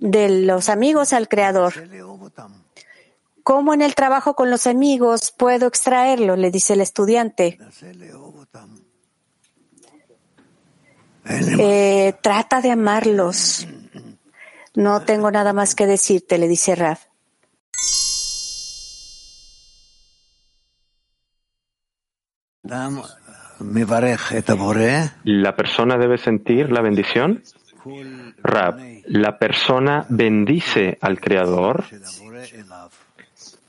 de 0.00 0.44
los 0.44 0.68
amigos 0.68 1.12
al 1.12 1.28
Creador. 1.28 1.74
¿Cómo 3.42 3.74
en 3.74 3.82
el 3.82 3.94
trabajo 3.94 4.34
con 4.34 4.50
los 4.50 4.66
amigos 4.66 5.32
puedo 5.36 5.66
extraerlo? 5.66 6.36
Le 6.36 6.50
dice 6.50 6.74
el 6.74 6.80
estudiante. 6.80 7.58
Eh, 11.24 12.14
trata 12.22 12.60
de 12.60 12.70
amarlos. 12.70 13.66
No 14.74 15.02
tengo 15.02 15.30
nada 15.30 15.52
más 15.52 15.74
que 15.74 15.86
decirte, 15.86 16.38
le 16.38 16.46
dice 16.46 16.76
Raf. 16.76 17.06
La 25.24 25.54
persona 25.54 25.96
debe 25.96 26.18
sentir 26.18 26.70
la 26.70 26.80
bendición. 26.80 27.42
Rab, 28.42 28.78
la 29.06 29.38
persona 29.38 30.04
bendice 30.08 30.98
al 31.00 31.18
Creador 31.20 31.84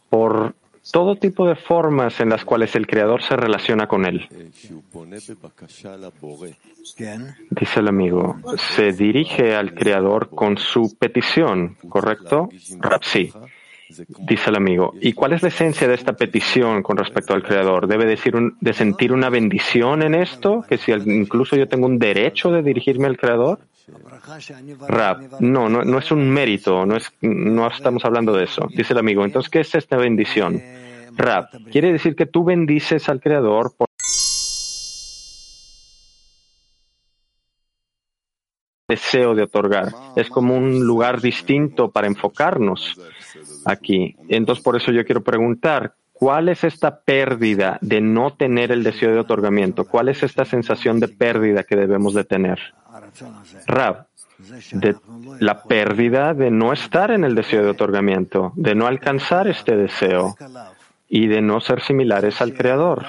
por 0.10 0.54
todo 0.92 1.16
tipo 1.16 1.48
de 1.48 1.56
formas 1.56 2.20
en 2.20 2.30
las 2.30 2.44
cuales 2.44 2.76
el 2.76 2.88
Creador 2.88 3.24
se 3.24 3.36
relaciona 3.36 3.88
con 3.88 4.06
él. 4.06 4.28
Dice 7.50 7.80
el 7.80 7.88
amigo, 7.88 8.38
se 8.76 8.92
dirige 8.92 9.56
al 9.56 9.74
Creador 9.74 10.30
con 10.30 10.58
su 10.58 10.96
petición, 10.98 11.78
¿correcto? 11.88 12.50
Rab, 12.80 13.04
sí. 13.04 13.32
Dice 14.28 14.50
el 14.50 14.56
amigo, 14.56 14.94
¿y 15.02 15.14
cuál 15.14 15.34
es 15.34 15.42
la 15.42 15.50
esencia 15.50 15.88
de 15.88 15.96
esta 15.96 16.14
petición 16.14 16.82
con 16.84 16.98
respecto 16.98 17.34
al 17.34 17.44
Creador? 17.44 17.88
¿Debe 17.88 18.06
decir 18.06 18.34
de 18.60 18.74
sentir 18.74 19.12
una 19.12 19.30
bendición 19.30 20.02
en 20.04 20.16
esto? 20.16 20.64
¿Que 20.68 20.78
si 20.78 20.92
incluso 20.92 21.56
yo 21.56 21.68
tengo 21.68 21.88
un 21.88 22.00
derecho 22.00 22.50
de 22.50 22.62
dirigirme 22.62 23.08
al 23.08 23.18
Creador? 23.18 23.60
Rab, 24.88 25.42
no, 25.42 25.68
no, 25.68 25.84
no, 25.84 25.98
es 25.98 26.12
un 26.12 26.30
mérito, 26.30 26.86
no, 26.86 26.96
es, 26.96 27.12
no 27.22 27.68
estamos 27.68 28.06
hablando 28.06 28.34
de 28.34 28.46
eso. 28.46 28.68
Dice 28.70 28.94
el 28.94 29.00
amigo, 29.00 29.26
entonces, 29.26 29.50
¿qué 29.50 29.60
es 29.62 29.76
esta 29.76 29.98
bendición? 29.98 30.62
Rab, 31.18 31.50
quiere 31.72 31.92
decir 31.92 32.16
que 32.16 32.26
tú 32.26 32.44
bendices 32.44 33.10
al 33.10 33.20
Creador 33.20 33.74
por 33.78 33.88
deseo 38.92 39.34
de 39.36 39.44
otorgar. 39.44 39.90
Es 40.16 40.30
como 40.30 40.56
un 40.56 40.86
lugar 40.86 41.22
distinto 41.22 41.90
para 41.92 42.08
enfocarnos 42.08 43.00
aquí. 43.66 44.16
Entonces, 44.28 44.64
por 44.64 44.76
eso 44.76 44.92
yo 44.92 45.06
quiero 45.06 45.22
preguntar, 45.22 45.94
¿cuál 46.14 46.50
es 46.50 46.64
esta 46.64 47.00
pérdida 47.00 47.78
de 47.82 48.02
no 48.02 48.34
tener 48.34 48.72
el 48.72 48.84
deseo 48.84 49.12
de 49.14 49.20
otorgamiento? 49.20 49.86
¿Cuál 49.86 50.10
es 50.10 50.24
esta 50.24 50.46
sensación 50.46 51.00
de 51.00 51.08
pérdida 51.08 51.64
que 51.64 51.76
debemos 51.76 52.14
de 52.14 52.24
tener? 52.24 52.60
Rab, 53.68 54.08
la 55.40 55.64
pérdida 55.64 56.34
de 56.34 56.52
no 56.52 56.74
estar 56.74 57.12
en 57.12 57.24
el 57.24 57.36
deseo 57.36 57.64
de 57.64 57.70
otorgamiento, 57.70 58.52
de 58.56 58.76
no 58.76 58.88
alcanzar 58.88 59.48
este 59.48 59.76
deseo 59.76 60.36
y 61.08 61.28
de 61.28 61.42
no 61.42 61.60
ser 61.60 61.82
similares 61.82 62.42
al 62.42 62.54
Creador 62.54 63.06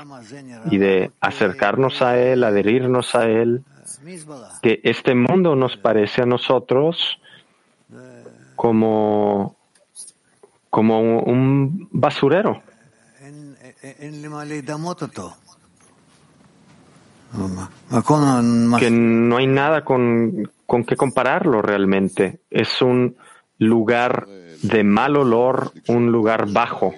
y 0.71 0.79
de 0.79 1.13
acercarnos 1.21 2.03
a 2.03 2.19
Él, 2.19 2.45
adherirnos 2.45 3.15
a 3.15 3.29
Él, 3.29 3.63
que 4.63 4.81
este 4.83 5.15
mundo 5.15 5.55
nos 5.57 5.77
parece 5.77 6.23
a 6.23 6.27
nosotros 6.27 7.19
como 8.57 9.57
como 10.71 11.21
un 11.21 11.89
basurero. 11.93 12.63
Que 18.79 18.91
no 18.91 19.37
hay 19.37 19.47
nada 19.47 19.85
con, 19.85 20.51
con 20.67 20.85
qué 20.85 20.97
compararlo 20.97 21.61
realmente. 21.61 22.41
Es 22.51 22.81
un 22.81 23.17
lugar 23.67 24.27
de 24.63 24.85
mal 24.85 25.17
olor, 25.17 25.73
un 25.89 26.13
lugar 26.13 26.51
bajo. 26.53 26.95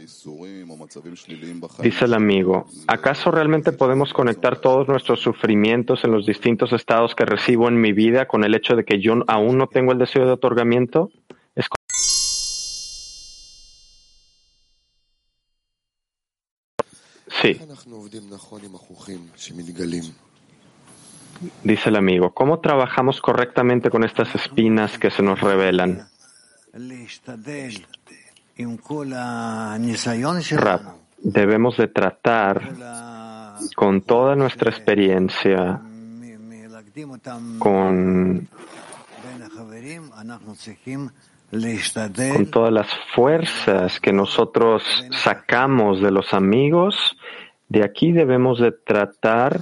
Dice 1.83 2.05
el 2.05 2.15
amigo, 2.15 2.67
¿acaso 2.87 3.31
realmente 3.31 3.73
podemos 3.73 4.13
conectar 4.13 4.61
todos 4.61 4.87
nuestros 4.87 5.21
sufrimientos 5.21 6.05
en 6.05 6.13
los 6.13 6.27
distintos 6.27 6.73
estados 6.73 7.15
que 7.15 7.25
recibo 7.25 7.69
en 7.69 7.81
mi 7.81 7.93
vida 7.93 8.27
con 8.27 8.45
el 8.45 8.55
hecho 8.55 8.77
de 8.77 8.85
que 8.85 9.01
yo 9.01 9.15
aún 9.27 9.59
no 9.59 9.67
tengo 9.67 9.93
el 9.93 9.99
deseo 9.99 10.27
de 10.27 10.33
otorgamiento? 10.33 11.11
Sí. 17.43 17.61
Dice 21.63 21.89
el 21.89 21.97
amigo, 21.97 22.33
¿cómo 22.33 22.61
trabajamos 22.61 23.21
correctamente 23.21 23.91
con 23.91 24.05
estas 24.05 24.35
espinas 24.35 24.99
que 24.99 25.11
se 25.11 25.23
nos 25.23 25.41
revelan? 25.41 26.09
Debemos 31.19 31.77
de 31.77 31.87
tratar 31.87 32.61
con 33.77 34.03
toda 34.03 34.35
nuestra 34.35 34.71
experiencia, 34.71 35.81
con 37.59 38.49
con 42.33 42.47
todas 42.51 42.73
las 42.73 42.89
fuerzas 43.15 44.01
que 44.01 44.13
nosotros 44.13 44.83
sacamos 45.23 46.01
de 46.01 46.11
los 46.11 46.35
amigos, 46.35 47.17
de 47.69 47.85
aquí 47.85 48.11
debemos 48.11 48.59
de 48.61 48.73
tratar 48.73 49.61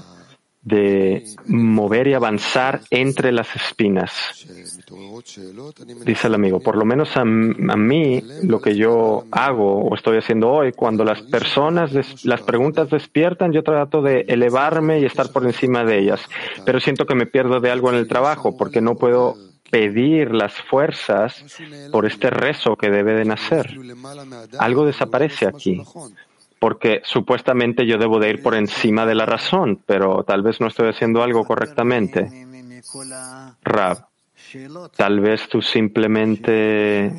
de 0.63 1.25
mover 1.47 2.07
y 2.07 2.15
avanzar 2.15 2.81
entre 2.91 3.33
las 3.33 3.55
espinas. 3.57 4.47
Dice 6.05 6.29
el 6.29 6.35
amigo, 6.35 6.61
por 6.61 6.77
lo 6.77 6.85
menos 6.85 7.17
a, 7.17 7.25
mí 7.25 8.23
lo 8.43 8.61
que 8.61 8.77
yo 8.77 9.25
hago 9.31 9.83
o 9.83 9.95
estoy 9.95 10.19
haciendo 10.19 10.51
hoy, 10.51 10.73
cuando 10.73 11.05
las 11.05 11.23
personas, 11.23 12.25
las 12.25 12.43
preguntas 12.43 12.91
despiertan, 12.91 13.53
yo 13.53 13.63
trato 13.63 14.03
de 14.03 14.25
elevarme 14.29 15.01
y 15.01 15.05
estar 15.05 15.31
por 15.33 15.45
encima 15.45 15.85
de 15.85 15.99
ellas, 15.99 16.21
pero 16.65 16.81
siento 16.81 17.07
que 17.07 17.15
me 17.15 17.27
pierdo 17.27 17.61
de 17.61 17.71
algo 17.71 17.91
en 17.91 17.97
el 17.97 18.09
trabajo 18.09 18.57
porque 18.57 18.81
no 18.81 18.95
puedo 18.95 19.35
pedir 19.71 20.35
las 20.35 20.53
fuerzas 20.53 21.45
por 21.91 22.05
este 22.05 22.29
rezo 22.29 22.77
que 22.77 22.91
debe 22.91 23.15
de 23.15 23.25
nacer. 23.25 23.75
Algo 24.59 24.85
desaparece 24.85 25.47
aquí, 25.47 25.83
porque 26.63 27.01
supuestamente 27.03 27.85
yo 27.89 27.99
debo 27.99 28.21
de 28.21 28.31
ir 28.31 28.41
por 28.41 28.55
encima 28.55 29.05
de 29.05 29.17
la 29.17 29.27
razón, 29.27 29.83
pero 29.85 30.23
tal 30.23 30.45
vez 30.45 30.61
no 30.61 30.69
estoy 30.69 30.91
haciendo 30.91 31.21
algo 31.21 31.45
correctamente. 31.45 32.31
Rab, 33.65 34.07
tal 34.97 35.19
vez 35.19 35.49
tú 35.49 35.61
simplemente 35.61 37.13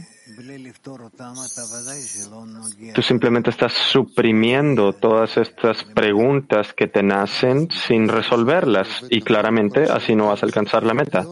Tú 2.94 3.02
simplemente 3.02 3.50
estás 3.50 3.74
suprimiendo 3.74 4.94
todas 4.94 5.38
estas 5.38 5.84
preguntas 5.84 6.74
que 6.74 6.88
te 6.88 7.04
nacen 7.04 7.70
sin 7.70 8.08
resolverlas 8.08 9.06
y 9.10 9.22
claramente 9.22 9.84
así 9.84 10.16
no 10.16 10.28
vas 10.28 10.42
a 10.42 10.46
alcanzar 10.46 10.84
la 10.84 10.94
meta. 10.94 11.28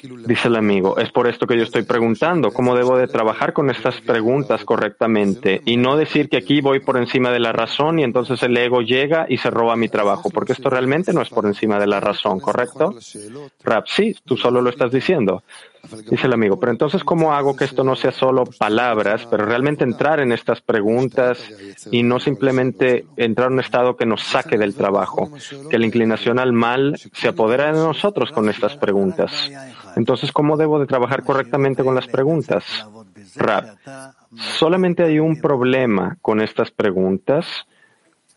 Dice 0.00 0.46
el 0.46 0.54
amigo, 0.54 0.96
es 0.98 1.10
por 1.10 1.28
esto 1.28 1.46
que 1.46 1.56
yo 1.56 1.64
estoy 1.64 1.82
preguntando, 1.82 2.52
¿cómo 2.52 2.76
debo 2.76 2.96
de 2.96 3.08
trabajar 3.08 3.52
con 3.52 3.68
estas 3.68 4.00
preguntas 4.00 4.64
correctamente? 4.64 5.60
Y 5.64 5.76
no 5.76 5.96
decir 5.96 6.28
que 6.28 6.36
aquí 6.36 6.60
voy 6.60 6.78
por 6.78 6.98
encima 6.98 7.32
de 7.32 7.40
la 7.40 7.50
razón 7.50 7.98
y 7.98 8.04
entonces 8.04 8.40
el 8.44 8.56
ego 8.56 8.80
llega 8.80 9.26
y 9.28 9.38
se 9.38 9.50
roba 9.50 9.74
mi 9.74 9.88
trabajo, 9.88 10.30
porque 10.30 10.52
esto 10.52 10.70
realmente 10.70 11.12
no 11.12 11.20
es 11.20 11.30
por 11.30 11.46
encima 11.46 11.80
de 11.80 11.88
la 11.88 11.98
razón, 11.98 12.38
¿correcto? 12.38 12.94
Rap, 13.64 13.86
sí, 13.88 14.16
tú 14.24 14.36
solo 14.36 14.62
lo 14.62 14.70
estás 14.70 14.92
diciendo. 14.92 15.42
Dice 16.10 16.26
el 16.26 16.32
amigo, 16.32 16.58
pero 16.58 16.72
entonces, 16.72 17.02
¿cómo 17.04 17.32
hago 17.32 17.56
que 17.56 17.64
esto 17.64 17.84
no 17.84 17.96
sea 17.96 18.10
solo 18.10 18.44
palabras, 18.44 19.26
pero 19.30 19.46
realmente 19.46 19.84
entrar 19.84 20.20
en 20.20 20.32
estas 20.32 20.60
preguntas 20.60 21.38
y 21.90 22.02
no 22.02 22.20
simplemente 22.20 23.06
entrar 23.16 23.48
en 23.48 23.54
un 23.54 23.60
estado 23.60 23.96
que 23.96 24.04
nos 24.04 24.22
saque 24.22 24.58
del 24.58 24.74
trabajo? 24.74 25.30
Que 25.70 25.78
la 25.78 25.86
inclinación 25.86 26.38
al 26.38 26.52
mal 26.52 26.98
se 27.12 27.28
apodera 27.28 27.72
de 27.72 27.78
nosotros 27.78 28.30
con 28.32 28.48
estas 28.48 28.76
preguntas. 28.76 29.50
Entonces, 29.98 30.30
¿cómo 30.30 30.56
debo 30.56 30.78
de 30.78 30.86
trabajar 30.86 31.24
correctamente 31.24 31.82
con 31.82 31.96
las 31.96 32.06
preguntas? 32.06 32.64
Rap, 33.34 33.76
solamente 34.36 35.02
hay 35.02 35.18
un 35.18 35.40
problema 35.40 36.16
con 36.22 36.40
estas 36.40 36.70
preguntas 36.70 37.66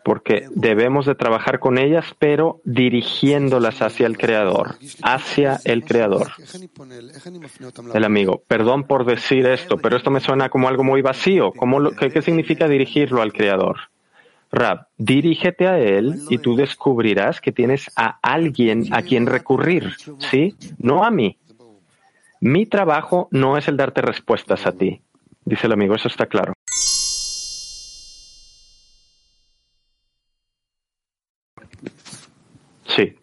porque 0.03 0.47
debemos 0.55 1.05
de 1.05 1.13
trabajar 1.13 1.59
con 1.59 1.77
ellas, 1.77 2.15
pero 2.17 2.61
dirigiéndolas 2.65 3.83
hacia 3.83 4.07
el 4.07 4.17
Creador, 4.17 4.77
hacia 5.03 5.59
el 5.63 5.85
Creador. 5.85 6.31
El 7.93 8.03
amigo, 8.03 8.41
perdón 8.47 8.85
por 8.85 9.05
decir 9.05 9.45
esto, 9.45 9.77
pero 9.77 9.97
esto 9.97 10.09
me 10.09 10.19
suena 10.19 10.49
como 10.49 10.67
algo 10.67 10.83
muy 10.83 11.03
vacío. 11.03 11.51
¿Cómo 11.51 11.91
qué, 11.91 12.09
¿Qué 12.09 12.23
significa 12.23 12.67
dirigirlo 12.67 13.21
al 13.21 13.33
Creador? 13.33 13.77
Rab, 14.51 14.87
dirígete 14.97 15.67
a 15.67 15.79
Él 15.79 16.23
y 16.29 16.37
tú 16.39 16.55
descubrirás 16.55 17.39
que 17.39 17.53
tienes 17.53 17.89
a 17.95 18.19
alguien 18.21 18.93
a 18.93 19.01
quien 19.01 19.25
recurrir, 19.25 19.93
¿sí? 20.29 20.55
No 20.77 21.05
a 21.05 21.11
mí. 21.11 21.37
Mi 22.43 22.65
trabajo 22.65 23.27
no 23.29 23.55
es 23.55 23.67
el 23.67 23.77
darte 23.77 24.01
respuestas 24.01 24.65
a 24.65 24.71
ti, 24.71 25.03
dice 25.45 25.67
el 25.67 25.73
amigo, 25.73 25.93
eso 25.93 26.07
está 26.07 26.25
claro. 26.25 26.53
Sí. 32.87 33.15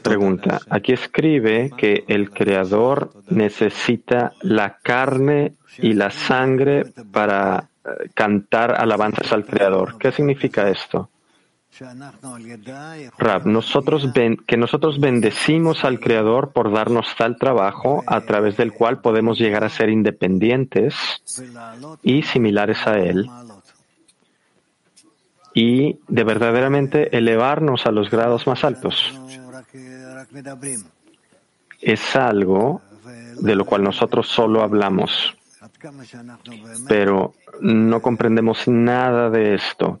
Pregunta. 0.00 0.60
Aquí 0.70 0.92
escribe 0.92 1.70
que 1.76 2.04
el 2.08 2.30
Creador 2.30 3.12
necesita 3.28 4.32
la 4.40 4.78
carne 4.82 5.52
y 5.76 5.92
la 5.92 6.10
sangre 6.10 6.86
para 7.12 7.68
eh, 7.84 8.08
cantar 8.14 8.72
alabanzas 8.80 9.30
al 9.34 9.44
Creador. 9.44 9.98
¿Qué 9.98 10.12
significa 10.12 10.70
esto? 10.70 11.10
Rab, 13.18 13.46
nosotros 13.46 14.08
que 14.46 14.56
nosotros 14.56 15.00
bendecimos 15.00 15.84
al 15.84 15.98
Creador 16.00 16.52
por 16.52 16.72
darnos 16.72 17.14
tal 17.16 17.36
trabajo 17.36 18.02
a 18.06 18.20
través 18.22 18.56
del 18.56 18.72
cual 18.72 19.00
podemos 19.00 19.38
llegar 19.38 19.64
a 19.64 19.70
ser 19.70 19.88
independientes 19.88 20.94
y 22.02 22.22
similares 22.22 22.86
a 22.86 22.98
Él 22.98 23.30
y 25.54 25.98
de 26.08 26.24
verdaderamente 26.24 27.16
elevarnos 27.16 27.86
a 27.86 27.92
los 27.92 28.10
grados 28.10 28.46
más 28.46 28.62
altos. 28.64 29.18
Es 31.80 32.14
algo 32.16 32.82
de 33.40 33.54
lo 33.54 33.64
cual 33.64 33.82
nosotros 33.84 34.28
solo 34.28 34.62
hablamos, 34.62 35.34
pero 36.88 37.32
no 37.60 38.02
comprendemos 38.02 38.68
nada 38.68 39.30
de 39.30 39.54
esto 39.54 40.00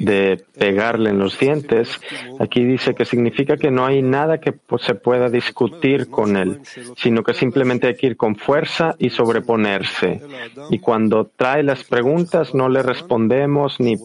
de 0.00 0.42
pegarle 0.58 1.10
en 1.10 1.18
los 1.18 1.38
dientes, 1.38 2.00
aquí 2.38 2.64
dice 2.64 2.94
que 2.94 3.04
significa 3.04 3.58
que 3.58 3.70
no 3.70 3.84
hay 3.84 4.00
nada 4.00 4.38
que 4.38 4.54
se 4.78 4.94
pueda 4.94 5.28
discutir 5.28 6.08
con 6.08 6.36
él, 6.36 6.60
sino 6.96 7.22
que 7.22 7.34
simplemente 7.34 7.86
hay 7.86 7.94
que 7.94 8.06
ir 8.08 8.16
con 8.16 8.34
fuerza 8.34 8.94
y 8.98 9.10
sobreponerse. 9.10 10.22
Y 10.70 10.78
cuando 10.78 11.30
trae 11.36 11.62
las 11.62 11.84
preguntas 11.84 12.54
no 12.54 12.70
le 12.70 12.82
respondemos 12.82 13.78
ni 13.78 13.96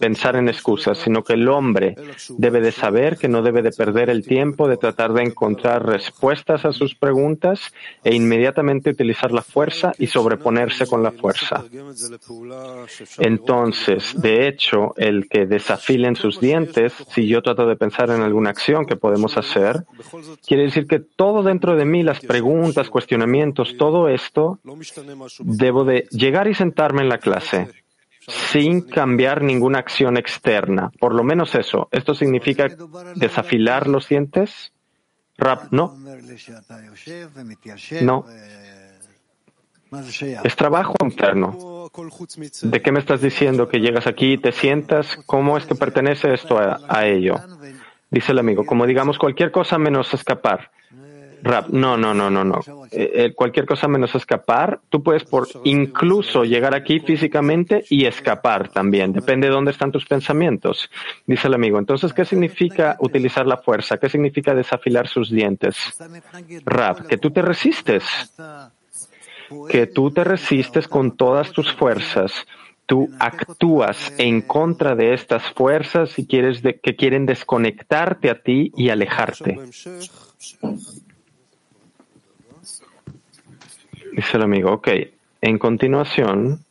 pensar 0.00 0.36
en 0.36 0.48
excusas, 0.48 0.98
sino 0.98 1.22
que 1.22 1.34
el 1.34 1.46
hombre 1.48 1.96
debe 2.38 2.60
de 2.62 2.72
saber 2.72 3.18
que 3.18 3.28
no 3.28 3.42
debe 3.42 3.60
de 3.60 3.72
perder 3.72 4.08
el 4.08 4.24
tiempo 4.26 4.68
de 4.68 4.78
tratar 4.78 5.12
de 5.12 5.22
encontrar 5.22 5.84
respuestas 5.84 6.64
a 6.64 6.72
sus 6.72 6.94
preguntas 6.94 7.72
e 8.02 8.14
inmediatamente 8.14 8.90
utilizar 8.90 9.32
la 9.32 9.42
fuerza 9.42 9.92
y 9.98 10.06
sobreponerse 10.06 10.86
con 10.86 11.02
la 11.02 11.12
fuerza. 11.12 11.62
Entonces, 13.18 14.14
de 14.20 14.48
hecho, 14.48 14.94
el 14.96 15.28
que 15.28 15.41
desafilen 15.46 16.16
sus 16.16 16.40
dientes, 16.40 16.92
si 17.10 17.26
yo 17.26 17.42
trato 17.42 17.66
de 17.66 17.76
pensar 17.76 18.10
en 18.10 18.22
alguna 18.22 18.50
acción 18.50 18.86
que 18.86 18.96
podemos 18.96 19.36
hacer, 19.36 19.84
quiere 20.46 20.64
decir 20.64 20.86
que 20.86 21.00
todo 21.00 21.42
dentro 21.42 21.76
de 21.76 21.84
mí, 21.84 22.02
las 22.02 22.20
preguntas, 22.20 22.90
cuestionamientos, 22.90 23.76
todo 23.76 24.08
esto, 24.08 24.58
debo 25.40 25.84
de 25.84 26.06
llegar 26.10 26.48
y 26.48 26.54
sentarme 26.54 27.02
en 27.02 27.08
la 27.08 27.18
clase 27.18 27.68
sin 28.26 28.82
cambiar 28.82 29.42
ninguna 29.42 29.78
acción 29.78 30.16
externa. 30.16 30.92
Por 30.98 31.14
lo 31.14 31.24
menos 31.24 31.54
eso. 31.54 31.88
¿Esto 31.90 32.14
significa 32.14 32.68
desafilar 33.16 33.88
los 33.88 34.08
dientes? 34.08 34.72
Rap, 35.38 35.72
no. 35.72 35.96
No. 38.02 38.24
Es 40.44 40.56
trabajo 40.56 40.94
interno. 41.02 41.90
¿De 42.62 42.80
qué 42.80 42.92
me 42.92 43.00
estás 43.00 43.20
diciendo 43.20 43.68
que 43.68 43.80
llegas 43.80 44.06
aquí 44.06 44.34
y 44.34 44.38
te 44.38 44.52
sientas? 44.52 45.18
¿Cómo 45.26 45.58
es 45.58 45.66
que 45.66 45.74
pertenece 45.74 46.32
esto 46.32 46.58
a, 46.58 47.06
ello? 47.06 47.36
Dice 48.10 48.32
el 48.32 48.38
amigo, 48.38 48.64
como 48.64 48.86
digamos 48.86 49.18
cualquier 49.18 49.50
cosa 49.50 49.78
menos 49.78 50.12
escapar. 50.14 50.70
Rap, 51.42 51.70
no, 51.70 51.96
no, 51.96 52.14
no, 52.14 52.30
no, 52.30 52.44
no. 52.44 52.60
Eh, 52.92 53.10
eh, 53.14 53.32
cualquier 53.34 53.66
cosa 53.66 53.88
menos 53.88 54.14
escapar, 54.14 54.80
tú 54.88 55.02
puedes 55.02 55.24
por 55.24 55.48
incluso 55.64 56.44
llegar 56.44 56.72
aquí 56.72 57.00
físicamente 57.00 57.84
y 57.90 58.06
escapar 58.06 58.68
también. 58.68 59.12
Depende 59.12 59.48
de 59.48 59.52
dónde 59.52 59.72
están 59.72 59.90
tus 59.90 60.06
pensamientos. 60.06 60.88
Dice 61.26 61.48
el 61.48 61.54
amigo. 61.54 61.80
Entonces, 61.80 62.12
¿qué 62.12 62.24
significa 62.24 62.96
utilizar 63.00 63.44
la 63.46 63.56
fuerza? 63.56 63.98
¿Qué 63.98 64.08
significa 64.08 64.54
desafilar 64.54 65.08
sus 65.08 65.30
dientes? 65.30 65.76
Rap, 66.64 67.06
que 67.08 67.18
tú 67.18 67.32
te 67.32 67.42
resistes 67.42 68.04
que 69.68 69.86
tú 69.86 70.10
te 70.10 70.24
resistes 70.24 70.88
con 70.88 71.16
todas 71.16 71.52
tus 71.52 71.72
fuerzas. 71.72 72.32
Tú 72.86 73.08
actúas 73.18 74.12
en 74.18 74.42
contra 74.42 74.94
de 74.94 75.14
estas 75.14 75.42
fuerzas 75.52 76.18
y 76.18 76.26
quieres 76.26 76.62
que 76.82 76.96
quieren 76.96 77.26
desconectarte 77.26 78.28
a 78.28 78.42
ti 78.42 78.72
y 78.76 78.90
alejarte. 78.90 79.58
Dice 84.12 84.36
el 84.36 84.42
amigo, 84.42 84.72
ok. 84.72 84.88
En 85.40 85.58
continuación, 85.58 86.64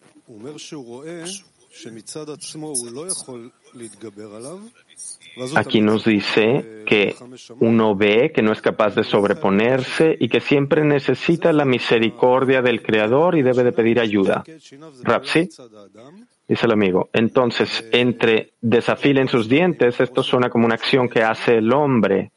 Aquí 5.55 5.81
nos 5.81 6.03
dice 6.03 6.83
que 6.85 7.15
uno 7.59 7.95
ve 7.95 8.31
que 8.33 8.41
no 8.41 8.51
es 8.51 8.61
capaz 8.61 8.95
de 8.95 9.03
sobreponerse 9.03 10.17
y 10.19 10.27
que 10.27 10.41
siempre 10.41 10.83
necesita 10.83 11.53
la 11.53 11.65
misericordia 11.65 12.61
del 12.61 12.81
Creador 12.81 13.37
y 13.37 13.41
debe 13.41 13.63
de 13.63 13.71
pedir 13.71 13.99
ayuda. 13.99 14.43
Rapsi, 15.03 15.47
dice 16.47 16.65
el 16.65 16.71
amigo. 16.71 17.09
Entonces, 17.13 17.87
entre 17.91 18.53
desafilen 18.61 19.29
sus 19.29 19.47
dientes, 19.47 19.99
esto 19.99 20.21
suena 20.21 20.49
como 20.49 20.65
una 20.65 20.75
acción 20.75 21.07
que 21.07 21.23
hace 21.23 21.57
el 21.57 21.71
hombre. 21.71 22.31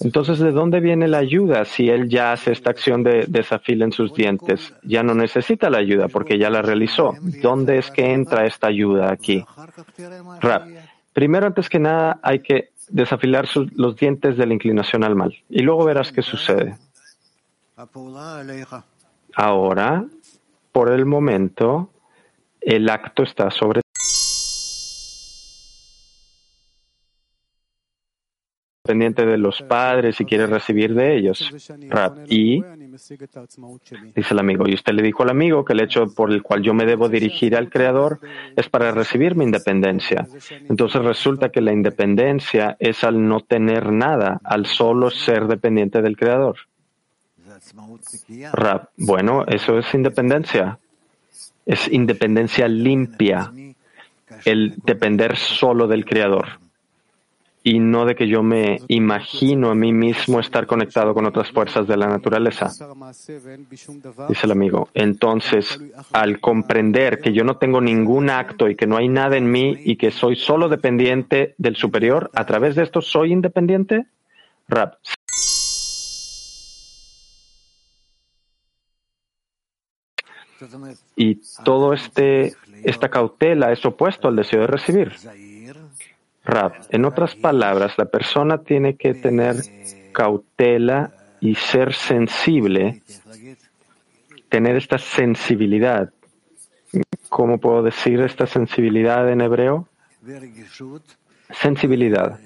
Entonces, 0.00 0.38
¿de 0.38 0.52
dónde 0.52 0.80
viene 0.80 1.08
la 1.08 1.18
ayuda 1.18 1.64
si 1.64 1.88
él 1.88 2.08
ya 2.08 2.32
hace 2.32 2.52
esta 2.52 2.70
acción 2.70 3.02
de 3.02 3.24
desafilen 3.26 3.90
sus 3.92 4.12
dientes? 4.12 4.74
Ya 4.82 5.02
no 5.02 5.14
necesita 5.14 5.70
la 5.70 5.78
ayuda 5.78 6.08
porque 6.08 6.38
ya 6.38 6.50
la 6.50 6.60
realizó. 6.60 7.14
¿Dónde 7.42 7.78
es 7.78 7.90
que 7.90 8.12
entra 8.12 8.44
esta 8.44 8.66
ayuda 8.66 9.10
aquí? 9.10 9.44
Rap. 10.42 10.68
Primero, 11.14 11.46
antes 11.46 11.68
que 11.70 11.78
nada, 11.78 12.18
hay 12.22 12.40
que 12.40 12.72
desafilar 12.88 13.48
los 13.76 13.96
dientes 13.96 14.36
de 14.36 14.46
la 14.46 14.52
inclinación 14.52 15.04
al 15.04 15.14
mal. 15.14 15.34
Y 15.48 15.62
luego 15.62 15.84
verás 15.84 16.12
qué 16.12 16.22
sucede. 16.22 16.76
Ahora, 19.36 20.04
por 20.72 20.90
el 20.92 21.06
momento, 21.06 21.90
el 22.60 22.90
acto 22.90 23.22
está 23.22 23.50
sobre 23.50 23.83
dependiente 28.86 29.24
de 29.24 29.38
los 29.38 29.62
padres 29.62 30.20
y 30.20 30.26
quiere 30.26 30.46
recibir 30.46 30.94
de 30.94 31.16
ellos. 31.16 31.50
y 32.28 32.62
dice 34.14 34.34
el 34.34 34.38
amigo, 34.38 34.68
y 34.68 34.74
usted 34.74 34.92
le 34.92 35.02
dijo 35.02 35.22
al 35.22 35.30
amigo 35.30 35.64
que 35.64 35.72
el 35.72 35.80
hecho 35.80 36.04
por 36.14 36.30
el 36.30 36.42
cual 36.42 36.60
yo 36.60 36.74
me 36.74 36.84
debo 36.84 37.08
dirigir 37.08 37.56
al 37.56 37.70
Creador 37.70 38.20
es 38.54 38.68
para 38.68 38.92
recibir 38.92 39.36
mi 39.36 39.44
independencia. 39.44 40.28
Entonces 40.68 41.02
resulta 41.02 41.48
que 41.48 41.62
la 41.62 41.72
independencia 41.72 42.76
es 42.78 43.04
al 43.04 43.26
no 43.26 43.40
tener 43.40 43.90
nada, 43.90 44.38
al 44.44 44.66
solo 44.66 45.10
ser 45.10 45.46
dependiente 45.46 46.02
del 46.02 46.18
Creador. 46.18 46.56
bueno, 48.98 49.46
eso 49.46 49.78
es 49.78 49.94
independencia. 49.94 50.78
Es 51.64 51.90
independencia 51.90 52.68
limpia, 52.68 53.50
el 54.44 54.74
depender 54.84 55.38
solo 55.38 55.86
del 55.86 56.04
Creador 56.04 56.63
y 57.66 57.78
no 57.78 58.04
de 58.04 58.14
que 58.14 58.28
yo 58.28 58.42
me 58.42 58.78
imagino 58.88 59.70
a 59.70 59.74
mí 59.74 59.90
mismo 59.94 60.38
estar 60.38 60.66
conectado 60.66 61.14
con 61.14 61.24
otras 61.24 61.50
fuerzas 61.50 61.88
de 61.88 61.96
la 61.96 62.06
naturaleza. 62.06 62.70
Dice 64.28 64.46
el 64.46 64.52
amigo. 64.52 64.90
Entonces, 64.92 65.80
al 66.12 66.40
comprender 66.40 67.20
que 67.20 67.32
yo 67.32 67.42
no 67.42 67.56
tengo 67.56 67.80
ningún 67.80 68.28
acto 68.28 68.68
y 68.68 68.76
que 68.76 68.86
no 68.86 68.98
hay 68.98 69.08
nada 69.08 69.38
en 69.38 69.50
mí 69.50 69.78
y 69.82 69.96
que 69.96 70.10
soy 70.10 70.36
solo 70.36 70.68
dependiente 70.68 71.54
del 71.56 71.74
superior, 71.74 72.30
a 72.34 72.44
través 72.44 72.74
de 72.74 72.82
esto 72.82 73.00
soy 73.00 73.32
independiente. 73.32 74.04
Rap. 74.68 74.96
Y 81.16 81.40
todo 81.64 81.94
este 81.94 82.54
esta 82.84 83.08
cautela 83.08 83.72
es 83.72 83.84
opuesto 83.86 84.28
al 84.28 84.36
deseo 84.36 84.60
de 84.60 84.66
recibir. 84.66 85.12
Rab, 86.44 86.72
en 86.90 87.04
otras 87.04 87.34
palabras, 87.34 87.92
la 87.96 88.04
persona 88.04 88.58
tiene 88.58 88.96
que 88.96 89.14
tener 89.14 89.56
cautela 90.12 91.12
y 91.40 91.54
ser 91.54 91.94
sensible, 91.94 93.02
tener 94.48 94.76
esta 94.76 94.98
sensibilidad. 94.98 96.10
¿Cómo 97.28 97.58
puedo 97.58 97.82
decir 97.82 98.20
esta 98.20 98.46
sensibilidad 98.46 99.28
en 99.30 99.40
hebreo? 99.40 99.88
Sensibilidad. 101.60 102.38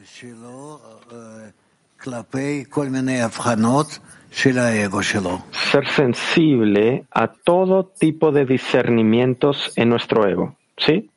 Ser 5.72 5.86
sensible 5.88 7.04
a 7.10 7.28
todo 7.28 7.84
tipo 7.84 8.30
de 8.32 8.46
discernimientos 8.46 9.72
en 9.76 9.88
nuestro 9.88 10.26
ego. 10.26 10.56
¿Sí? 10.76 11.10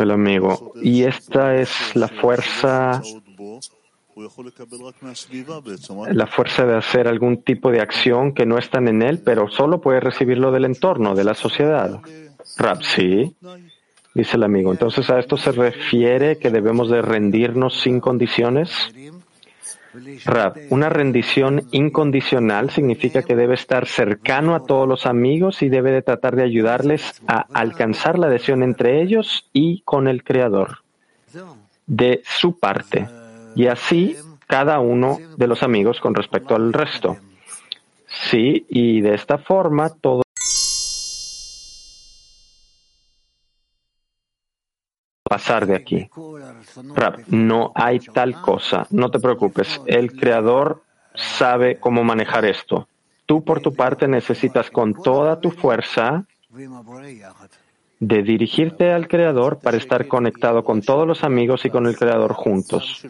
El 0.00 0.10
amigo. 0.10 0.72
Y 0.82 1.04
esta 1.04 1.56
es 1.56 1.94
la 1.94 2.08
fuerza, 2.08 3.02
la 6.10 6.26
fuerza 6.26 6.66
de 6.66 6.76
hacer 6.76 7.08
algún 7.08 7.42
tipo 7.42 7.70
de 7.70 7.80
acción 7.80 8.34
que 8.34 8.46
no 8.46 8.58
están 8.58 8.88
en 8.88 9.02
él, 9.02 9.20
pero 9.24 9.48
solo 9.48 9.80
puede 9.80 10.00
recibirlo 10.00 10.52
del 10.52 10.64
entorno, 10.64 11.14
de 11.14 11.24
la 11.24 11.34
sociedad. 11.34 12.00
Rap, 12.56 12.82
sí, 12.82 13.36
dice 14.14 14.36
el 14.36 14.42
amigo. 14.42 14.72
Entonces 14.72 15.08
a 15.10 15.18
esto 15.18 15.36
se 15.36 15.52
refiere 15.52 16.38
que 16.38 16.50
debemos 16.50 16.90
de 16.90 17.02
rendirnos 17.02 17.80
sin 17.80 18.00
condiciones. 18.00 18.70
Rab, 20.24 20.54
una 20.70 20.88
rendición 20.88 21.66
incondicional 21.70 22.70
significa 22.70 23.22
que 23.22 23.36
debe 23.36 23.54
estar 23.54 23.86
cercano 23.86 24.54
a 24.54 24.64
todos 24.64 24.88
los 24.88 25.04
amigos 25.06 25.62
y 25.62 25.68
debe 25.68 25.92
de 25.92 26.02
tratar 26.02 26.34
de 26.34 26.44
ayudarles 26.44 27.20
a 27.26 27.46
alcanzar 27.52 28.18
la 28.18 28.28
adhesión 28.28 28.62
entre 28.62 29.02
ellos 29.02 29.48
y 29.52 29.82
con 29.82 30.08
el 30.08 30.24
Creador 30.24 30.78
de 31.86 32.22
su 32.24 32.58
parte. 32.58 33.06
Y 33.54 33.66
así 33.66 34.16
cada 34.46 34.80
uno 34.80 35.18
de 35.36 35.46
los 35.46 35.62
amigos 35.62 36.00
con 36.00 36.14
respecto 36.14 36.54
al 36.54 36.72
resto. 36.72 37.16
Sí, 38.06 38.66
y 38.68 39.00
de 39.00 39.14
esta 39.14 39.38
forma 39.38 39.90
todo 39.90 40.22
pasar 45.32 45.66
de 45.66 45.76
aquí. 45.76 46.10
no 47.28 47.72
hay 47.74 48.00
tal 48.00 48.38
cosa, 48.42 48.86
no 48.90 49.10
te 49.10 49.18
preocupes, 49.18 49.80
el 49.86 50.12
Creador 50.12 50.82
sabe 51.14 51.80
cómo 51.80 52.04
manejar 52.04 52.44
esto. 52.44 52.86
Tú 53.24 53.42
por 53.42 53.60
tu 53.62 53.72
parte 53.72 54.06
necesitas 54.08 54.70
con 54.70 54.92
toda 54.92 55.40
tu 55.40 55.50
fuerza 55.50 56.26
de 57.98 58.22
dirigirte 58.22 58.92
al 58.92 59.08
Creador 59.08 59.58
para 59.60 59.78
estar 59.78 60.06
conectado 60.06 60.64
con 60.64 60.82
todos 60.82 61.06
los 61.06 61.24
amigos 61.24 61.64
y 61.64 61.70
con 61.70 61.86
el 61.86 61.96
Creador 61.96 62.34
juntos. 62.34 63.06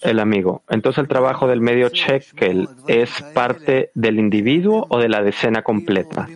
El 0.00 0.18
amigo. 0.18 0.62
Entonces 0.68 0.98
el 0.98 1.08
trabajo 1.08 1.46
del 1.46 1.60
medio 1.60 1.90
Shekel 1.90 2.68
es 2.88 3.22
parte 3.34 3.92
del 3.94 4.18
individuo 4.18 4.86
o 4.88 4.98
de 4.98 5.08
la 5.08 5.22
decena 5.22 5.62
completa. 5.62 6.28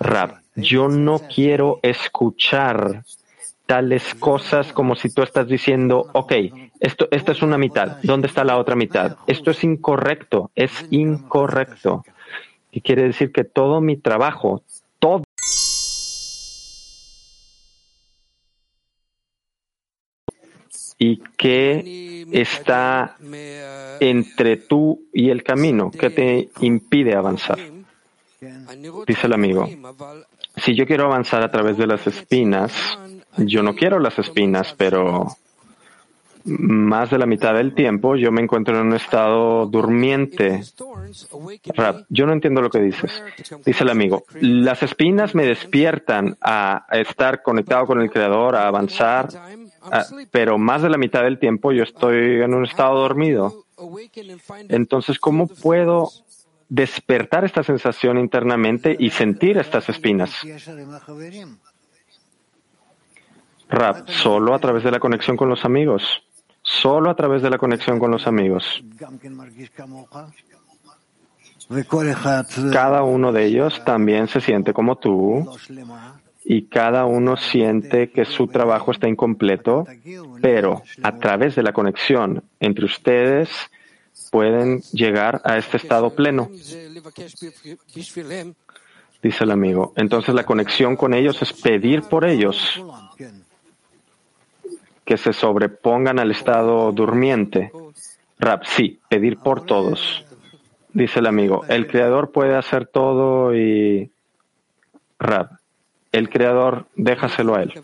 Rab, 0.00 0.40
yo 0.54 0.88
no 0.88 1.18
quiero 1.18 1.78
escuchar 1.82 3.04
tales 3.66 4.14
cosas 4.14 4.72
como 4.72 4.94
si 4.94 5.12
tú 5.12 5.22
estás 5.22 5.48
diciendo, 5.48 6.08
ok, 6.12 6.32
esto, 6.80 7.08
esta 7.10 7.32
es 7.32 7.42
una 7.42 7.58
mitad, 7.58 7.98
¿dónde 8.02 8.28
está 8.28 8.44
la 8.44 8.58
otra 8.58 8.76
mitad? 8.76 9.16
Esto 9.26 9.50
es 9.50 9.64
incorrecto, 9.64 10.50
es 10.54 10.86
incorrecto. 10.90 12.04
Y 12.70 12.80
quiere 12.80 13.04
decir 13.04 13.32
que 13.32 13.44
todo 13.44 13.80
mi 13.80 13.96
trabajo, 13.96 14.62
todo 14.98 15.22
y 20.98 21.18
qué 21.36 22.26
está 22.32 23.16
entre 24.00 24.56
tú 24.56 25.02
y 25.12 25.30
el 25.30 25.42
camino, 25.42 25.90
¿qué 25.90 26.10
te 26.10 26.48
impide 26.60 27.14
avanzar. 27.14 27.58
Dice 29.06 29.26
el 29.26 29.32
amigo, 29.32 29.68
si 30.56 30.74
yo 30.74 30.86
quiero 30.86 31.04
avanzar 31.04 31.42
a 31.42 31.50
través 31.50 31.76
de 31.76 31.86
las 31.86 32.06
espinas, 32.06 32.98
yo 33.38 33.62
no 33.62 33.74
quiero 33.74 33.98
las 33.98 34.18
espinas, 34.18 34.74
pero 34.76 35.36
más 36.46 37.10
de 37.10 37.18
la 37.18 37.26
mitad 37.26 37.54
del 37.54 37.74
tiempo 37.74 38.14
yo 38.14 38.30
me 38.30 38.40
encuentro 38.40 38.78
en 38.78 38.86
un 38.86 38.94
estado 38.94 39.66
durmiente. 39.66 40.62
yo 42.08 42.26
no 42.26 42.32
entiendo 42.32 42.62
lo 42.62 42.70
que 42.70 42.80
dices. 42.80 43.22
Dice 43.64 43.84
el 43.84 43.90
amigo, 43.90 44.24
las 44.40 44.82
espinas 44.82 45.34
me 45.34 45.44
despiertan 45.44 46.36
a 46.40 46.86
estar 46.92 47.42
conectado 47.42 47.86
con 47.86 48.00
el 48.00 48.10
Creador, 48.10 48.54
a 48.54 48.68
avanzar, 48.68 49.28
pero 50.30 50.56
más 50.56 50.82
de 50.82 50.90
la 50.90 50.98
mitad 50.98 51.22
del 51.22 51.38
tiempo 51.38 51.72
yo 51.72 51.82
estoy 51.82 52.42
en 52.42 52.54
un 52.54 52.64
estado 52.64 53.00
dormido. 53.00 53.64
Entonces, 54.68 55.18
¿cómo 55.18 55.48
puedo 55.48 56.10
despertar 56.68 57.44
esta 57.44 57.62
sensación 57.62 58.18
internamente 58.18 58.96
y 58.98 59.10
sentir 59.10 59.58
estas 59.58 59.88
espinas? 59.88 60.32
Rap, 63.68 64.08
solo 64.08 64.54
a 64.54 64.58
través 64.58 64.84
de 64.84 64.90
la 64.90 65.00
conexión 65.00 65.36
con 65.36 65.48
los 65.48 65.64
amigos. 65.64 66.02
Solo 66.62 67.10
a 67.10 67.14
través 67.14 67.42
de 67.42 67.50
la 67.50 67.58
conexión 67.58 67.98
con 67.98 68.10
los 68.10 68.26
amigos. 68.26 68.82
Cada 72.72 73.02
uno 73.02 73.32
de 73.32 73.44
ellos 73.44 73.84
también 73.84 74.28
se 74.28 74.40
siente 74.40 74.72
como 74.72 74.96
tú 74.96 75.48
y 76.44 76.66
cada 76.66 77.06
uno 77.06 77.36
siente 77.36 78.10
que 78.10 78.24
su 78.24 78.46
trabajo 78.46 78.92
está 78.92 79.08
incompleto, 79.08 79.84
pero 80.40 80.82
a 81.02 81.16
través 81.18 81.56
de 81.56 81.64
la 81.64 81.72
conexión 81.72 82.44
entre 82.60 82.84
ustedes 82.84 83.50
pueden 84.30 84.80
llegar 84.92 85.40
a 85.44 85.56
este 85.58 85.76
estado 85.76 86.14
pleno. 86.14 86.48
Dice 89.22 89.44
el 89.44 89.50
amigo. 89.50 89.92
Entonces 89.96 90.34
la 90.34 90.44
conexión 90.44 90.94
con 90.94 91.14
ellos 91.14 91.42
es 91.42 91.52
pedir 91.52 92.02
por 92.02 92.24
ellos 92.24 92.80
que 95.06 95.16
se 95.16 95.32
sobrepongan 95.32 96.18
al 96.18 96.32
estado 96.32 96.92
durmiente. 96.92 97.70
Rap, 98.38 98.64
sí, 98.64 99.00
pedir 99.08 99.38
por 99.38 99.64
todos. 99.64 100.26
Dice 100.92 101.20
el 101.20 101.26
amigo, 101.26 101.64
el 101.68 101.86
creador 101.86 102.32
puede 102.32 102.56
hacer 102.56 102.86
todo 102.86 103.54
y... 103.54 104.10
Rap, 105.18 105.52
el 106.12 106.28
creador, 106.28 106.86
déjaselo 106.96 107.54
a 107.54 107.62
él. 107.62 107.72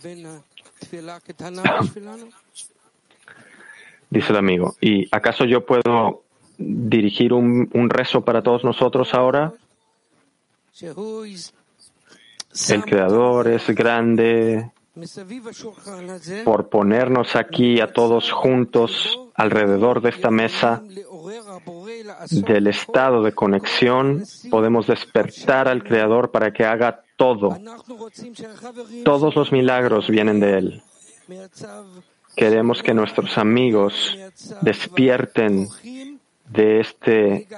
Dice 4.11 4.33
el 4.33 4.37
amigo, 4.37 4.75
¿y 4.81 5.09
acaso 5.15 5.47
yo 5.47 5.65
puedo 5.65 6.25
dirigir 6.59 7.33
un, 7.33 7.71
un 7.73 7.89
rezo 7.89 8.23
para 8.23 8.43
todos 8.43 8.63
nosotros 8.65 9.15
ahora? 9.15 9.55
El 12.69 12.83
creador 12.85 13.49
es 13.49 13.67
grande, 13.69 14.71
por 16.45 16.69
ponernos 16.69 17.35
aquí 17.35 17.81
a 17.81 17.93
todos 17.93 18.31
juntos 18.31 19.19
alrededor 19.35 20.03
de 20.03 20.11
esta 20.11 20.31
mesa 20.31 20.83
del 22.31 22.67
estado 22.67 23.23
de 23.23 23.33
conexión. 23.33 24.25
Podemos 24.51 24.87
despertar 24.87 25.69
al 25.69 25.83
Creador 25.83 26.31
para 26.31 26.53
que 26.53 26.65
haga 26.65 27.05
todo. 27.17 27.59
Todos 29.05 29.35
los 29.35 29.51
milagros 29.51 30.09
vienen 30.09 30.41
de 30.41 30.59
Él. 30.59 30.83
Queremos 32.37 32.83
que 32.83 32.93
nuestros 32.93 33.39
amigos 33.39 34.19
despierten 34.61 35.69
de 36.51 36.81
este, 36.81 37.49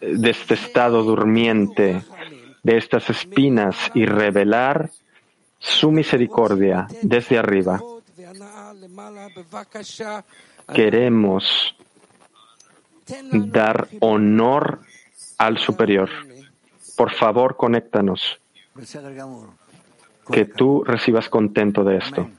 este 0.00 0.54
estado 0.54 1.02
durmiente, 1.02 2.02
de 2.62 2.76
estas 2.76 3.08
espinas 3.08 3.76
y 3.94 4.04
revelar 4.04 4.90
su 5.66 5.90
misericordia 5.90 6.86
desde 7.02 7.38
arriba. 7.38 7.80
Queremos 10.72 11.74
dar 13.32 13.88
honor 14.00 14.80
al 15.38 15.58
superior. 15.58 16.08
Por 16.96 17.12
favor, 17.12 17.56
conéctanos. 17.56 18.40
Que 20.30 20.44
tú 20.44 20.84
recibas 20.84 21.28
contento 21.28 21.84
de 21.84 21.96
esto. 21.98 22.30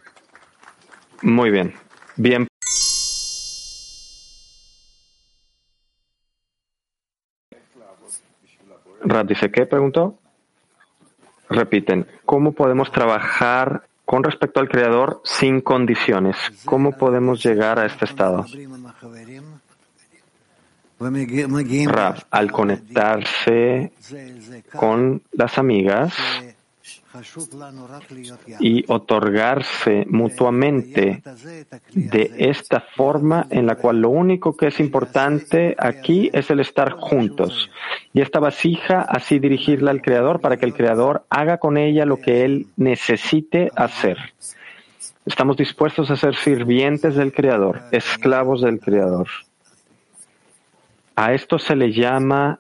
Muy 1.22 1.52
bien. 1.52 1.74
Bien. 2.16 2.48
Rad 9.02 9.26
dice, 9.26 9.52
¿qué 9.52 9.66
preguntó? 9.66 10.18
Repiten, 11.50 12.08
¿cómo 12.26 12.52
podemos 12.52 12.92
trabajar 12.92 13.84
con 14.06 14.24
respecto 14.24 14.60
al 14.60 14.70
Creador 14.70 15.22
sin 15.24 15.62
condiciones? 15.62 16.36
¿Cómo 16.66 16.94
podemos 16.94 17.44
llegar 17.44 17.80
a 17.80 17.86
este 17.86 18.06
estado? 18.06 18.46
Rab, 21.00 22.16
al 22.32 22.52
conectarse 22.52 23.92
con 24.72 25.22
las 25.32 25.58
amigas 25.58 26.14
y 28.60 28.84
otorgarse 28.88 30.06
mutuamente 30.10 31.22
de 31.94 32.32
esta 32.38 32.82
forma 32.96 33.48
en 33.50 33.66
la 33.66 33.76
cual 33.76 34.02
lo 34.02 34.10
único 34.10 34.56
que 34.56 34.68
es 34.68 34.80
importante 34.80 35.76
aquí 35.78 36.30
es 36.34 36.50
el 36.50 36.60
estar 36.60 36.92
juntos. 36.92 37.70
Y 38.14 38.22
esta 38.22 38.40
vasija 38.40 39.02
así 39.02 39.40
dirigirla 39.40 39.92
al 39.92 40.02
Creador 40.02 40.42
para 40.42 40.58
que 40.58 40.66
el 40.66 40.74
Creador 40.74 41.26
haga 41.30 41.58
con 41.58 41.78
ella 41.78 42.06
lo 42.06 42.20
que 42.20 42.46
Él 42.46 42.68
necesite 42.76 43.72
hacer. 43.76 44.18
Estamos 45.26 45.58
dispuestos 45.58 46.10
a 46.10 46.16
ser 46.16 46.36
sirvientes 46.36 47.16
del 47.16 47.34
Creador, 47.34 47.82
esclavos 47.92 48.62
del 48.62 48.80
Creador. 48.80 49.28
A 51.18 51.34
esto 51.34 51.60
se 51.60 51.76
le 51.76 51.92
llama 51.92 52.56